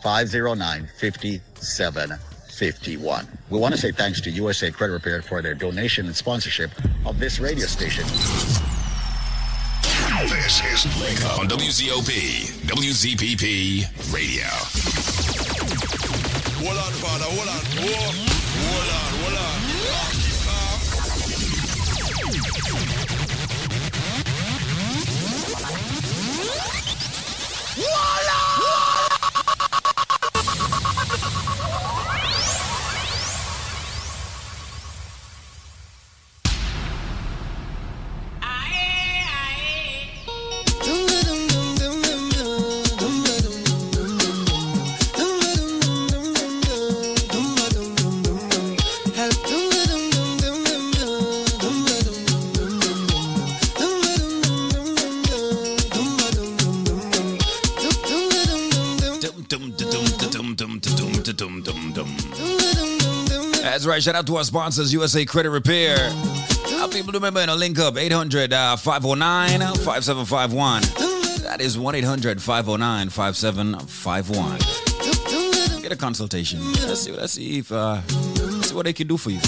[0.03, 2.19] 800-509-5751.
[3.51, 6.71] We want to say thanks to USA Credit Repair for their donation and sponsorship
[7.05, 8.05] of this radio station.
[10.29, 14.45] This is Link Up on WZOP, WZPP Radio.
[16.65, 17.65] Hold on, father, hold on.
[18.65, 19.65] Hold on, hold on.
[63.85, 64.03] That's right.
[64.03, 65.97] Shout out to our sponsors, USA Credit Repair.
[66.91, 70.81] People remember in a link up 800 uh, 509 5751.
[71.43, 75.83] That is 1 800 509 5751.
[75.83, 76.65] Get a consultation.
[76.73, 78.01] Let's see, let's see if uh,
[78.41, 79.41] let's see what they can do for you.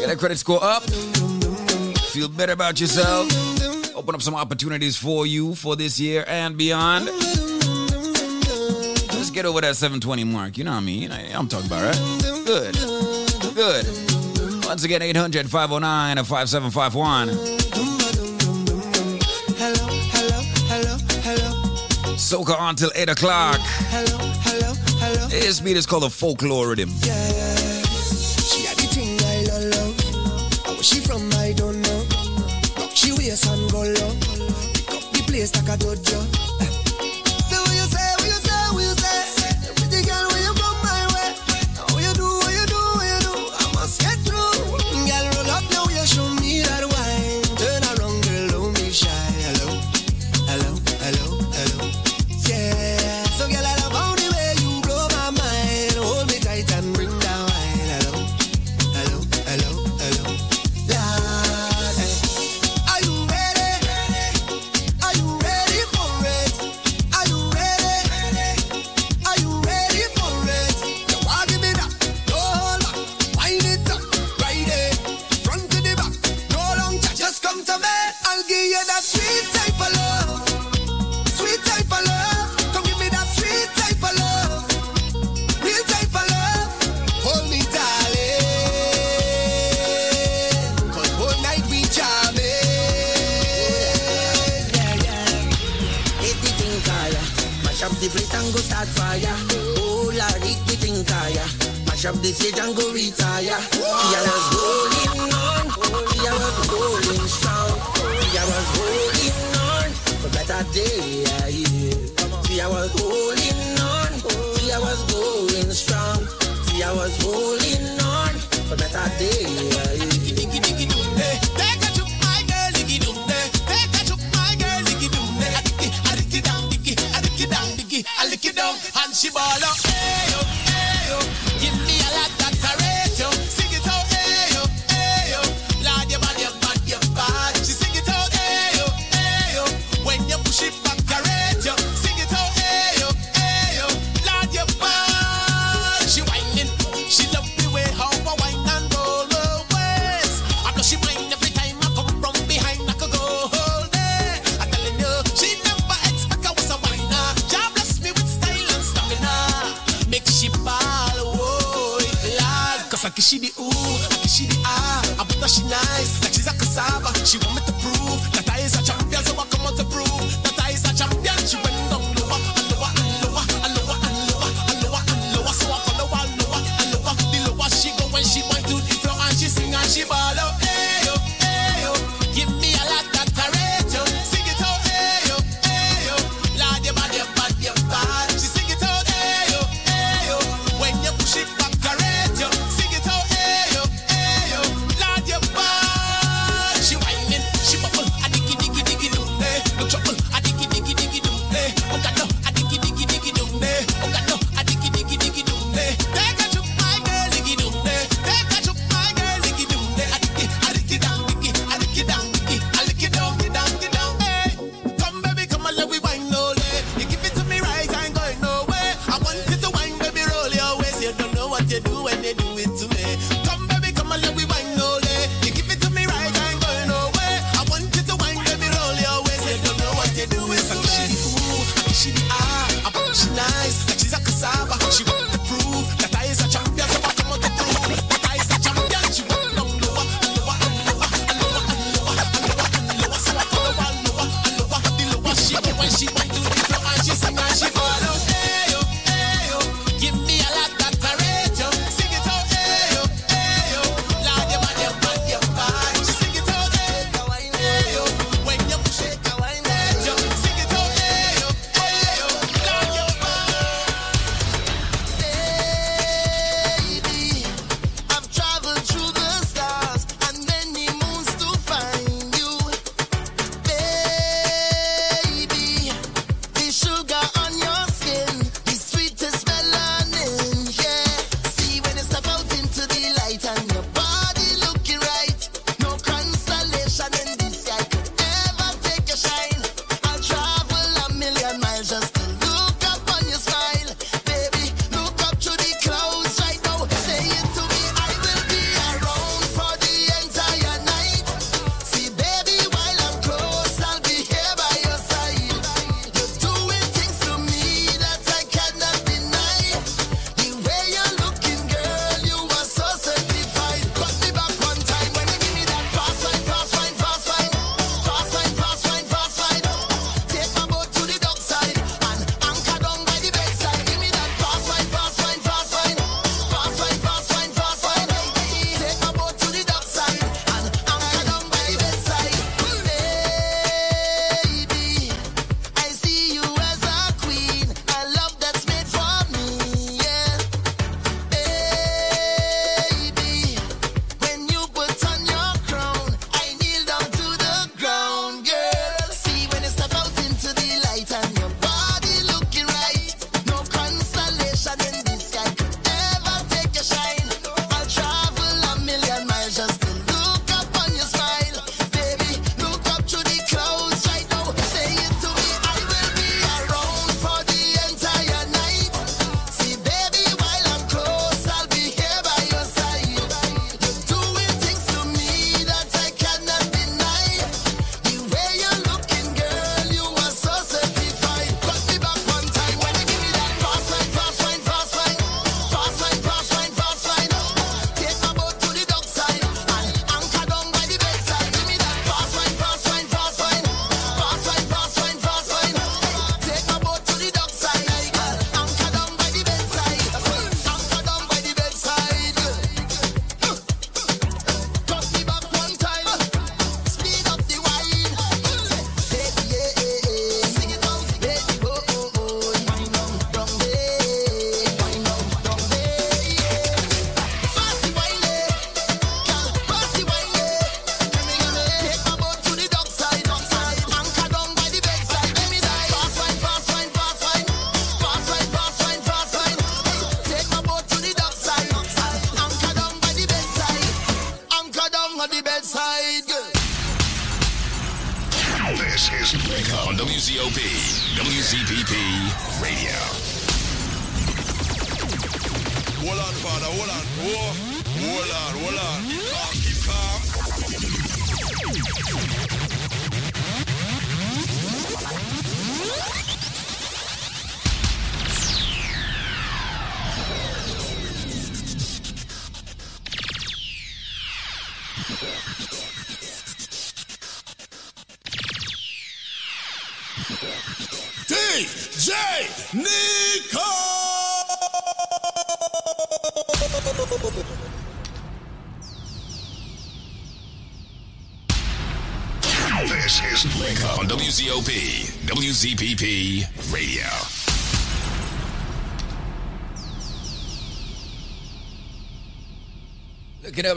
[0.00, 0.82] Get a credit score up.
[2.10, 3.28] Feel better about yourself.
[3.94, 7.08] Open up some opportunities for you for this year and beyond.
[9.38, 10.58] Get over that 720 mark.
[10.58, 11.12] You know what I mean?
[11.12, 12.44] I- I'm talking about, right?
[12.44, 12.74] Good.
[13.54, 13.86] Good.
[14.66, 17.28] Once again, 800 509 5751.
[17.28, 17.38] Hello,
[20.10, 23.60] hello, hello, hello, Soca on till 8 o'clock.
[23.60, 25.28] hello, hello, hello.
[25.28, 26.90] This beat is called a folklore rhythm.
[26.90, 29.94] She had the thing I love.
[30.74, 32.04] Where she from, I don't know.
[32.76, 34.12] Rock she waist and go low.
[34.74, 36.47] Pick up the place like a dojo.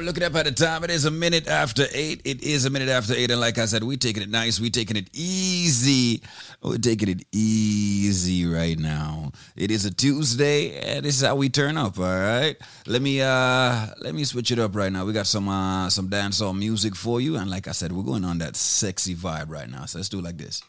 [0.02, 0.84] Look it up, at the time.
[0.84, 2.22] It is a minute after eight.
[2.26, 3.30] It is a minute after eight.
[3.30, 4.60] And like I said, we taking it nice.
[4.60, 6.22] we taking it easy.
[6.62, 9.32] We're taking it easy right now.
[9.56, 12.56] It is a Tuesday, and this is how we turn up, all right?
[12.88, 15.06] Let me uh let me switch it up right now.
[15.06, 17.38] We got some uh some dancehall music for you.
[17.38, 19.86] And like I said, we're going on that sexy vibe right now.
[19.86, 20.62] So let's do it like this.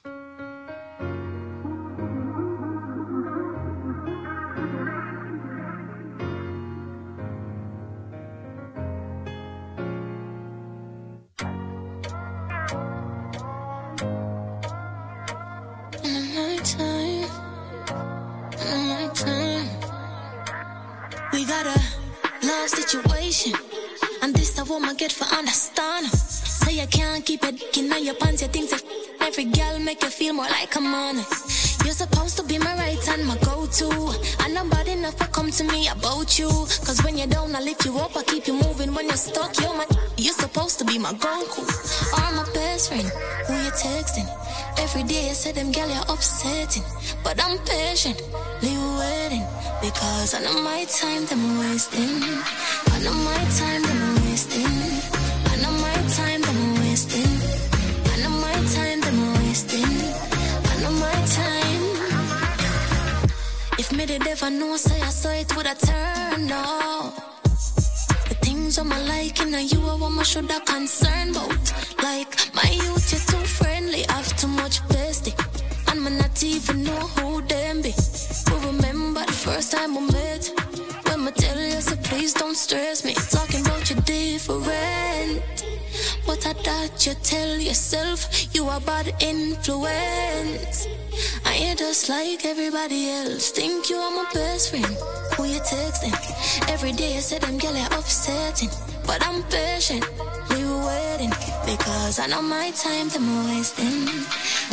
[96.84, 98.68] Every day I say them girl you're upsetting.
[99.06, 100.04] But I'm patient,
[100.50, 101.30] we were waiting.
[101.64, 104.02] Because I know my time them wasting.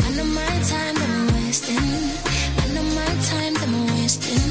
[0.05, 1.77] I know my time them wasting.
[1.77, 4.41] I know my time them wasting.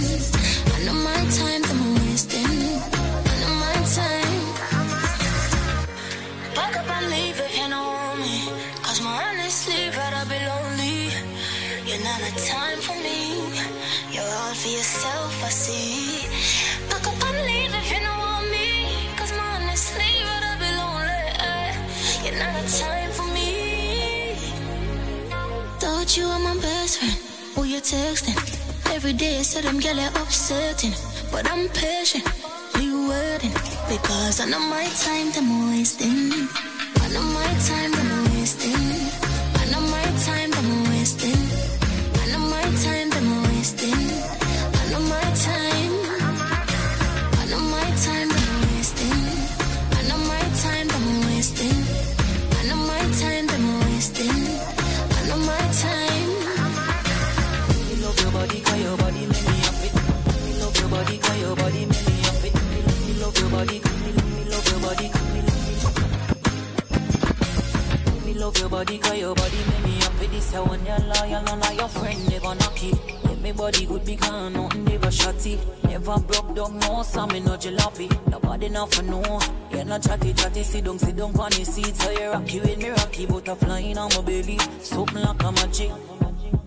[0.70, 2.47] I know my time them wasting.
[3.26, 4.40] I know my time.
[6.55, 8.36] Pack up and leave if you know me.
[8.86, 11.10] Cause my honestly rather be lonely.
[11.90, 13.18] You're not a time for me.
[14.14, 16.18] You're all for yourself, I see.
[22.69, 24.35] Time for me.
[25.81, 27.16] Thought you were my best friend.
[27.55, 28.36] Who you texting?
[28.95, 30.93] Every day I said girl you're upsetting.
[31.32, 32.24] But I'm patient,
[32.74, 33.55] we waiting.
[33.89, 36.49] Because I know my time them wasting.
[37.01, 38.07] I know my time
[68.49, 70.27] love your body, cause your body make me happy.
[70.29, 72.99] This a one you're loyal, none of your friend never knock it.
[73.25, 75.59] Yeah, me body good because nothing never shotty.
[75.85, 78.09] Never broke down, no, so me no jalopy.
[78.31, 79.20] Nobody not for no.
[79.70, 81.95] Yeah, no chatty chatty, sit down, sit down on the seat.
[81.95, 84.59] So you rocky with me rocky, butterfly in on my belly.
[84.81, 85.91] Something like a magic.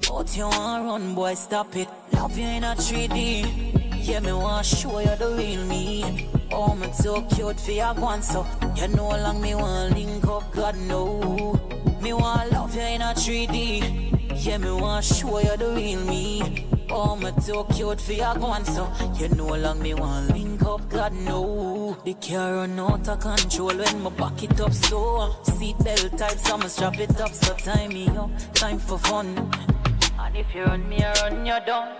[0.08, 1.88] But you want run, boy, stop it.
[2.14, 4.08] Love you in a 3D.
[4.08, 6.30] Yeah, me want show you the real me.
[6.52, 8.45] Oh, me so cute for your one, so
[8.76, 11.61] you know long me want link up, God know.
[12.02, 14.44] Me want love you in a 3D.
[14.44, 16.68] Yeah, me want show you the real me.
[16.90, 20.90] Oh, me so cute for your one, so you know long me want link up,
[20.90, 21.95] God know.
[22.03, 25.36] The car run out of control when me back it up so.
[25.44, 28.32] Seatbelt tight, so me strap it up, so time me up.
[28.56, 29.52] Time for fun.
[30.19, 31.95] And if you run me, I run you down.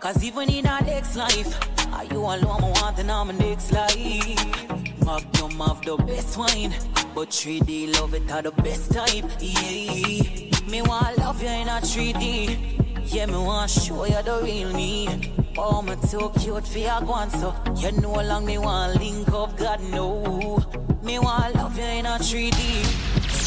[0.00, 1.58] Cause even in our next life,
[1.94, 2.62] are you alone?
[2.62, 4.85] I want in our next life.
[5.04, 6.74] Magnum have the best wine,
[7.14, 9.24] but 3D love it are the best type.
[9.40, 13.12] Yeah, me want love you in a 3D.
[13.12, 15.32] Yeah, me want show you the real me.
[15.58, 19.56] Oh, me too cute for your one, so you know long me want link up.
[19.56, 20.58] God know.
[21.02, 22.58] Me want love you in a 3D.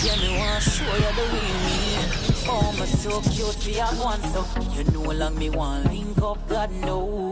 [0.06, 1.80] Yeah, me want show you the real me.
[2.52, 6.48] Oh, me so cute for your one, so you know long me want link up,
[6.48, 7.29] God know.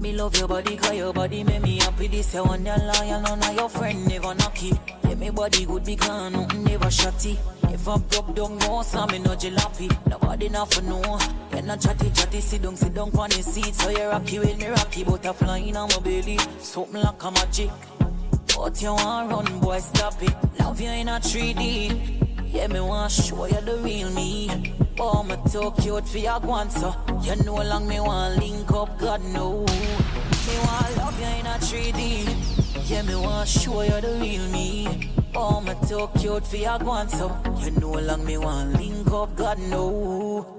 [0.00, 2.08] Me love your body, cause your body make me happy.
[2.08, 4.78] This your one, your loyal, none of your friend never knocky.
[5.04, 7.36] Yeah, me body good because nothing never shotty.
[7.64, 10.08] Never broke down, no, so me no jalopy.
[10.08, 11.18] Nobody not for no.
[11.52, 13.74] You're not chatty, chatty, sit down, sit down on the seat.
[13.74, 16.38] So you rocky with me, rocky, butterfly in my belly.
[16.60, 17.70] Something like a magic.
[18.56, 20.34] But you want run, boy, stop it.
[20.60, 22.19] Love you in a 3D.
[22.52, 24.74] Yeah, me want show you the real me.
[24.98, 28.98] Oh, me too cute for your guan, so you know long me want link up,
[28.98, 29.64] God know.
[29.64, 32.90] Me want love you in a 3D.
[32.90, 35.10] Yeah, me want show you the real me.
[35.34, 37.30] Oh, me too cute for your guan, so
[37.64, 40.56] you know long me want link up, God know.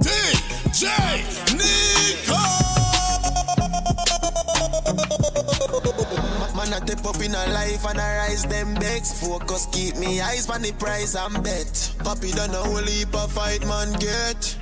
[0.00, 0.86] DJ
[1.58, 2.36] Nicco.
[6.72, 9.20] I step up in a life and I rise them backs.
[9.20, 11.72] Focus, keep me eyes on the prize and bet.
[12.02, 14.56] Papi done a whole heap of fight, man, get.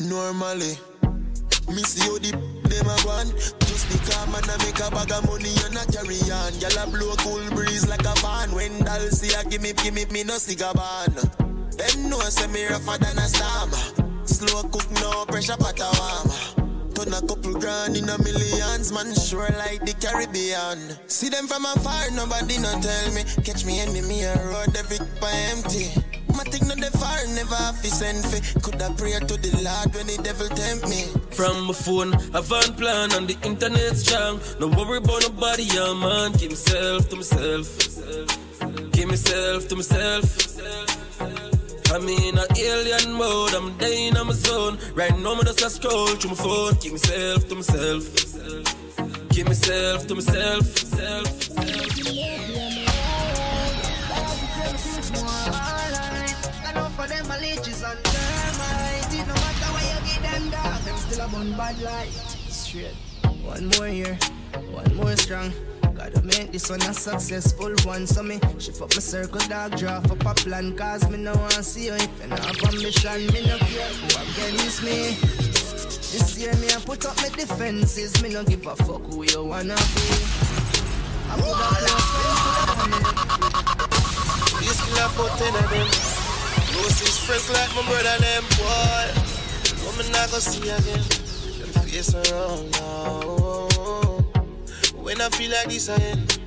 [0.00, 0.76] Normally,
[1.68, 2.32] me see how the
[2.68, 3.30] them a gone.
[3.64, 6.52] Just because man I make a bag of money and not carry on.
[6.60, 8.52] Y'all a blow cool breeze like a fan.
[8.52, 11.14] When Dal see a gimme, gimme, me no cigar ban.
[11.76, 13.70] Them know say me rougher than a storm.
[14.24, 16.65] Slow cook, no pressure, pot a warm.
[16.96, 20.96] Turn a couple grand in a millions, man, sure like the Caribbean.
[21.08, 23.22] See them from afar, nobody no tell me.
[23.44, 25.92] Catch me me a road, every by empty.
[26.32, 28.40] My thing not the far, never have to send fi.
[28.60, 31.04] Could I pray to the Lord when the devil tempt me?
[31.36, 34.40] From my phone, I found plan on the internet strong.
[34.58, 36.32] No worry about nobody, yeah, man.
[36.32, 37.66] Keep myself to myself.
[38.92, 41.55] Keep myself to myself.
[41.96, 44.76] I'm in a alien mode, I'm dying on my zone.
[44.94, 46.74] Right now, I'm just a scroll through my phone.
[46.76, 49.30] Keep myself to myself.
[49.30, 50.76] Keep myself to myself.
[61.82, 62.08] Light.
[62.48, 62.94] Straight.
[63.42, 64.18] One more year,
[64.70, 65.52] one more strong.
[65.96, 68.06] Gotta make this one a successful one.
[68.06, 70.76] So me shift up my circle, dog, draw up a plan.
[70.76, 73.26] Cause me no want see you if you not have ambition.
[73.32, 74.06] Me no care who
[74.44, 75.16] against me.
[76.12, 78.22] This year me I put up my defenses.
[78.22, 80.06] Me no give a fuck who you wanna be.
[81.28, 83.00] I put a close friends to the family.
[84.60, 85.88] This kill a put ten of them.
[86.76, 89.06] Those is friends like my brother them boy.
[89.86, 91.02] Woman I go see again.
[91.58, 93.75] Them face around now.
[95.06, 96.40] When I feel like this I end.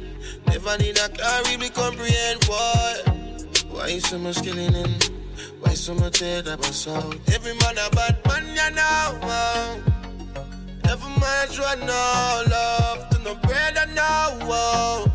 [0.48, 2.98] Never need a car, really comprehend why.
[3.72, 4.96] Why you so much killing in?
[5.62, 7.16] Why so much head up and out?
[7.34, 9.20] Every man a bad man, you know.
[9.22, 9.80] wow.
[10.92, 14.38] Every man try no love to no brother now.
[14.46, 15.06] wow.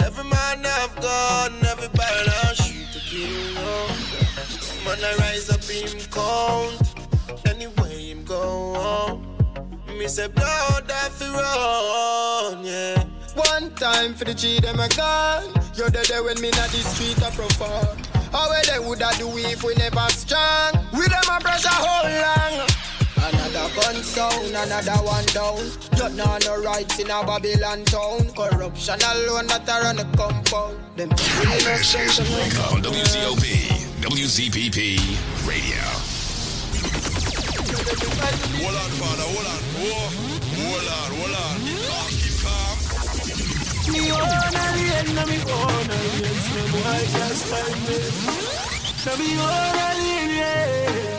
[0.00, 3.58] Every man have gun, every barrel I shoot to kill.
[3.58, 4.82] Oh.
[4.82, 4.90] No.
[4.90, 7.46] Man I rise up him count.
[7.46, 9.25] Anyway him go.
[9.98, 13.02] Me say blood that fi run, yeah.
[13.34, 15.48] One time for the G, them a gone.
[15.74, 17.96] You're the day when me na the street a perform.
[18.30, 20.72] How well they woulda do if we never strong?
[20.92, 22.68] We them a pressure whole long.
[23.16, 25.64] Another gun sound, another one down.
[25.96, 28.28] You know no rights in a Babylon town.
[28.36, 30.76] Corruption alone that a run the compound.
[30.96, 31.08] Them
[31.40, 32.28] really no sense of
[32.70, 33.72] On WCOP,
[34.04, 36.15] WZPP Radio.
[38.04, 39.60] Hold on, father, hold on.
[39.80, 40.08] Whoa.
[40.56, 41.56] Hold on, hold on.
[41.88, 42.76] Calm, keep calm.
[43.92, 46.36] Me own alien, na me own alien.
[46.46, 47.98] So boy can't stand me.
[49.06, 51.15] Na me own alien, yeah.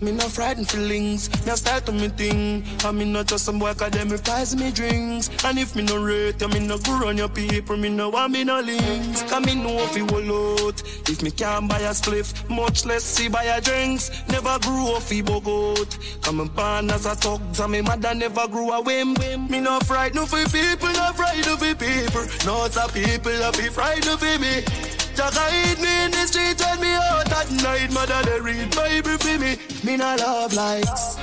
[0.00, 2.64] Me no frightened feelings, me a style to me thing.
[2.84, 5.30] And me not just some boy cause them reprise me drinks.
[5.44, 8.32] And if me no rate, you, me no go run your people, me no want
[8.32, 9.22] me no links.
[9.22, 10.82] Cause me know if you will out.
[11.08, 14.10] If me can't buy a spliff, much less see buy a drinks.
[14.28, 16.22] Never grew up fi bogot.
[16.22, 19.14] Come and born as a thug, and me mother never grew a whim.
[19.48, 22.24] Me no frightened for people, no frightened for people.
[22.44, 25.03] No a people, I be frightened for me.
[25.14, 27.92] Jack hide me in the street when me out at night.
[27.92, 29.56] Mother they read Bible for me.
[29.84, 31.16] Me no love likes.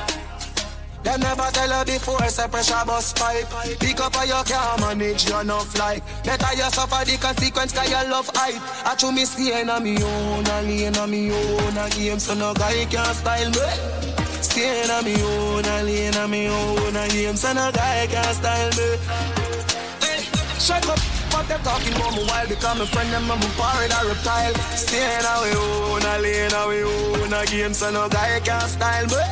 [1.03, 3.49] Them never tell her before, say pressure bus pipe.
[3.80, 6.03] Pick up or you can't manage your enough like.
[6.23, 8.61] Better you suffer the consequence cause you love hype.
[8.85, 12.35] I chew me staying on me own, and lane on me own, a game so
[12.35, 14.13] no guy can style me.
[14.41, 18.34] Staying on me own, and lane on me own, a game so no guy can
[18.35, 18.97] style me.
[20.59, 21.20] Shut up.
[21.41, 24.53] Out there talking about me while become a friend them I'm a pirate or reptile.
[24.77, 29.26] Staying away own, a lane away own a game so no guy can style but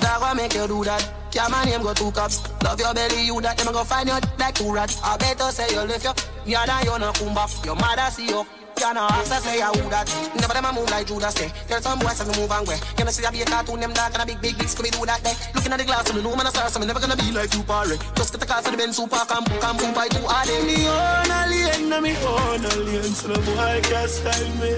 [0.00, 1.02] that what make you do that.
[1.32, 2.42] Yeah, my name go two cups.
[2.62, 5.00] Love your belly, you that them go find you like two rats.
[5.02, 6.12] I better say you lift you.
[6.44, 7.50] Yeah, now you no come back.
[7.64, 8.44] Your mother see you.
[8.82, 10.10] You know, ask her say I who that.
[10.34, 11.54] Never them a move like Judas say.
[11.70, 12.82] Tell some boys to move and way.
[12.98, 14.90] You know see I be a cartoon them dark and a big big big scooby
[14.90, 15.38] do that day.
[15.54, 17.30] Looking at the glass, so me know man a star, so me never gonna be
[17.30, 17.94] like you, parry.
[18.18, 20.66] Just get the car for the Benz super, come come boom by two all day.
[20.66, 24.74] Me own a lane, me own a lane, so the boy can't style me.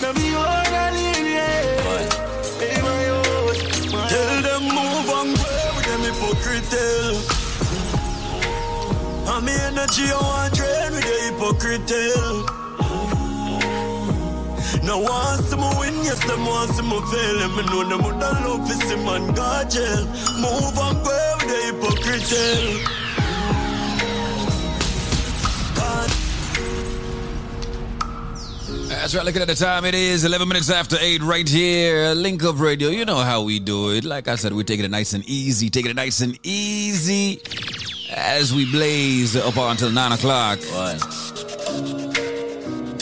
[0.00, 2.08] Na me own a lane, yeah.
[2.56, 3.52] Hey, my own.
[3.92, 5.44] my Tell them move and go
[5.76, 6.72] with them hypocrite.
[9.28, 12.63] And me energy I want drain with the hypocrite.
[14.82, 17.42] Now want some win, yes, them want some fail.
[17.42, 20.06] And me know them would love to see man God jail.
[20.40, 23.00] Move and go with the hypocrite.
[28.88, 29.24] That's right.
[29.26, 32.14] Looking at the time, it is 11 minutes after 8 right here.
[32.14, 32.88] Link Up Radio.
[32.88, 34.02] You know how we do it.
[34.02, 35.68] Like I said, we're taking it nice and easy.
[35.68, 37.42] Taking it nice and easy
[38.10, 40.58] as we blaze up until 9 o'clock.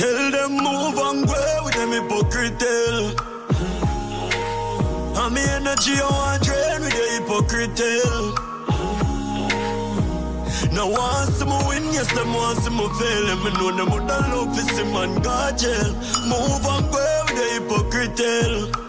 [0.02, 2.60] Tell them move and go with them hypocrite.
[5.16, 7.82] And me energy I want drain with the hypocrite.
[10.72, 13.30] Now want some win, yes, them want some fail.
[13.30, 15.94] And me know them would love to see man God jail.
[16.26, 18.81] Move and go with the hypocrite.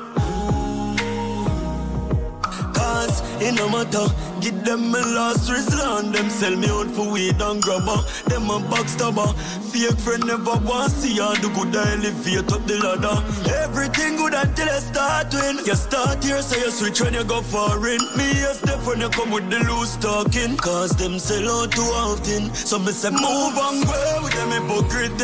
[2.84, 4.08] Cause it no matter,
[4.42, 6.12] give them my last resort.
[6.12, 8.00] Them sell me out for weed and grabber.
[8.28, 9.32] Them a backstabber.
[9.72, 13.18] Fake friend never want see you do good I elevate up the ladder.
[13.64, 15.66] Everything good until I start win.
[15.66, 18.04] You start here, so you switch when you go foreign.
[18.18, 20.58] Me a step when you come with the loose talking.
[20.58, 22.54] Cause them sell out too often.
[22.54, 25.22] So me say move and go with them hypocrite.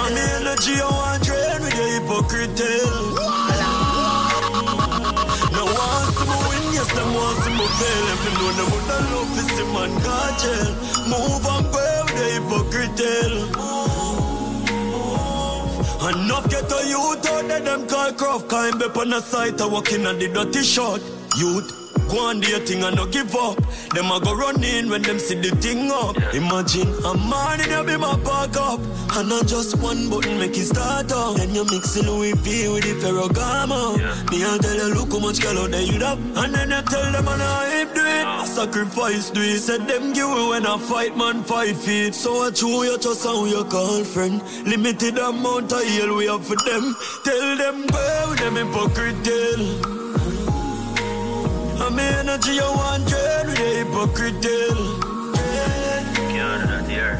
[0.00, 3.63] And me energy I want drain with the hypocrite.
[5.74, 8.04] Want some win, yes, them want some fail.
[8.14, 10.72] If you know them would love to see man God jail.
[11.10, 13.02] Move and go with the hypocrite.
[16.04, 19.66] Enough get a youth out there, them call craft Climb up on the site, I
[19.66, 21.00] walking on the dirty shot
[21.36, 23.56] Youth, go on the thing and no give up.
[23.90, 26.16] Them a go run in when them see the thing up.
[26.32, 28.80] Imagine, a man in your be my back up.
[29.16, 31.36] And not just one button make it start up.
[31.36, 33.98] Then you mix the Louis V with the Ferragamo.
[34.30, 36.82] Me I tell you look how much girl out there you have And then you
[36.82, 38.26] tell them and I hype do it.
[38.26, 39.58] I sacrifice do it.
[39.58, 43.24] Said them give you when I fight man five feet So I chew you just
[43.24, 46.94] how you call friend Limited amount of heal we have for them.
[47.24, 50.03] Tell them with them hypocrite
[51.80, 54.44] I'm energy I want dread with the hypocrite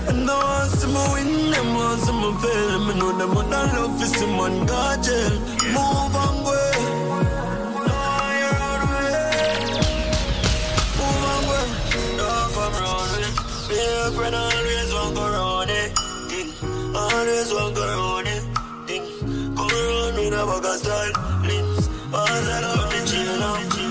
[0.08, 2.78] and I want some win, them want some fail.
[2.86, 5.34] Me know them want that love for some man God jail.
[5.74, 6.58] Move and go.
[7.86, 9.14] Know you're out way.
[10.98, 11.70] Move and.
[12.18, 13.28] Don't come round me.
[13.68, 15.90] Be a friend, always want go round it.
[16.30, 16.48] Thing.
[16.94, 18.42] Always want go round it.
[18.86, 19.04] Thing.
[19.56, 21.14] Come around with a of style.
[21.48, 21.88] Lips.
[22.12, 23.83] Pass it up the chill now.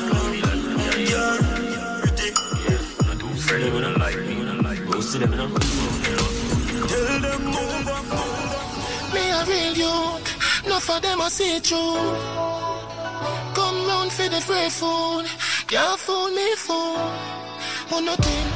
[3.54, 4.92] Friendly when I like me.
[4.92, 5.46] Go see them now.
[6.90, 12.18] Tell them move and Me a real youth, enough of them I see through.
[13.54, 15.26] Come round for the free food,
[15.68, 16.98] can't fool me fool.
[17.90, 18.54] Who no think,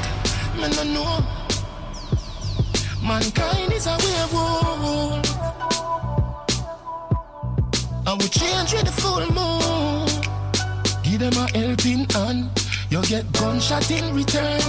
[0.58, 1.24] me no know.
[3.08, 5.28] Mankind is a werewolf.
[8.08, 10.08] I will change with the full moon.
[11.04, 12.50] Give them a helping hand.
[12.90, 14.62] You get gunshot in return.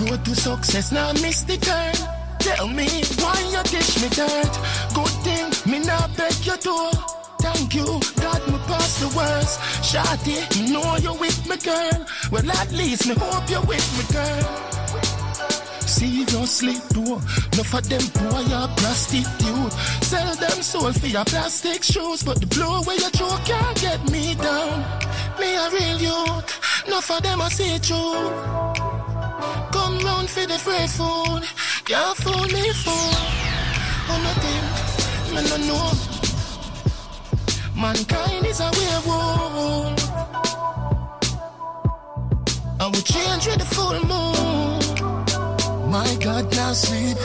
[0.00, 1.94] Road to success, now miss the turn.
[2.38, 2.88] Tell me
[3.20, 4.54] why you dish me dirt.
[4.94, 6.90] Good thing, me not beg your door.
[7.40, 7.84] Thank you,
[8.20, 9.60] God, me pass the worst.
[9.88, 12.06] Shotty, me know you with me, girl.
[12.30, 14.72] Well, at least me hope you with me, girl.
[15.86, 17.20] Seriously, do
[17.52, 19.72] Enough of them boy are prostitute.
[20.02, 24.10] Sell them soul for your plastic shoes, but the blow where you throw can't get
[24.10, 24.80] me down.
[25.38, 28.30] Me a real youth, enough of them I see through.
[29.72, 31.42] Come round for the free food,
[31.84, 33.14] can't fool me fool.
[34.10, 34.64] Oh nothing,
[35.34, 36.12] me no know.
[37.80, 39.98] Mankind is a werewolf.
[42.80, 44.80] I will change with the full moon.
[45.90, 47.16] My God, now sleep.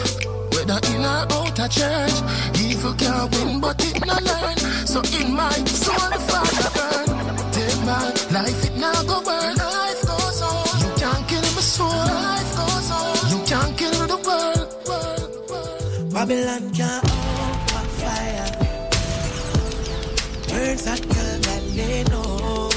[0.54, 2.18] Whether in or out of church,
[2.60, 4.58] evil can't win, but it not learn.
[4.86, 7.08] So in my soul, the Father burn.
[7.52, 9.56] Take my Life it now go burn.
[9.56, 10.80] Life goes on.
[10.82, 11.90] You can't kill my soul.
[11.90, 13.32] Life goes on.
[13.32, 14.70] You can't kill the world.
[14.88, 16.14] world, world.
[16.14, 18.50] Babylon can't hold my fire.
[20.50, 22.70] Burns that tell that they know.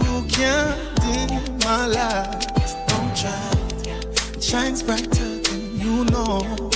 [0.00, 2.40] You can't dim my light.
[2.88, 4.40] Don't try.
[4.40, 6.75] Shines brighter than you know.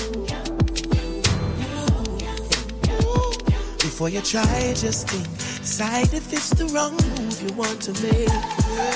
[4.01, 5.29] Before you try, just think.
[5.61, 8.33] Decide if it's the wrong move you want to make.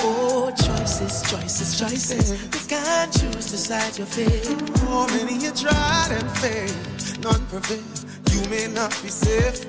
[0.01, 2.31] Oh, choices, choices, choices.
[2.31, 4.49] You can't choose, decide your fate.
[4.89, 7.85] Oh, many you tried and failed, none prevail.
[8.31, 9.67] You may not be safe,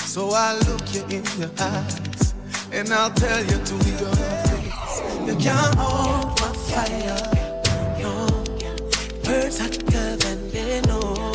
[0.00, 2.34] so I'll look you in your eyes
[2.70, 4.16] and I'll tell you to your
[4.52, 5.00] face.
[5.24, 7.16] You can't hold my fire,
[8.02, 8.26] no.
[9.24, 11.33] Birds hotter than they know.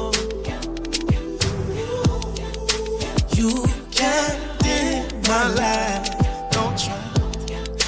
[5.30, 6.10] My light.
[6.50, 7.00] Don't try.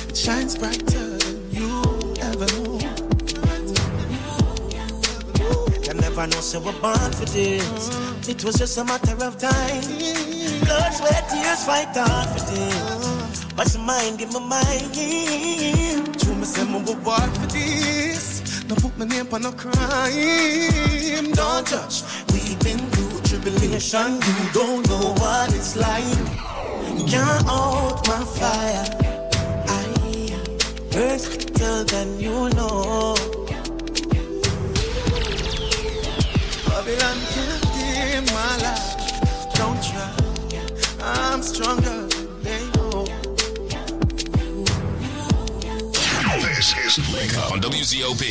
[0.09, 1.71] It shines brighter than you
[2.29, 2.77] ever know.
[5.85, 8.29] You never know, so we're born for this.
[8.29, 9.81] It was just a matter of time.
[10.65, 13.43] Blood, sweat, tears, fight on for this.
[13.55, 14.19] What's your mind?
[14.19, 14.91] Give me mine.
[16.19, 18.41] True, me say were born for this.
[18.67, 19.71] Don't put my name on no crime.
[21.33, 22.03] Don't judge.
[22.31, 24.21] We've been through tribulation.
[24.21, 26.50] You don't know what it's like.
[27.07, 28.85] Can't hold my fire.
[29.67, 29.83] I
[30.91, 31.19] burn
[31.61, 33.15] hotter than you know.
[36.67, 39.51] Babylon can't my light.
[39.55, 40.15] Don't try.
[41.01, 42.07] I'm stronger
[42.43, 42.71] than.
[46.41, 48.23] This is Link Up on WZOP,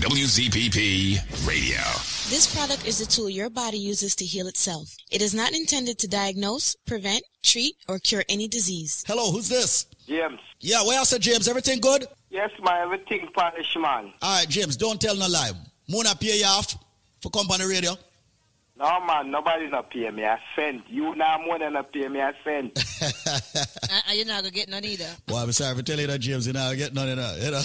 [0.00, 2.11] WZPP Radio.
[2.32, 4.96] This product is a tool your body uses to heal itself.
[5.10, 9.04] It is not intended to diagnose, prevent, treat, or cure any disease.
[9.06, 9.84] Hello, who's this?
[10.08, 10.40] James.
[10.58, 11.46] Yeah, where else, James?
[11.46, 12.06] Everything good?
[12.30, 14.14] Yes, my everything punish, man.
[14.22, 15.50] All right, James, don't tell no lie.
[15.90, 16.74] Mona pay you off
[17.20, 17.98] for company radio.
[18.74, 20.82] No, man, nobody not pay me a cent.
[20.88, 22.78] You now more than not pay me a cent.
[23.92, 25.08] Uh, you're not gonna get none either.
[25.28, 26.46] Well, I'm sorry for telling you that, James.
[26.46, 27.42] You know, I get none of that.
[27.42, 27.62] You know.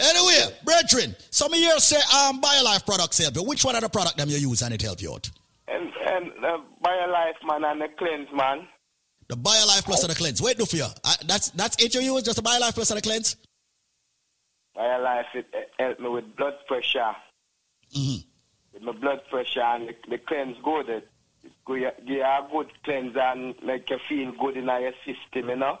[0.00, 3.42] anyway, brethren, some of you say um, BioLife products help you.
[3.42, 5.30] Which one of the product them you use and it help you out?
[5.68, 8.66] and and uh, BioLife, man, and the cleanse, man.
[9.28, 10.40] The BioLife plus and the cleanse.
[10.40, 10.86] Wait, do for you.
[11.04, 13.36] Uh, that's that's it you use, just the BioLife plus and the cleanse?
[14.76, 17.14] BioLife, it, it help me with blood pressure.
[17.96, 18.28] Mm-hmm.
[18.80, 20.88] My blood pressure and the, the cleanse good.
[20.88, 21.08] It,
[21.44, 25.78] it give a good cleanse and make you feel good in your system, you know?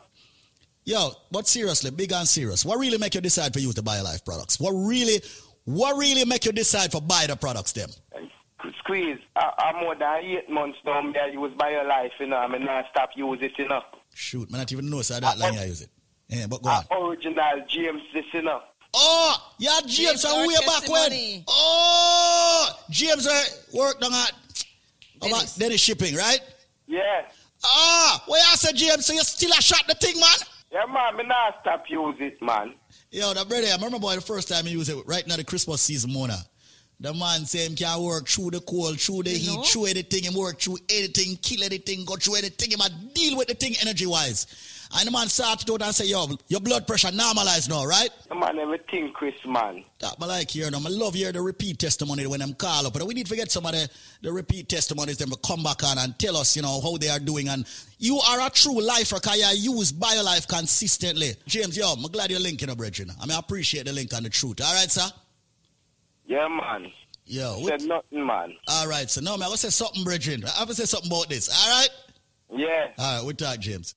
[0.84, 2.64] Yo, but seriously, big and serious.
[2.64, 4.58] What really make you decide for you to buy BioLife products?
[4.58, 5.20] What really,
[5.64, 7.90] what really make you decide for buy the products them?
[8.78, 12.48] Squeeze, I, I'm more than eight months now, me I use BioLife, you know, I
[12.48, 13.82] mean, I stop use it, you know.
[14.14, 15.90] Shoot, man, I not even know so that long uh, I use it.
[16.28, 16.84] Yeah, but go on.
[16.90, 18.62] Uh, original James, this, you know.
[18.94, 21.44] Oh, yeah, James, are way back when.
[21.46, 23.44] Oh, James uh,
[23.74, 24.32] worked on that.
[25.20, 26.40] About Dennis shipping, right?
[26.86, 27.22] Yeah.
[27.64, 30.28] Ah, where I said James, so you still a shot the thing, man?
[30.72, 32.74] Yeah, man, me not stop use it, man.
[33.10, 35.44] Yo, that brother, I remember boy the first time he used it right now the
[35.44, 36.38] Christmas season, Mona.
[37.00, 40.34] The man say him can work through the cold, through the heat, through anything, him
[40.34, 44.04] work through anything, kill anything, go through anything, him a deal with the thing energy
[44.04, 44.46] wise.
[44.96, 48.08] And the man started out and say, yo, your blood pressure normalized now, right?
[48.34, 49.84] Man, everything, Chris, man.
[49.98, 50.86] That I like hearing them.
[50.86, 52.94] I love hearing the repeat testimony when them call up.
[52.94, 53.88] But we need to get some of the,
[54.22, 57.18] the repeat testimonies them come back on and tell us, you know, how they are
[57.18, 57.48] doing.
[57.48, 57.66] And
[57.98, 61.34] you are a true lifer because you use BioLife consistently.
[61.46, 63.10] James, yo, I'm glad you're linking up, brethren.
[63.20, 64.60] I mean, I appreciate the link and the truth.
[64.62, 65.08] All right, sir?
[66.26, 66.90] Yeah, man.
[67.26, 68.54] Yo, Said nothing, man.
[68.68, 70.44] All right, so no, man, I to say something, brethren.
[70.58, 71.50] I to say something about this.
[71.50, 71.88] All right?
[72.56, 72.86] Yeah.
[72.96, 73.94] All right, we talk, James.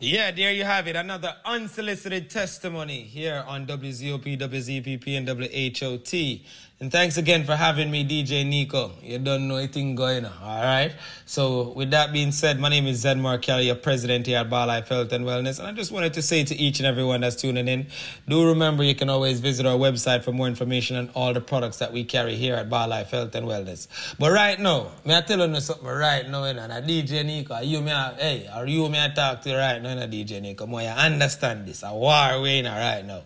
[0.00, 0.96] Yeah, there you have it.
[0.96, 6.40] Another unsolicited testimony here on WZOP, WZPP, and WHOT.
[6.84, 8.92] And thanks again for having me, DJ Nicco.
[9.02, 10.92] You don't know anything going on, all right?
[11.24, 14.86] So, with that being said, my name is Zedmar Kelly, your president here at BioLife
[14.88, 15.58] Health and Wellness.
[15.58, 17.86] And I just wanted to say to each and everyone that's tuning in,
[18.28, 21.78] do remember you can always visit our website for more information on all the products
[21.78, 23.88] that we carry here at BioLife Health and Wellness.
[24.18, 27.64] But right now, may I tell you something right now, you know, DJ Nicco, are
[27.64, 30.38] you me, I- hey, or you me I talk to you right now, know, DJ
[30.38, 33.22] Nicco, more you understand this, a war we in right now.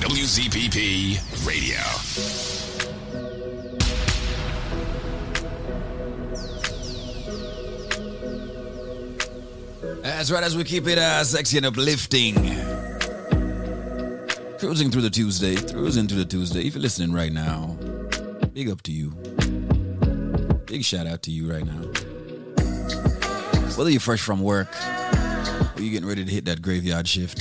[0.00, 2.53] WZPP Radio.
[10.04, 12.34] That's right, as we keep it uh, sexy and uplifting.
[14.58, 16.66] Cruising through the Tuesday, cruising through the Tuesday.
[16.66, 17.78] If you're listening right now,
[18.52, 19.12] big up to you.
[20.66, 21.80] Big shout out to you right now.
[23.76, 24.68] Whether you're fresh from work,
[25.74, 27.38] or you're getting ready to hit that graveyard shift,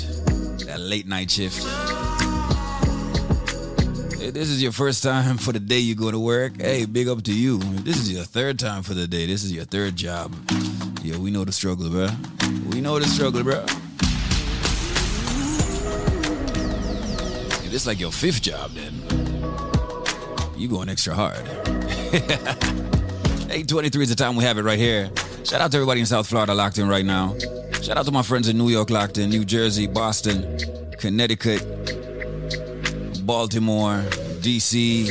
[0.65, 1.57] that late night shift.
[4.21, 7.09] If this is your first time for the day you go to work, hey, big
[7.09, 7.59] up to you.
[7.61, 10.33] If this is your third time for the day, this is your third job.
[11.01, 12.07] Yeah, we know the struggle, bro.
[12.71, 13.65] We know the struggle, bro.
[17.65, 18.93] If like your fifth job, then
[20.55, 21.37] you going extra hard.
[23.53, 25.11] 823 is the time we have it right here.
[25.43, 27.35] Shout out to everybody in South Florida locked in right now.
[27.81, 30.57] Shout out to my friends in New York locked in, New Jersey, Boston,
[30.97, 31.61] Connecticut,
[33.25, 34.03] Baltimore,
[34.41, 35.07] DC.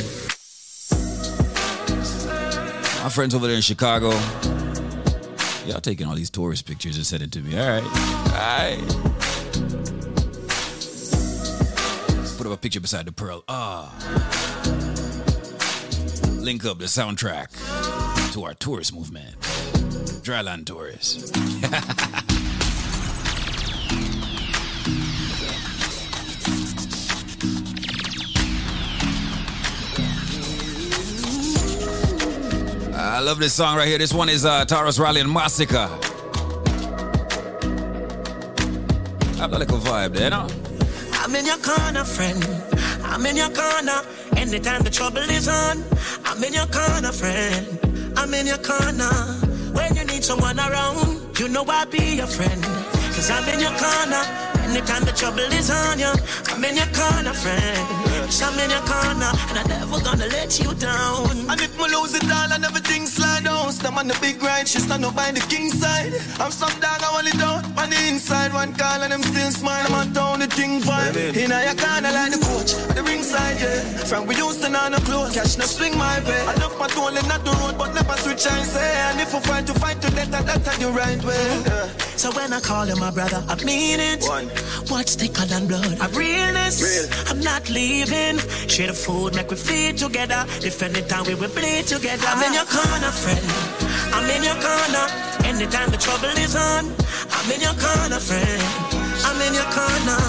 [3.03, 4.11] My friends over there in Chicago.
[5.65, 7.57] Y'all taking all these tourist pictures and sending to me.
[7.57, 7.83] All right.
[7.83, 8.77] All right.
[12.37, 13.43] Put up a picture beside the pearl.
[13.47, 13.93] Ah.
[16.39, 17.53] Link up the soundtrack
[18.33, 19.39] to our tourist movement.
[20.23, 21.31] Dryland tourists.
[33.13, 33.99] I love this song right here.
[33.99, 35.87] This one is uh, Tarrus Riley and Masicka.
[39.37, 40.47] Have a little vibe there, no?
[41.21, 42.43] I'm in your corner, friend.
[43.03, 44.01] I'm in your corner.
[44.35, 45.83] Anytime the trouble is on,
[46.25, 48.13] I'm in your corner, friend.
[48.17, 49.13] I'm in your corner.
[49.77, 52.63] When you need someone around, you know I'll be your friend.
[53.13, 54.23] Cause I'm in your corner.
[54.65, 56.11] Anytime the trouble is on you,
[56.47, 58.02] I'm in your corner, friend.
[58.25, 61.29] Cause I'm in your corner, and I'm never gonna let you down.
[61.51, 64.67] And if me lose it all and everything slide down, stand on the big ride,
[64.67, 66.13] she stand up by the king side.
[66.39, 68.53] I'm some dog, I want it down on the inside.
[68.53, 71.15] One call and them still smiling, I'm on town, the thing vibe.
[71.35, 73.81] In your corner like the coach, at the ringside, yeah.
[74.07, 76.41] From we used to know no close, cash no swing my way.
[76.47, 78.91] I look my tool and not the road, but never switch I say.
[79.11, 81.63] And if we fight to fight to death, that that's the right way.
[81.67, 81.89] Yeah.
[82.15, 84.23] So when I call you my brother, I mean it.
[84.23, 84.47] One.
[84.87, 85.97] What's thicker than blood?
[85.99, 86.79] A realness.
[86.81, 87.07] Real.
[87.29, 88.12] I'm not leaving.
[88.73, 90.45] Share the food, make we feed together.
[90.65, 92.25] If anytime we will bleed together.
[92.25, 93.45] I'm in your corner, friend.
[94.13, 95.05] I'm in your corner.
[95.45, 96.89] Anytime the trouble is on,
[97.29, 98.61] I'm in your corner, friend.
[99.29, 100.19] I'm in your corner.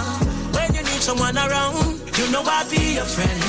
[0.52, 3.40] When you need someone around, you know I'll be your friend.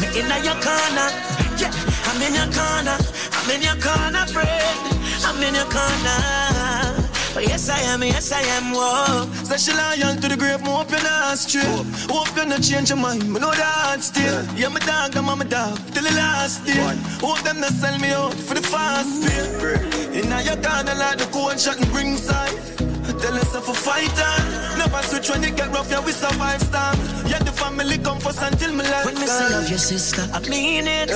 [0.00, 1.08] Me in your corner.
[1.56, 1.72] Yeah,
[2.12, 2.96] I'm in your corner.
[3.32, 4.78] I'm in your corner, friend.
[5.24, 7.01] I'm in your corner.
[7.34, 8.72] But yes, I am, yes, I am.
[8.72, 9.56] Whoa.
[9.56, 11.64] She loyal to the grave, you're not straight.
[12.10, 14.44] Hope you not change your mind, me know that still.
[14.54, 16.82] Yeah, my dog, I'm my dog, till the last day.
[17.20, 20.18] Hope them not sell me out for the fast pay.
[20.18, 22.91] In your corner like the cold shot and bring side.
[23.22, 24.34] Tell us if a fighter.
[24.78, 26.96] Never switch when it get rough, yeah, we survive storm.
[27.26, 30.40] Yeah, the family come first until my life When me say love your sister, I
[30.48, 31.10] mean it.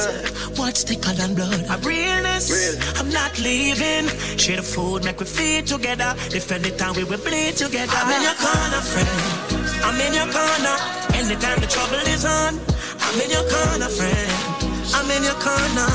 [0.56, 1.66] What's thicker than blood?
[1.68, 2.48] A realness.
[2.48, 2.76] Real.
[2.98, 4.06] I'm not not leaving.
[4.38, 6.14] Share the food, make we feed together.
[6.30, 7.92] Defend the time we will bleed together.
[7.92, 9.18] I'm in your corner, friend.
[9.86, 10.76] I'm in your corner.
[11.20, 12.60] Anytime the trouble is on,
[13.04, 14.30] I'm in your corner, friend.
[14.96, 15.90] I'm in your corner.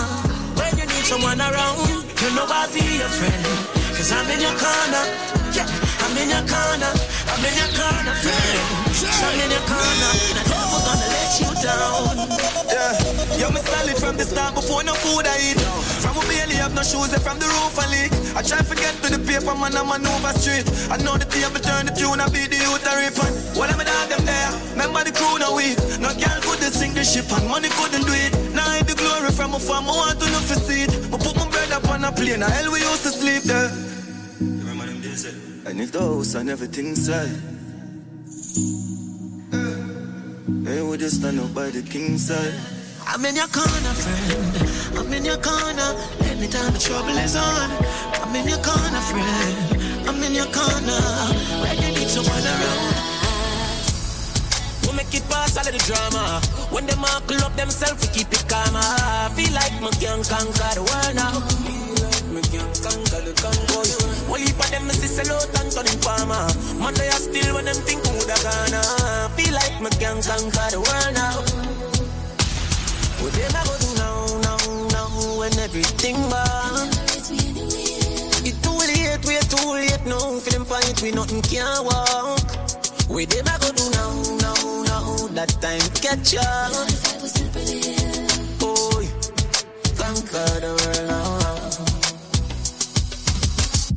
[0.59, 1.87] When you need someone around,
[2.21, 3.80] you know I'll be your friend.
[3.95, 5.03] Cause I'm in your corner.
[5.51, 5.67] Yeah,
[6.03, 6.91] I'm in your corner.
[7.31, 8.59] I'm in your corner, friend.
[9.03, 10.11] I'm in your corner.
[10.11, 12.15] I'm never gonna let you down.
[12.71, 15.59] Yeah, yo, me solid from the start before no food I eat.
[16.01, 18.11] From a barely have no shoes and from the roof I leak.
[18.35, 20.65] I try to get to the paper, man, I maneuver street.
[20.89, 23.19] I know the table turn the tune, I beat the youth a rip.
[23.19, 24.51] And am I dog them there?
[24.71, 25.77] Remember the crew no weak.
[25.99, 28.31] No girl could sink the ship and money couldn't do it.
[28.55, 30.91] Now I the glory from a farm, I want to know for see it.
[31.11, 33.69] I put my bread up on a plane, hell we used to sleep there.
[34.39, 35.69] Remember them days, eh?
[35.69, 37.29] And if the house and everything inside.
[40.65, 42.53] Hey, we just stand up by the king side.
[43.07, 44.97] I'm in your corner, friend.
[44.97, 45.89] I'm in your corner.
[46.31, 47.69] Anytime the trouble is on,
[48.21, 50.07] I'm in your corner, friend.
[50.07, 51.01] I'm in your corner.
[51.61, 53.10] When you need someone around.
[54.91, 56.41] We make it pass all of the drama.
[56.67, 58.75] When them all up themselves, we keep it calm.
[58.75, 61.39] I feel like me can conquer the world now.
[62.27, 63.31] Me can conquer the.
[64.27, 66.43] One heap of them is a lot and turning farmer.
[66.75, 69.31] Man, they are still when them think who da gonna.
[69.39, 71.39] Feel like me can conquer the world now.
[73.23, 74.59] What them I go do now, now,
[74.91, 76.91] now, when everything burn.
[78.43, 80.35] It's too late, we're too late now.
[80.43, 82.70] For them fight, we nothing can walk.
[83.11, 84.55] What them I go do now, now,
[84.87, 86.71] now, that time catch up.
[88.55, 89.03] Boy,
[89.99, 91.51] conquer the world now.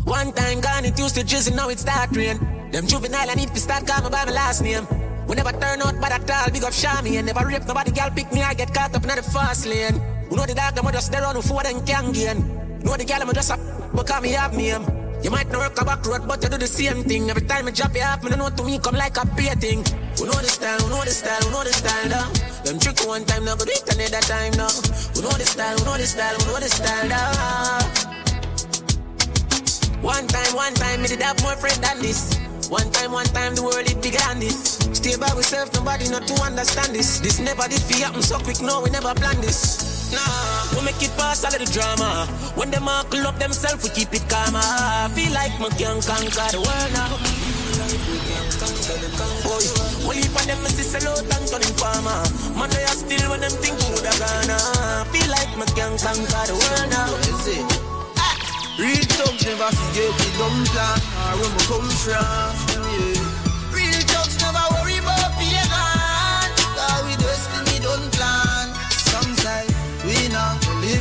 [0.03, 2.41] One time gone, it used to drizzle, now it's start rain.
[2.73, 4.85] Them juvenile, I need to start calling by my last name.
[5.29, 8.11] We never turn out by that tall, big up Shami and never rape nobody, girl
[8.11, 9.95] pick me, I get caught up in the fast lane.
[10.29, 12.81] You know the dog, them a just there on the before them can gain.
[12.81, 13.61] Know the girl, I'm just up,
[14.09, 15.04] call me have name.
[15.25, 17.31] You might not work a back road, but you do the same thing.
[17.31, 19.57] Every time I drop you off, me don't know to me come like a pay
[19.57, 19.81] thing.
[20.21, 22.13] We know the style, we know the style, we know the style.
[22.61, 24.69] Them trick one time, now go do it another time now.
[25.17, 28.05] We know the style, we know the style, we know the style now.
[30.05, 32.37] One time, one time, me did have more friend than this.
[32.69, 34.77] One time, one time, the world is bigger than this.
[34.93, 37.21] Stay by myself, nobody not to understand this.
[37.21, 39.94] This never did feel happen so quick, no, we never planned this.
[40.15, 42.27] Nah, we make it pass all of the drama.
[42.55, 44.55] When them all up themselves, we keep it calm.
[44.55, 47.19] I feel like me can conquer the world now.
[50.05, 52.23] Boy, heap of them is a lot and turning farmer.
[52.55, 54.59] Man, they are still when them think who da gonna.
[55.11, 57.11] Feel like me can conquer the world now.
[58.19, 58.37] Ah.
[58.79, 62.85] Real thugs never forget the dumb plan or where we come from.
[62.85, 63.24] Yeah.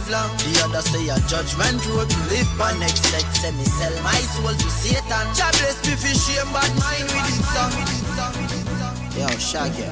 [0.04, 0.38] Live long.
[0.38, 3.24] The other say a judgment road to live by next set.
[3.36, 5.28] Say me sell my soul to Satan.
[5.36, 7.74] Jah bless me for shame, but mine with it song.
[9.18, 9.90] Yo, Shaggy.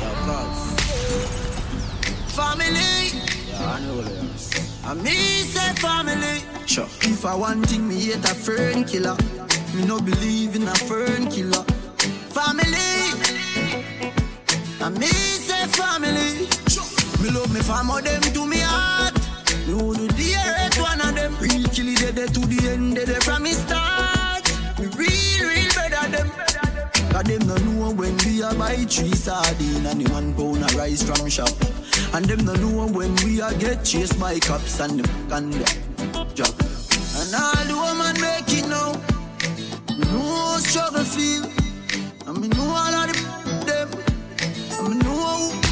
[0.00, 0.58] Yo, cuz.
[2.34, 3.20] Family.
[3.50, 4.84] Yo, I know this.
[4.84, 6.42] And me say family.
[6.66, 6.88] Sure.
[7.02, 9.16] If I want thing, me hate a fern killer.
[9.74, 11.64] Me no believe in a fern killer.
[12.30, 12.90] Family.
[14.80, 16.48] And me say family.
[16.68, 16.93] Sure.
[17.24, 19.14] Me love me family, them to me heart.
[19.64, 21.34] Do the earth one of them.
[21.40, 24.44] Real kill it dead to the end, dead from me start.
[24.78, 26.28] Me real, real better them.
[27.08, 30.76] Cause them no know when we a buy three sardine and the one pound a
[30.76, 31.48] rice from shop.
[32.12, 35.50] And them no know when we a get chased by cops and them can
[36.34, 36.52] job.
[36.60, 38.92] And all the woman make it now.
[39.96, 41.44] Me know struggle feel.
[42.28, 43.88] And me know all of the them.
[44.78, 45.63] And me know how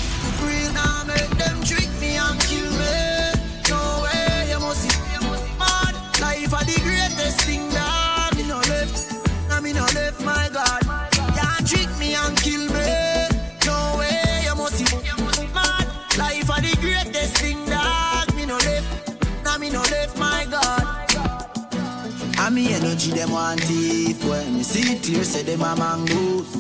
[22.53, 24.25] me energy them want thief.
[24.25, 26.53] When me see it clear say them a mangoes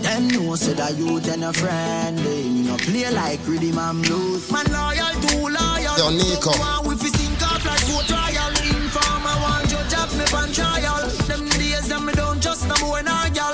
[0.00, 2.18] Them know say that you and a friend.
[2.18, 5.96] They me no play like rhythm and blues Man loyal too loyal.
[5.98, 6.52] Yo, Nicco.
[6.86, 8.52] With fi sink off like go trial?
[8.62, 11.08] Informer want judge up me pan trial.
[11.26, 13.52] Them days them me don't just no boy nor gal.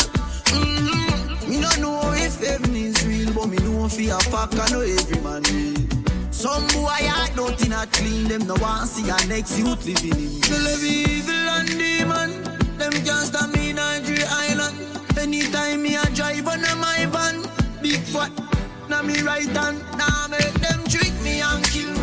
[0.53, 1.51] Mm-hmm.
[1.51, 4.81] Me no know if heaven is real But me know fi a fuck I know
[4.81, 5.96] every man real
[6.47, 10.15] some boy I don't think I clean them no want see a next youth living
[10.15, 10.41] in.
[10.65, 12.31] Live evil and demon
[12.79, 14.77] Them can't stop me in Nigeria Island.
[15.19, 17.37] Anytime me a drive on a my van
[17.83, 18.31] Big fat
[18.89, 21.96] now me right hand Now make them trick me and kill me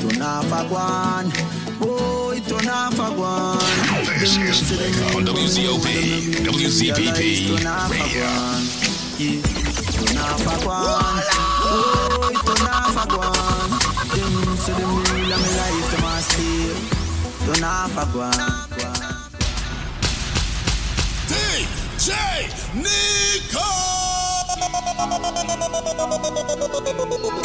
[0.00, 1.24] turn off a guan.
[1.78, 3.60] Boy, turn off a guan.
[4.18, 5.86] This is on WZOP,
[6.46, 8.26] WZPP Radio.
[9.18, 9.42] Yeah,
[9.94, 11.14] turn off a guan.
[11.62, 13.68] Boy, turn off a guan.
[14.14, 16.78] Them say them real and me life them a steal.
[17.46, 18.38] Turn off a guan.
[21.28, 22.08] DJ
[22.74, 23.87] Nicco.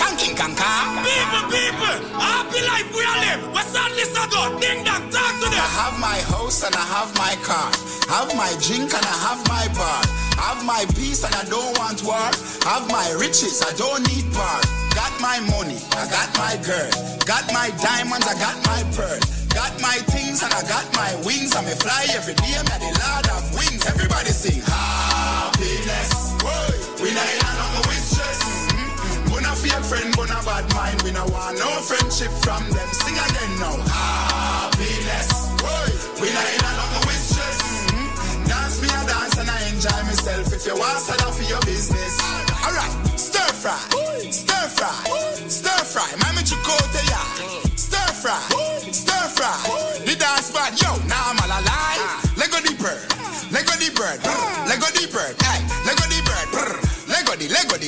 [0.02, 0.66] Kanking kanka.
[1.06, 3.54] People, people, happy life we are live.
[3.54, 4.58] What's on this ago?
[4.60, 5.62] Ding dong, talk to them.
[5.62, 7.70] I have my house and I have my car.
[8.10, 10.02] Have my drink and I have my bar.
[10.42, 12.26] Have my peace and I don't want war.
[12.66, 14.60] Have my riches, I don't need bar.
[14.98, 16.90] Got my money, I got my girl.
[17.30, 19.22] Got my diamonds, I got my pearl.
[19.54, 21.54] Got my things and I got my wings.
[21.54, 23.86] And me fly every day, I'm the lord of wings.
[23.86, 26.23] Everybody sing happiness.
[26.44, 28.40] We not in a nothing with stress.
[28.44, 29.34] Mm-hmm.
[29.34, 31.02] We not fake friend, we not bad mind.
[31.04, 32.90] We not want no friendship from them.
[32.92, 33.76] Sing again now.
[33.88, 35.30] Happiness.
[36.20, 37.24] We not in a nothing with.
[37.34, 38.48] Mm-hmm.
[38.48, 40.54] Dance me a dance and I enjoy myself.
[40.54, 42.20] If you want to for your business.
[42.64, 43.80] Alright, stir fry,
[44.32, 46.08] stir fry, stir fry.
[46.20, 47.63] Mami chukote ya.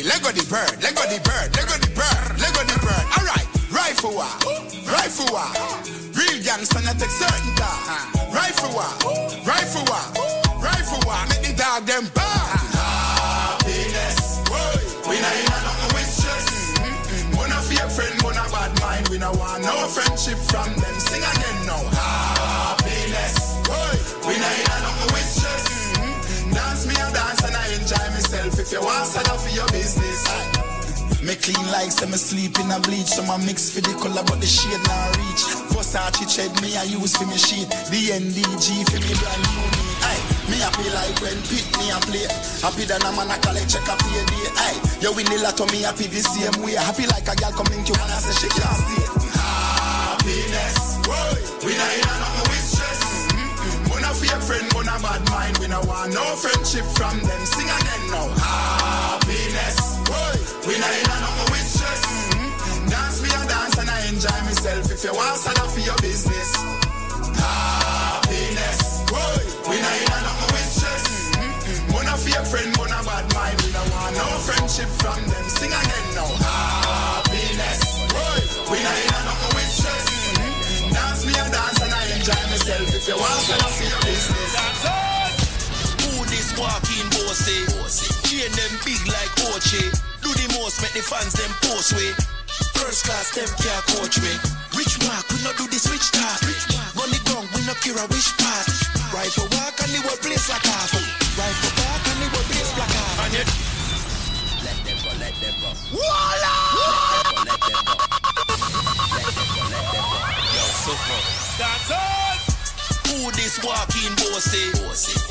[0.05, 3.05] Lego the, bird, Lego the bird, Lego the bird, Lego the bird.
[3.17, 4.29] Alright, rifle war,
[4.85, 5.49] rifle war.
[6.13, 8.13] Real gangster not take certain dog.
[8.29, 8.85] Rifle war,
[9.41, 10.05] rifle war,
[10.61, 11.17] rifle war.
[11.33, 12.53] Make the dog them bark.
[12.77, 14.45] Happiness.
[15.09, 16.77] We not in a nothing with stress.
[17.33, 19.09] We not fake friend, we not bad mind.
[19.09, 20.95] We not want no friendship from them.
[21.01, 21.81] Sing again now.
[21.81, 23.57] Happiness.
[24.21, 25.65] We not in a nothing with stress.
[26.53, 28.53] Dance me a dance and I enjoy myself.
[28.61, 29.54] If you want to for your business.
[31.25, 33.09] Me clean like say me sleep in a bleach.
[33.17, 35.41] So my mix for the color but the shade not reach.
[35.73, 39.85] Versace shed me I use for me sheet The NDG for me brand new me.
[40.05, 40.21] Aye,
[40.53, 42.29] me happy like when pit me a play.
[42.61, 44.45] Happy than a man a collect check a pay day.
[44.69, 46.77] Aye, you win the lotto me happy the same way.
[46.77, 51.01] Happy like a girl come link you and I say she can't stay Happiness,
[51.65, 53.01] we not in a nothing with stress.
[53.89, 55.57] We not fake friend, we not bad mind.
[55.57, 57.41] We not want no friendship from them.
[57.49, 58.29] Sing again now.
[58.37, 60.44] Happiness, whoa,
[60.75, 62.03] we not in a nothing with stress
[62.35, 62.89] Mm-mm.
[62.91, 66.51] Dance me a dance and I enjoy myself If you want to for your business
[67.39, 71.95] Happiness, whoa, we not in a nothing with stress Mm-mm.
[71.95, 75.71] We not fake friend, not bad mind We not want no friendship from them Sing
[75.71, 77.79] again now Happiness,
[78.11, 78.35] whoa,
[78.67, 80.05] we not in a nothing with stress
[80.35, 80.91] Mm-mm.
[80.91, 84.51] Dance me a dance and I enjoy myself If you want to for your business
[86.03, 87.63] Who this walking bossy?
[88.27, 90.04] Chain them big like Ochi.
[90.75, 92.11] Do the most, make the fans them post way.
[92.75, 94.33] First class them can't coach me.
[94.75, 96.41] Rich mark, we not do the switch talk.
[96.99, 98.67] Run the ground, we not cure a wish part.
[99.15, 100.91] Rifle walk and the whole place like half.
[101.39, 103.23] Rifle walk and the whole place like half.
[103.23, 103.47] And yet,
[104.67, 106.55] Let them go, let them go voila!
[106.75, 107.95] Let them go, let them go
[109.15, 110.19] Let them go, let them go
[110.59, 111.19] Yo, super
[111.55, 112.35] That's all.
[113.07, 114.75] Who this walking bossy?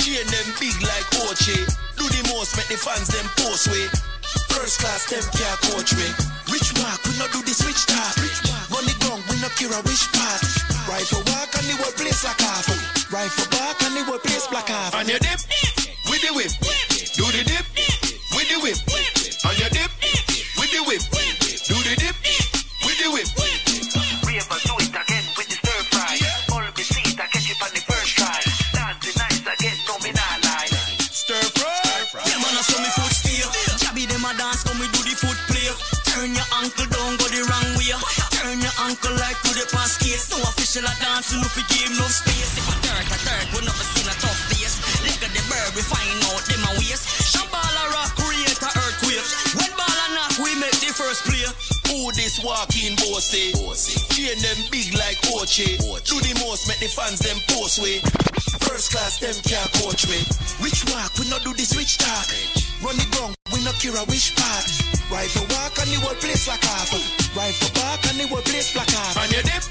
[0.01, 1.59] Chain them big like Ochi.
[2.01, 4.14] Do the most, make the fans them post way.
[4.55, 6.07] First class them can't coach me.
[6.53, 8.15] Rich mark, we not do the switch talk.
[8.71, 10.41] Run the ground, we not cure a wish part.
[10.87, 12.69] Rifle walk and the whole place like half.
[13.13, 14.95] Rifle back and the whole place like half.
[14.95, 15.41] On your dip,
[16.09, 16.53] with the whip.
[17.19, 17.67] Do the dip,
[18.35, 19.14] with the whip.
[36.25, 37.93] Turn your ankle down, go the wrong way.
[38.33, 40.33] Turn your ankle like to the past case.
[40.33, 42.57] So official a dance, know fi give no space.
[42.57, 44.81] If I dirt, I dirt, we never seen a tough face.
[45.05, 47.29] Look at the bird, we find out them a waste.
[47.29, 49.21] Shabala rock, create a earthquake.
[49.53, 51.45] When ball a knock, we make the first play.
[51.93, 53.53] Who this walking bossy?
[54.17, 55.77] Chain them big like Ochi.
[56.09, 58.01] Do the most, make the fans them post way.
[58.65, 60.25] First class them can't coach me.
[60.65, 62.25] Rich walk, we not do this switch talk.
[62.81, 65.04] Run the ground, we not cure a wish part.
[65.15, 66.91] Rifle walk and the whole place like half.
[67.37, 69.17] Rifle back and the whole place like half.
[69.17, 69.63] On your dip,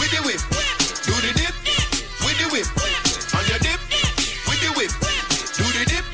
[0.00, 0.40] with the whip.
[1.04, 1.54] Do the dip,
[2.24, 2.66] with the whip.
[3.36, 3.80] On your dip,
[4.48, 4.90] with the whip.
[5.52, 6.04] Do the dip.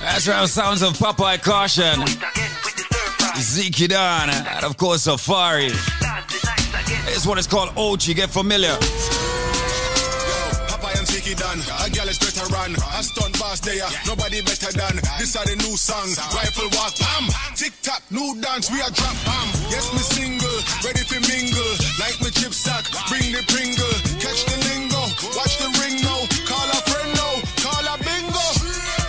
[0.00, 2.04] That's right, sounds of Popeye Caution.
[3.38, 5.68] Zeke Don, and of course Safari.
[7.06, 8.76] This one is called Ochi, get familiar.
[11.48, 11.64] Jordan.
[11.84, 12.74] A girl is veteran.
[12.76, 13.88] A stunt boss there.
[14.06, 14.96] Nobody better than.
[15.18, 16.08] This are the new song.
[16.34, 17.24] Rifle walk, bam.
[17.56, 18.70] Tick tock, new dance.
[18.70, 19.48] We are drop, bam.
[19.72, 20.58] Yes, me single.
[20.84, 21.72] Ready for mingle.
[22.00, 22.84] Like me chip sack.
[23.08, 23.96] Bring the Pringle.
[24.20, 25.02] Catch the lingo.
[25.36, 26.20] Watch the ring now.
[26.44, 27.34] Call a friend now.
[27.64, 28.46] Call a bingo.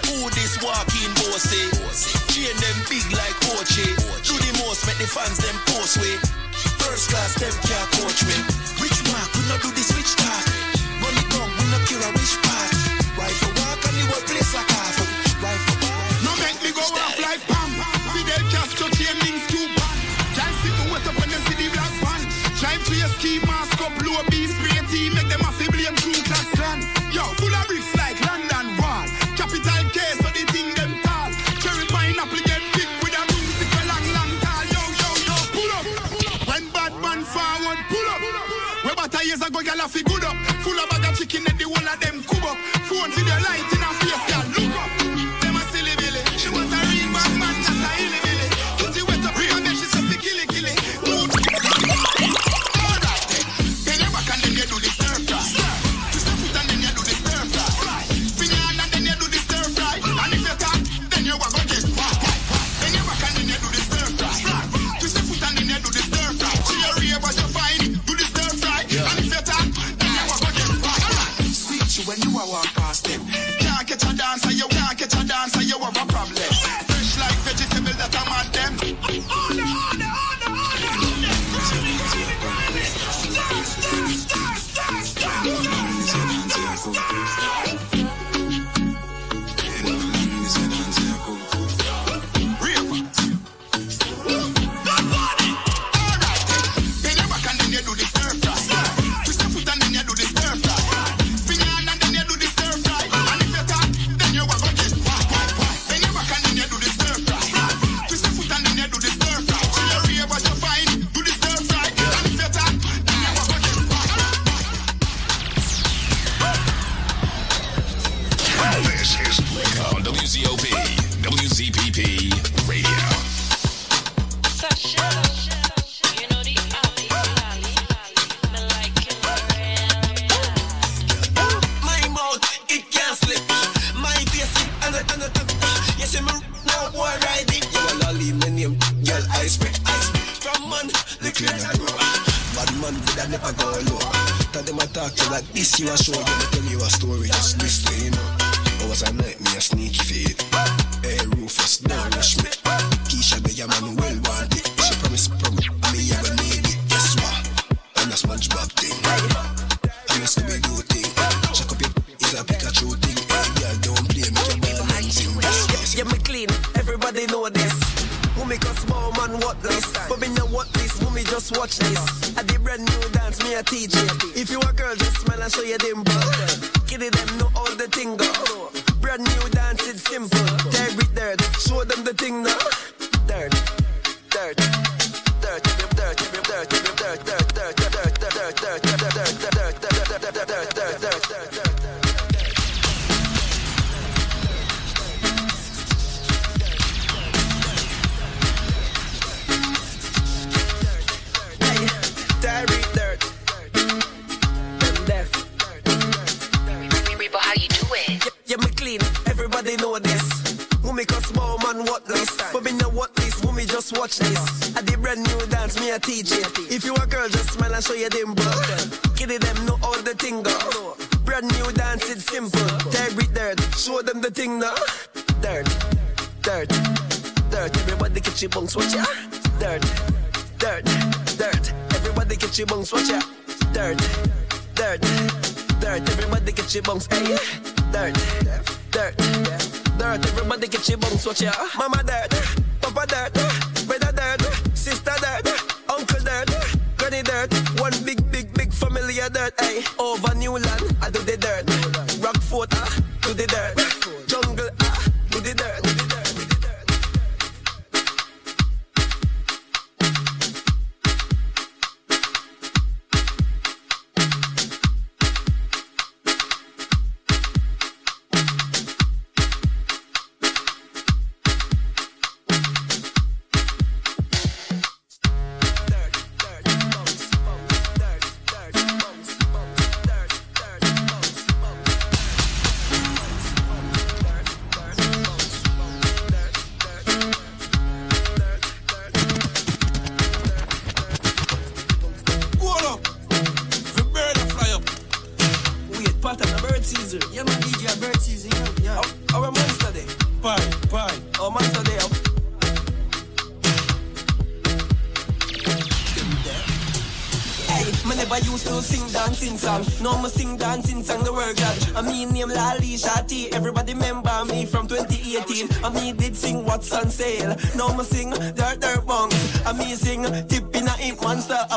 [0.08, 1.64] Who this walking bossy?
[2.32, 3.88] Chain them big like Oche.
[4.24, 6.16] Do the most, make the fans them post way.
[6.80, 8.59] First class, them can't coach me.
[39.60, 40.36] couple gyal a fi good up.
[40.64, 42.58] Full of bag of chicken and the whole of them cook up.
[42.88, 43.79] Phone video light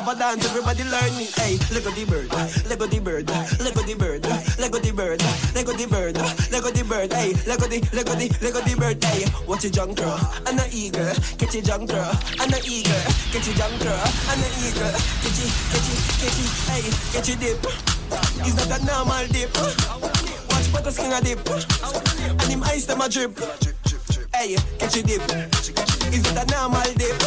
[0.03, 0.45] Of a dance.
[0.51, 1.31] Everybody learn me.
[1.39, 2.27] Hey, Lego the bird,
[2.67, 3.31] Lego the bird,
[3.63, 4.27] Lego the bird,
[4.59, 5.23] Lego the bird,
[5.55, 6.19] Lego the bird,
[6.51, 7.13] Lego the bird.
[7.13, 8.99] Hey, Lego the Lego the Lego the bird.
[9.05, 11.07] Hey, watch your junk girl and a eagle.
[11.39, 12.11] Catch your junk girl
[12.43, 12.99] and a eagle.
[13.31, 14.91] Catch your junk girl and a eagle.
[15.23, 16.51] Catch it, catch it, catch it.
[16.67, 16.83] Hey,
[17.15, 17.63] catch your dip.
[18.43, 19.55] It's not a normal dip.
[20.51, 21.47] Watch butter skin a dip.
[21.47, 23.39] And him ice them a drip.
[24.35, 25.23] Hey, catch your dip.
[26.11, 27.23] Is it a normal dip?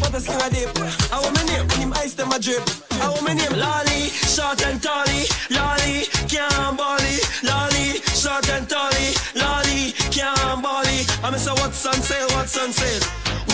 [0.00, 0.76] Watch butter skin a dip.
[1.08, 1.62] How my name?
[1.62, 2.62] And him ice them a drip.
[3.00, 3.52] How my name?
[3.56, 5.24] Lolly, short and tally.
[5.48, 7.16] Lolly, can't bally.
[7.42, 9.16] Lolly, short and tally.
[9.32, 11.06] Lolly, can't bally.
[11.24, 12.28] I'm say what's on sale?
[12.36, 13.00] What's on sale?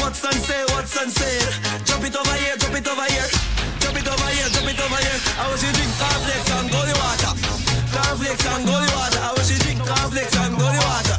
[0.03, 0.67] What's on sale?
[0.75, 1.51] What's on sale?
[1.87, 2.57] Drop it over here.
[2.59, 3.29] Drop it over here.
[3.79, 4.49] Drop it over here.
[4.51, 5.19] Drop it over here.
[5.39, 7.33] I was you drink cornflakes and holy water.
[7.95, 9.21] Cornflakes and holy water.
[9.23, 11.19] I was you drink cornflakes and holy water.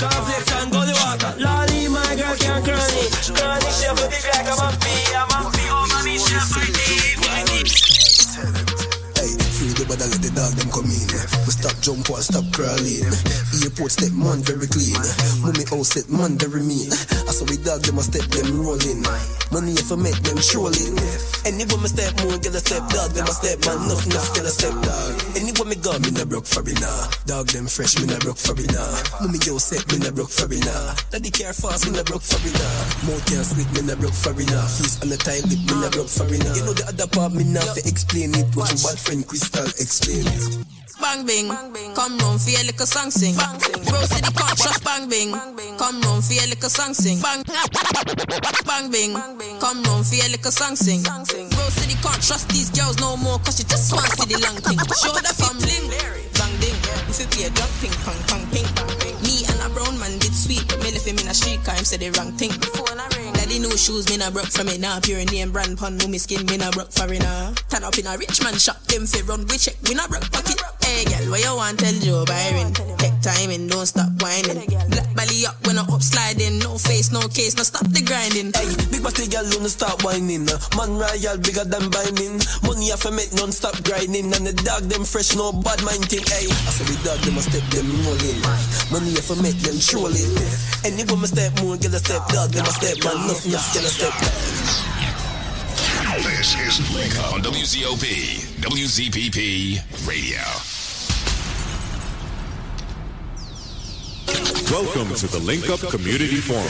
[0.00, 1.30] Cornflakes and holy water.
[1.36, 3.04] Lolly, my girl can't cranny.
[3.28, 4.33] Cranny, she a big like
[11.84, 13.04] jump or stop crawling.
[13.60, 14.96] Airport step man very clean.
[15.44, 16.88] Mummy house set man very mean.
[17.28, 19.04] I saw we dog them a step them rolling.
[19.52, 20.96] Money if I make them trolling.
[21.44, 23.84] Anywhere me step more, get a step dog them a step man.
[23.84, 25.12] Enough enough get a step dog.
[25.54, 27.06] Anywhere me go, me na broke for it nah.
[27.26, 28.90] Dog them fresh, me na broke for it nah.
[29.22, 30.94] Mummy yo set, me na broke for it nah.
[31.14, 33.06] Daddy care fast, me na broke for it nah.
[33.06, 34.66] Mouth can't sleep, me na broke for it nah.
[34.66, 36.58] Feast on the time, lip, me na broke for it nah.
[36.58, 38.50] You know the other part, me nah fi explain it.
[38.58, 40.66] What your bad friend Crystal explain it.
[40.98, 41.46] Bang bing,
[41.94, 43.38] come round for your little song sing.
[43.38, 45.30] Bro city can't trust bang bing,
[45.78, 47.22] come round for your little song sing.
[47.22, 47.46] Bang
[48.66, 49.14] bang bing,
[49.62, 51.02] come round for your little song sing.
[51.64, 54.60] Bro city can't trust these girls no more cause she just wants to the long
[54.60, 54.76] thing.
[55.00, 55.88] Show fam bling,
[56.36, 56.76] bang ding.
[57.08, 58.68] If you play a drop ping pong pong ping.
[59.24, 60.60] Me and a brown man did sweet,
[61.04, 62.50] but me left him in a street car, him said the wrong thing.
[63.34, 65.00] Daddy new shoes, me na broke from it now.
[65.00, 67.52] Pure name brand pun, me skin, me na broke for it now.
[67.68, 70.30] Turn up in a rich man shop, them fi run we check, we na broke
[70.32, 70.60] pocket.
[70.84, 72.72] Hey girl, what you want tell Joe Byron?
[72.98, 74.64] Take time and don't stop whining.
[74.92, 78.52] Black belly up when I up sliding, no face, no case, no stop the grinding.
[78.52, 80.46] Hey, big body girl, don't stop whining.
[80.76, 82.38] Man royal, bigger than binding.
[82.62, 84.32] Money have to make non-stop grinding.
[84.32, 86.24] And the dog them fresh, no bad mind thing.
[86.28, 88.40] Hey, I say the dog them a step them rolling.
[88.92, 90.30] Money have to make them trolling.
[90.94, 93.82] Any woman step more, get a step dog, them a step man, enough, enough, get
[93.82, 94.14] a step.
[96.22, 100.38] This is Link on WZOP, WZPP Radio.
[104.70, 106.62] Welcome to the Link Up Community Forum.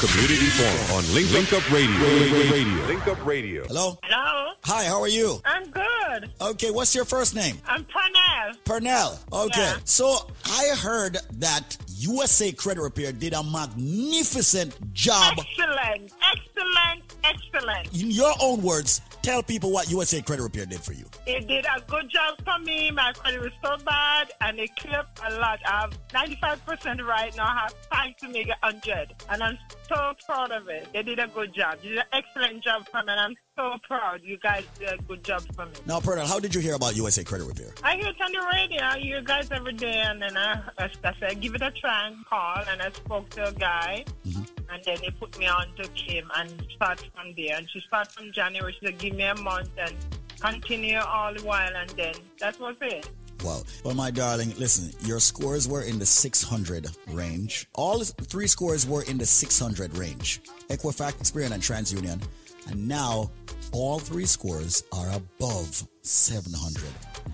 [0.00, 2.50] Community Forum on Link, Link Up Radio.
[2.50, 2.86] Radio.
[2.86, 3.66] Link Up Radio.
[3.66, 3.98] Hello?
[4.04, 4.54] Hello.
[4.64, 5.38] Hi, how are you?
[5.44, 6.30] I'm good.
[6.40, 7.58] Okay, what's your first name?
[7.66, 8.56] I'm Pernell.
[8.64, 9.18] Pernell.
[9.32, 9.60] Okay.
[9.60, 9.76] Yeah.
[9.84, 15.38] So I heard that USA Credit Repair did a magnificent job.
[15.38, 16.12] Excellent.
[16.32, 17.14] Excellent.
[17.22, 17.94] Excellent.
[17.94, 21.04] In your own words, tell people what USA Credit Repair did for you.
[21.26, 22.90] It did a good job for me.
[22.90, 25.60] My credit was so bad and it clipped a lot.
[25.64, 27.44] I have 95% right now.
[27.44, 29.14] I have time to make it 100.
[29.30, 29.58] And I'm
[29.92, 30.88] so proud of it.
[30.92, 31.78] They did a good job.
[31.82, 34.22] You did an excellent job for me and I'm so proud.
[34.22, 35.72] You guys did a good job for me.
[35.86, 37.74] Now, Pernell, how did you hear about USA Credit Repair?
[37.82, 38.82] I hear it on the radio.
[38.82, 41.70] I hear you guys every day, and then I, I, I said, give it a
[41.70, 42.62] try and call.
[42.70, 44.42] And I spoke to a guy, mm-hmm.
[44.72, 47.56] and then he put me on to Kim and start from there.
[47.56, 48.74] And she started from January.
[48.78, 49.94] She said, give me a month and
[50.40, 53.08] continue all the while, and then that was it.
[53.44, 53.62] Wow.
[53.84, 57.66] Well, my darling, listen, your scores were in the 600 range.
[57.74, 62.22] All three scores were in the 600 range Equifax, Experian, and TransUnion.
[62.68, 63.30] And now
[63.72, 66.84] all three scores are above 700.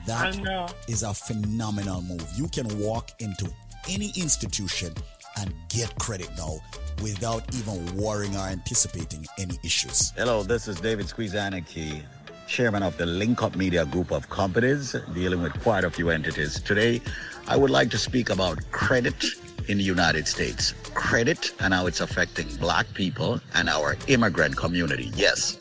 [0.07, 0.67] That I know.
[0.87, 2.27] is a phenomenal move.
[2.37, 3.51] You can walk into
[3.89, 4.93] any institution
[5.39, 6.59] and get credit now
[7.03, 10.11] without even worrying or anticipating any issues.
[10.17, 12.03] Hello, this is David Squeezaniki,
[12.49, 16.60] chairman of the Link Up Media Group of companies dealing with quite a few entities.
[16.60, 17.01] Today,
[17.47, 19.23] I would like to speak about credit
[19.68, 20.73] in the United States.
[20.94, 25.12] Credit and how it's affecting black people and our immigrant community.
[25.15, 25.59] Yes.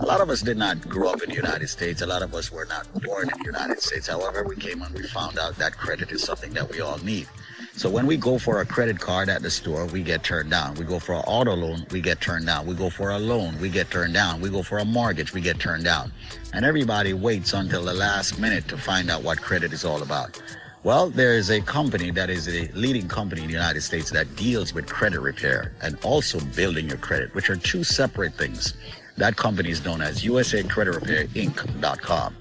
[0.00, 2.02] A lot of us did not grow up in the United States.
[2.02, 4.08] A lot of us were not born in the United States.
[4.08, 7.28] However, we came and we found out that credit is something that we all need.
[7.76, 10.76] So when we go for a credit card at the store, we get turned down.
[10.76, 12.64] We go for an auto loan, we get turned down.
[12.64, 14.40] We go for a loan, we get turned down.
[14.40, 16.10] We go for a mortgage, we get turned down.
[16.54, 20.40] And everybody waits until the last minute to find out what credit is all about.
[20.84, 24.34] Well, there is a company that is a leading company in the United States that
[24.36, 28.72] deals with credit repair and also building your credit, which are two separate things.
[29.18, 32.36] That company is known as USA Credit Repair Inc.com.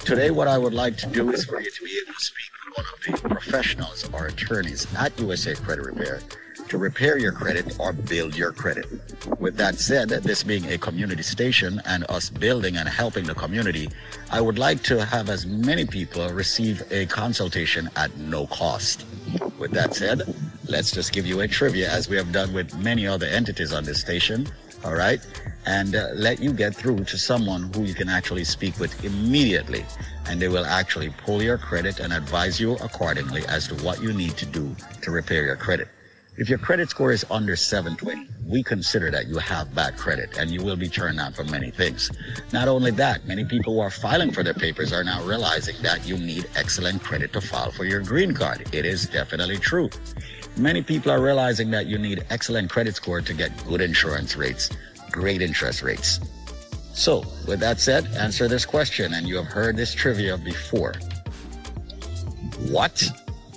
[0.00, 2.50] Today, what I would like to do is for you to be able to speak
[2.74, 6.20] one of the professionals or attorneys at USA Credit Repair
[6.68, 8.86] to repair your credit or build your credit.
[9.38, 13.90] With that said, this being a community station and us building and helping the community,
[14.30, 19.04] I would like to have as many people receive a consultation at no cost.
[19.58, 20.22] With that said,
[20.66, 23.84] let's just give you a trivia as we have done with many other entities on
[23.84, 24.48] this station.
[24.84, 25.24] All right.
[25.64, 29.84] And uh, let you get through to someone who you can actually speak with immediately.
[30.26, 34.12] And they will actually pull your credit and advise you accordingly as to what you
[34.12, 35.88] need to do to repair your credit.
[36.38, 40.50] If your credit score is under 720, we consider that you have bad credit and
[40.50, 42.10] you will be turned down for many things.
[42.54, 46.06] Not only that, many people who are filing for their papers are now realizing that
[46.06, 48.66] you need excellent credit to file for your green card.
[48.74, 49.90] It is definitely true.
[50.56, 54.68] Many people are realizing that you need excellent credit score to get good insurance rates,
[55.10, 56.20] great interest rates.
[56.92, 60.94] So, with that said, answer this question, and you have heard this trivia before.
[62.68, 63.02] What?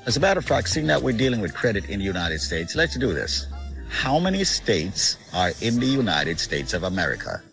[0.06, 2.76] As a matter of fact, seeing that we're dealing with credit in the United States,
[2.76, 3.48] let's do this.
[3.90, 7.44] How many states are in the United States of America?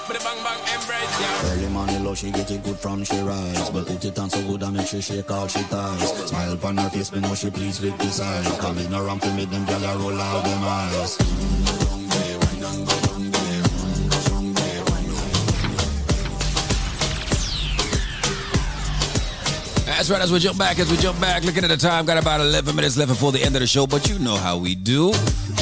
[0.06, 1.52] But the bang bang embrace, yeah.
[1.52, 3.68] Early morning low, she get it good from she rise.
[3.70, 6.28] But put it on so good, I make she all she ties.
[6.28, 8.46] Smile upon her face, me know she pleased with this eyes.
[8.60, 11.18] Come in around to me, them gyal roll out them eyes.
[20.02, 22.18] That's right, as we jump back, as we jump back, looking at the time, got
[22.18, 24.74] about 11 minutes left before the end of the show, but you know how we
[24.74, 25.12] do.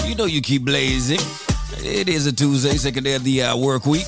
[0.06, 1.20] You know you keep blazing.
[1.84, 4.06] It is a Tuesday, second day of the uh, work week.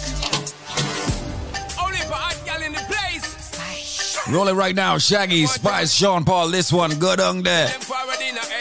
[1.78, 4.26] Only for hot gal in the place.
[4.26, 7.68] Rolling right now, Shaggy, Spice, Sean Paul, this one, good on there.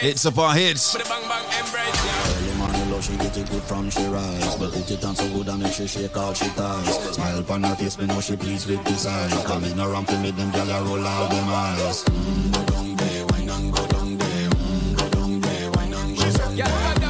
[0.00, 0.94] Hits upon hits.
[0.94, 4.51] Early morning low, she get it good from she rise.
[4.62, 7.14] But put it on so good, I make she all she ties.
[7.16, 9.44] Smile upon her face, me know she pleased with this eyes.
[9.44, 12.04] Come in around to me, them gyal a roll out them eyes.
[12.04, 14.50] Mm, go down there, wine and go down there.
[14.50, 17.01] Mm, go down there, wine and go down there.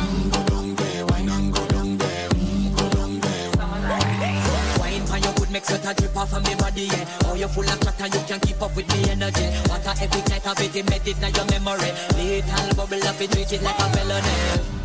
[5.62, 7.18] Make sweat a drip off of me body, yeah.
[7.24, 9.46] Oh, you full of chatter, you can keep up with me energy.
[9.68, 11.92] What a epic night of it, embedded in your memory.
[12.16, 14.34] Little bubble up, it treat it like a felony.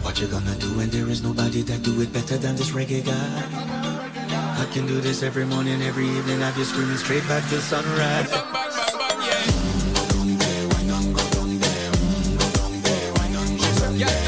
[0.03, 3.05] What you gonna do when there is nobody that do it better than this reggae
[3.05, 3.27] guy?
[4.61, 6.39] I can do this every morning, every evening.
[6.41, 8.57] Have you screaming straight back to sunrise.
[13.97, 14.26] party,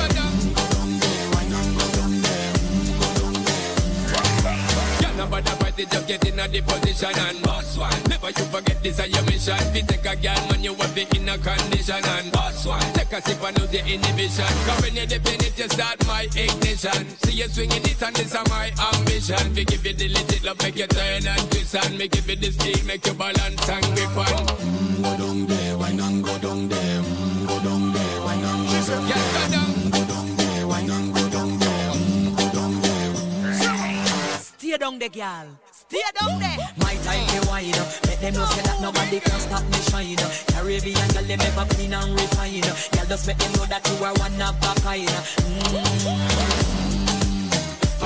[5.85, 8.03] just get in a the position and boss one.
[8.09, 9.57] Never you forget this is your mission.
[9.73, 12.81] Fi take a girl, man, you have it in a condition and boss one.
[12.93, 14.51] Take a sip and lose your inhibition.
[14.65, 17.07] Cause when you dip in it, you start my ignition.
[17.23, 19.55] See you swinging it and this is my ambition.
[19.55, 22.39] Fi give you the legit love, make you turn and twist and make you feel
[22.39, 24.47] the speed, make you balance and grip on.
[24.59, 27.01] Mm, go down there, wine and go down there.
[27.01, 29.49] Mm, go down there, wine and go down there.
[29.49, 31.91] Mm, go down there, wine and go down there.
[31.93, 34.39] Mm, go down there.
[34.39, 35.47] Stay down there, girl.
[35.89, 36.57] Stay down there.
[36.77, 37.89] My time to wine up.
[38.05, 40.21] Let them know say that nobody can stop me shine.
[40.53, 42.61] Caribbean girl, them ever clean and refine.
[42.61, 45.09] Girl, just make them know that you are one of a kind.
[45.09, 46.05] Mm.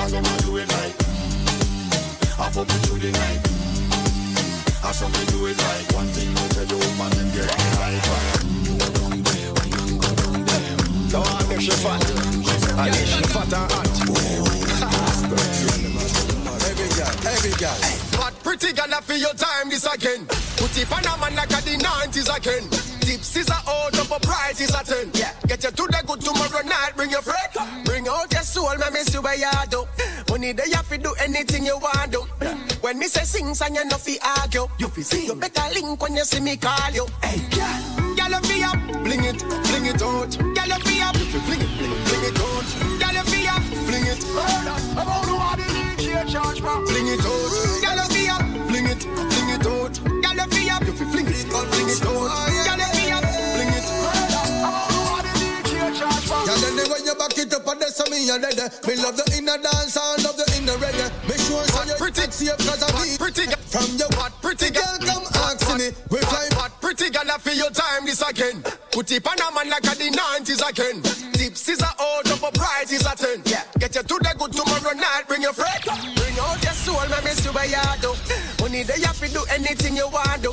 [0.00, 0.96] All them a do it right.
[0.96, 2.40] Mm.
[2.40, 3.44] I pop it through the night.
[3.52, 4.80] Mm.
[4.80, 5.84] I saw me do it right.
[5.92, 8.16] One thing I tell you, woman, them get me hyper.
[8.48, 8.80] Mm.
[8.80, 10.72] Go down there, wine and go down there.
[10.88, 11.12] Mm.
[11.12, 12.00] Go on, make she fat.
[12.80, 13.84] I need she fat and hot.
[17.26, 17.78] Every girl.
[18.20, 20.26] Hot pretty girl, I feel your time this again.
[20.60, 22.68] Put it on a man like the 90s again.
[23.00, 25.10] Tips is a up a price is a 10.
[25.14, 25.32] Yeah.
[25.46, 27.84] Get you to the good tomorrow night, bring your friend.
[27.84, 29.86] Bring out your soul, my miss you where you do.
[30.30, 32.20] Money there you fi do anything you want do.
[32.80, 34.66] When me say sing, song you no fi argue.
[34.78, 37.06] You fi see, you better link when you see me call you.
[37.22, 40.36] Hey, girl, girl you fi up, bling it, bling it out.
[40.36, 42.68] Girl you fi up, fling it, fling it, fling it out.
[43.00, 44.24] Girl you fi up, fling it.
[44.92, 45.73] About who are the
[46.14, 46.86] DJ charge for?
[46.86, 47.50] Fling it out.
[47.82, 49.94] Girl you up, fling it, fling it out.
[49.98, 52.14] Girl you up, you fi fling it, fling it out.
[52.14, 53.86] Oh, girl you up, fling it.
[54.54, 56.38] About who are the DJ charge for?
[56.46, 59.26] Yeah, then when you back it up and that's me and then Me love the
[59.36, 62.30] inner dance and love the inner reggae Me sure so you pretty.
[62.30, 66.48] safe cause I be pretty From your hot pretty girl come ask me We fly
[66.54, 67.30] hot pretty girl?
[67.30, 68.62] I feel your time this again
[68.94, 71.02] Put it on a man like a the 90s again.
[71.32, 73.64] Tips is a out up a price is a 10 yeah.
[73.80, 75.82] Get you to the good tomorrow night bring your friend.
[76.14, 78.14] Bring out your soul my miss you where you do
[78.62, 80.52] Money there you fi do anything you want do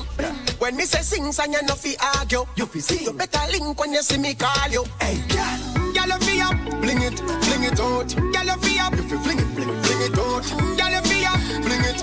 [0.58, 3.06] When me say sing song you no fi argue You fi see.
[3.06, 4.86] You better link when you see me call you.
[5.00, 5.72] Hey girl.
[5.94, 8.10] Girl, you fi up, fling it, fling it out.
[8.10, 10.46] Girl, you fi up, if you fi fling it, fling it, fling it out.
[10.50, 12.00] Girl, you fi up, fling it.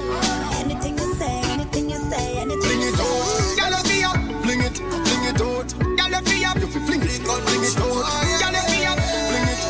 [0.62, 3.57] Anything you say, anything you say, anything Fling you it out.
[4.48, 5.68] Fling it, fling it out.
[5.76, 8.00] Girl, you fi up, you fi fling it, fling it out.
[8.40, 8.96] Girl, you fi up,
[9.28, 9.60] fling it.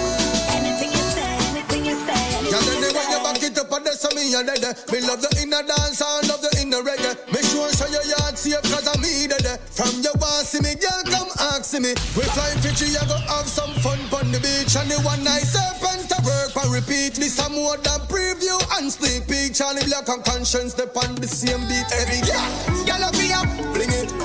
[0.54, 4.06] Anything you say, anything you say, Yeah, then when you back it up and that's
[4.14, 4.62] me and then
[4.94, 7.18] Me love the inner dance and love the inner reggae.
[7.34, 10.78] Me sure so your yard safe cause I'm me there From your want see me,
[10.78, 11.98] girl come ask me.
[12.14, 14.78] We fly Fiji, you go have some fun on the beach.
[14.78, 17.18] And the one night serpent to work and repeat.
[17.18, 21.26] This a more than preview and split peak Charly Black and Konshens step on the
[21.26, 22.46] same beat every girl
[22.86, 24.17] Girl you fi up, fling fling it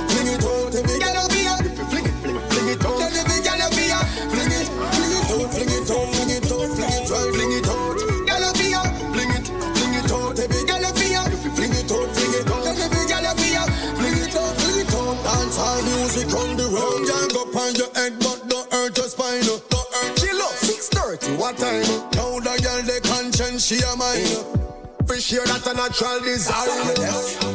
[16.13, 19.93] music on the road Can't go on your head but don't hurt your spine Don't
[19.93, 21.81] hurt Chill up, 6.30, what time?
[22.13, 24.59] Now the girl the conscience she a mine
[25.05, 26.69] for sure that's a natural design.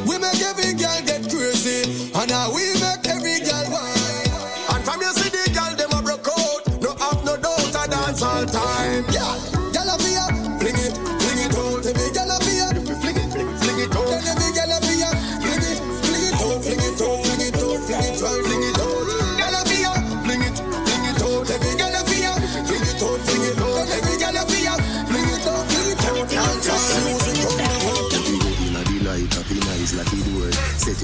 [0.07, 3.98] We make every girl get crazy, and now we make every girl whine.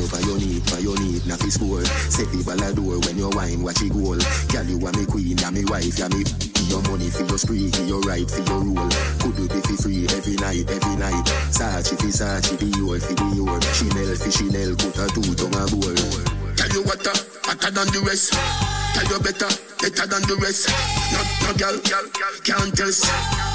[0.05, 1.83] over your need, for your need, not his score.
[2.13, 4.21] Set the ball a door when you wine, watch it goal.
[4.53, 6.21] Girl, you are me queen, and me wife, and me.
[6.69, 8.89] Your money for your spree, for your right, for your rule.
[9.21, 11.25] Could you be for free every night, every night?
[11.49, 13.57] Sachi for Sachi, be your for the your.
[13.73, 15.97] Chanel for Chanel, put a two tongue a goal.
[16.53, 17.13] Tell you what, uh,
[17.49, 18.33] hotter than the rest.
[18.93, 19.49] Tell you better,
[19.81, 20.69] better than the rest.
[21.13, 23.54] No, no, girl, girl, girl, can't tell.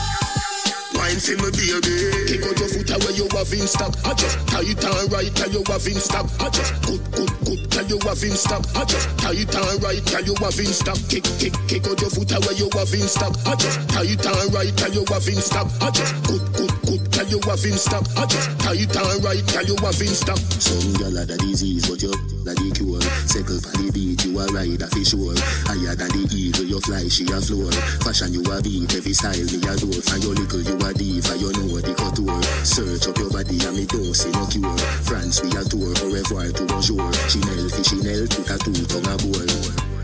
[1.01, 2.13] Wine for me baby.
[2.29, 3.97] Kick out your foot away you have in stock.
[4.05, 6.29] I just tight and right tell you have in stock.
[6.37, 8.61] I just good good good tell you have in stock.
[8.77, 11.01] I just tight and right tell you have in stock.
[11.09, 13.33] Kick kick kick out your foot away you have in stock.
[13.49, 15.69] I just tight and right tell you have in stock.
[15.81, 18.05] I just good good good tell you have in stock.
[18.21, 20.37] I just tight and right tell you have in stock.
[20.61, 22.13] Some gyal are the disease but you
[22.45, 23.01] the the cure.
[23.25, 25.33] Circle for the beat you a ride a fi sure.
[25.65, 27.73] Higher than the eagle you fly she a floor.
[28.05, 31.37] Fashion you a beat every style me a do From your little you a diva,
[31.37, 32.43] you know the couture.
[32.65, 34.79] Search up your body and me don't see no cure.
[35.05, 37.05] France we a tour, au revoir to bonjour.
[37.29, 39.47] Chanel fi Chanel, a two tongue a bowl.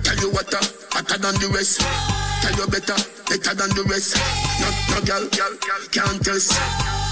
[0.02, 1.80] Tell you what, uh, hotter than the rest.
[2.42, 2.98] Tell you better,
[3.28, 4.16] better than the rest.
[4.60, 5.54] No, no girl, girl
[5.90, 7.05] can't test.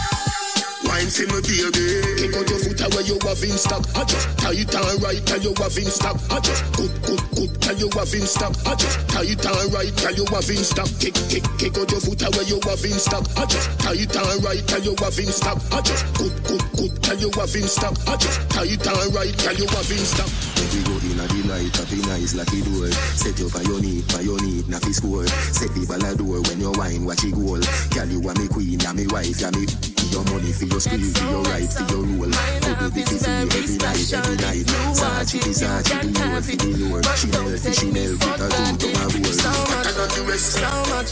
[0.84, 1.84] Wine for me, baby.
[2.20, 3.82] Kick out your foot away, you have in stock.
[3.96, 6.16] I just tight and right, tell you have in stock.
[6.30, 8.52] I just good, good, good, tell you have in stock.
[8.66, 10.88] I just tight and right, tell you have in stock.
[11.00, 13.24] Kick, kick, kick out your foot away, you have in stock.
[13.36, 15.58] I just tight and right, tell you have in stock.
[15.72, 17.94] I just good, good, good, tell you have in stock.
[18.06, 20.30] I just tight and right, tell you have in stock.
[20.74, 22.90] We go in a the night, happy nice lucky door.
[23.14, 23.80] Set you by your
[24.24, 25.26] your need, na fi score.
[25.26, 27.60] Set the ball a door when you wine, watch it goal.
[27.94, 29.93] Girl, you are me queen, ya me wife, ya me.
[30.14, 32.30] Your money for your skill, for your right, for your role.
[32.30, 34.66] Do the fi free every night, every night.
[34.94, 37.02] Sachi fi Sachi, the lure fi the lure.
[37.18, 39.26] Chanel fi Chanel, put a two to my roll.
[39.34, 39.90] So much,
[40.38, 41.10] so much,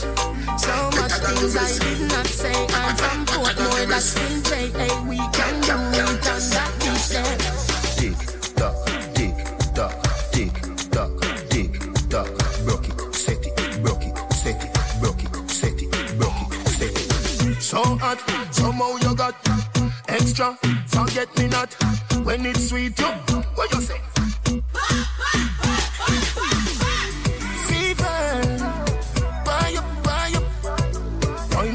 [0.54, 2.54] so much things I did not say.
[2.54, 4.86] I'm from Portmore, that's in J.A.
[5.02, 7.71] We can do it on that beach there.
[17.72, 18.20] So hot,
[18.52, 19.34] somehow you got
[20.06, 20.58] extra.
[20.88, 21.72] Forget me not
[22.22, 22.98] when it's sweet.
[22.98, 23.06] You,
[23.56, 23.98] what you say?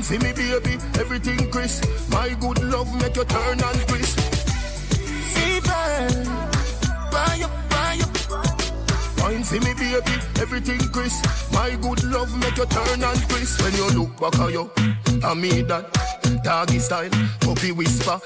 [0.03, 1.83] For me, baby, everything crisp.
[2.11, 4.19] My good love make you turn and crisp.
[5.33, 5.97] Fever,
[7.11, 9.19] buy up, buy up.
[9.19, 11.25] Wine for me, baby, everything crisp.
[11.51, 13.61] My good love make you turn and crisp.
[13.63, 14.71] When you look back at you,
[15.23, 15.85] I mean that
[16.43, 18.19] doggy style, puppy whisper.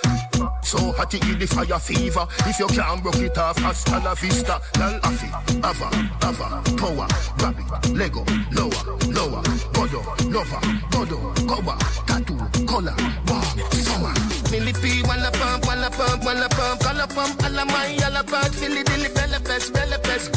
[0.63, 2.27] So hot it the fire fever.
[2.45, 4.59] If you can't broke it off, hasta la vista.
[4.79, 5.27] Lal afi,
[5.63, 5.87] ava,
[6.23, 7.55] ava, power, grab
[7.95, 9.41] Lego, lower, lower,
[9.73, 10.61] godo, lover,
[10.91, 12.95] godo, cover, tattoo, color,
[13.27, 14.13] warm, summer.
[14.51, 19.09] Millipede, wanna pump, wanna pump, wanna pump, color pump, alla my, alla pump, silly dilly,
[19.13, 20.31] bella pest, bella pest,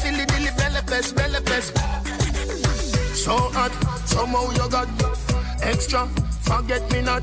[0.00, 1.76] silly dilly, bella pest, bella pest.
[3.14, 3.72] So hot,
[4.06, 4.88] somehow you got
[5.68, 6.06] extra.
[6.42, 7.22] Forget me not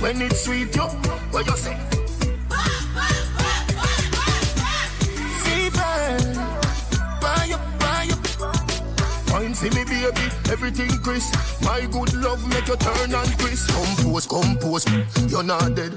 [0.00, 0.86] when it's sweet, yo.
[1.32, 1.76] What you say?
[5.44, 6.00] Fever,
[7.20, 7.79] buy up.
[9.40, 11.32] Wine see me, baby, everything crisp.
[11.64, 13.72] My good love make you turn and crisp.
[13.72, 14.84] Compose, compose,
[15.32, 15.96] you're not dead.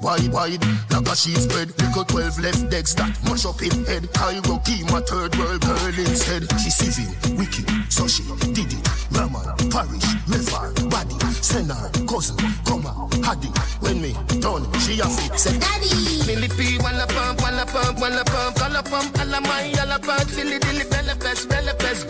[0.00, 1.68] Wide, wide, like a sheet spread.
[1.76, 4.08] Little 12 left decks that mash up in head.
[4.14, 6.48] Cairo key, my third world girl instead.
[6.56, 8.24] She civil, wicked, so she
[8.56, 8.88] did it.
[9.12, 13.52] Raman, parish, river, body, send her, cousin, come on, had it.
[13.84, 16.24] When me done, she a fit, said daddy.
[16.24, 20.88] Millipede, wanna pump, wanna pump, wanna pump, color pump, alla my, alla pump, silly dilly,
[20.88, 22.08] bella pest, bella pest,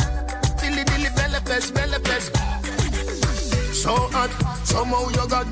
[1.50, 2.36] bella pest.
[3.74, 4.30] So hot,
[4.64, 5.46] somehow you got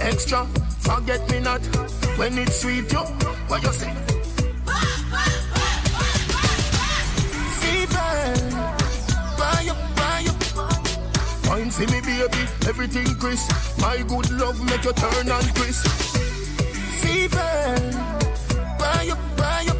[0.00, 0.44] extra.
[0.80, 1.60] Forget me not
[2.18, 3.04] when it's sweet, yo.
[3.46, 3.92] What you say?
[7.60, 8.10] Fever,
[9.38, 10.38] buy up, buy up.
[11.46, 13.52] Wine for me, baby, everything crisp.
[13.80, 15.86] My good love make you turn and crisp.
[17.02, 17.52] Fever,
[18.80, 19.79] buy up, buy up.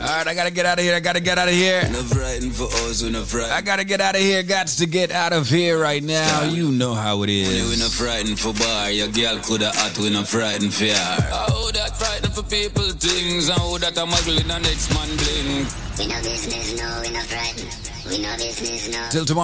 [0.00, 0.96] All right, I gotta get out of here.
[0.96, 1.82] I gotta get out of here.
[1.82, 3.32] for us, we not.
[3.34, 4.42] I gotta get out of here.
[4.42, 6.42] Got to get out of here right now.
[6.44, 7.46] You know how it is.
[7.46, 7.80] When we is.
[7.80, 11.30] not frightened for bar, your girl coulda hot, we not frightened for her.
[11.48, 15.66] Oh, that frightened for people things, and oh, that I'm muggling the next man bling.
[15.96, 17.70] We no business, no, we no frightened.
[18.10, 19.08] We no business, no.
[19.10, 19.42] Till tomorrow.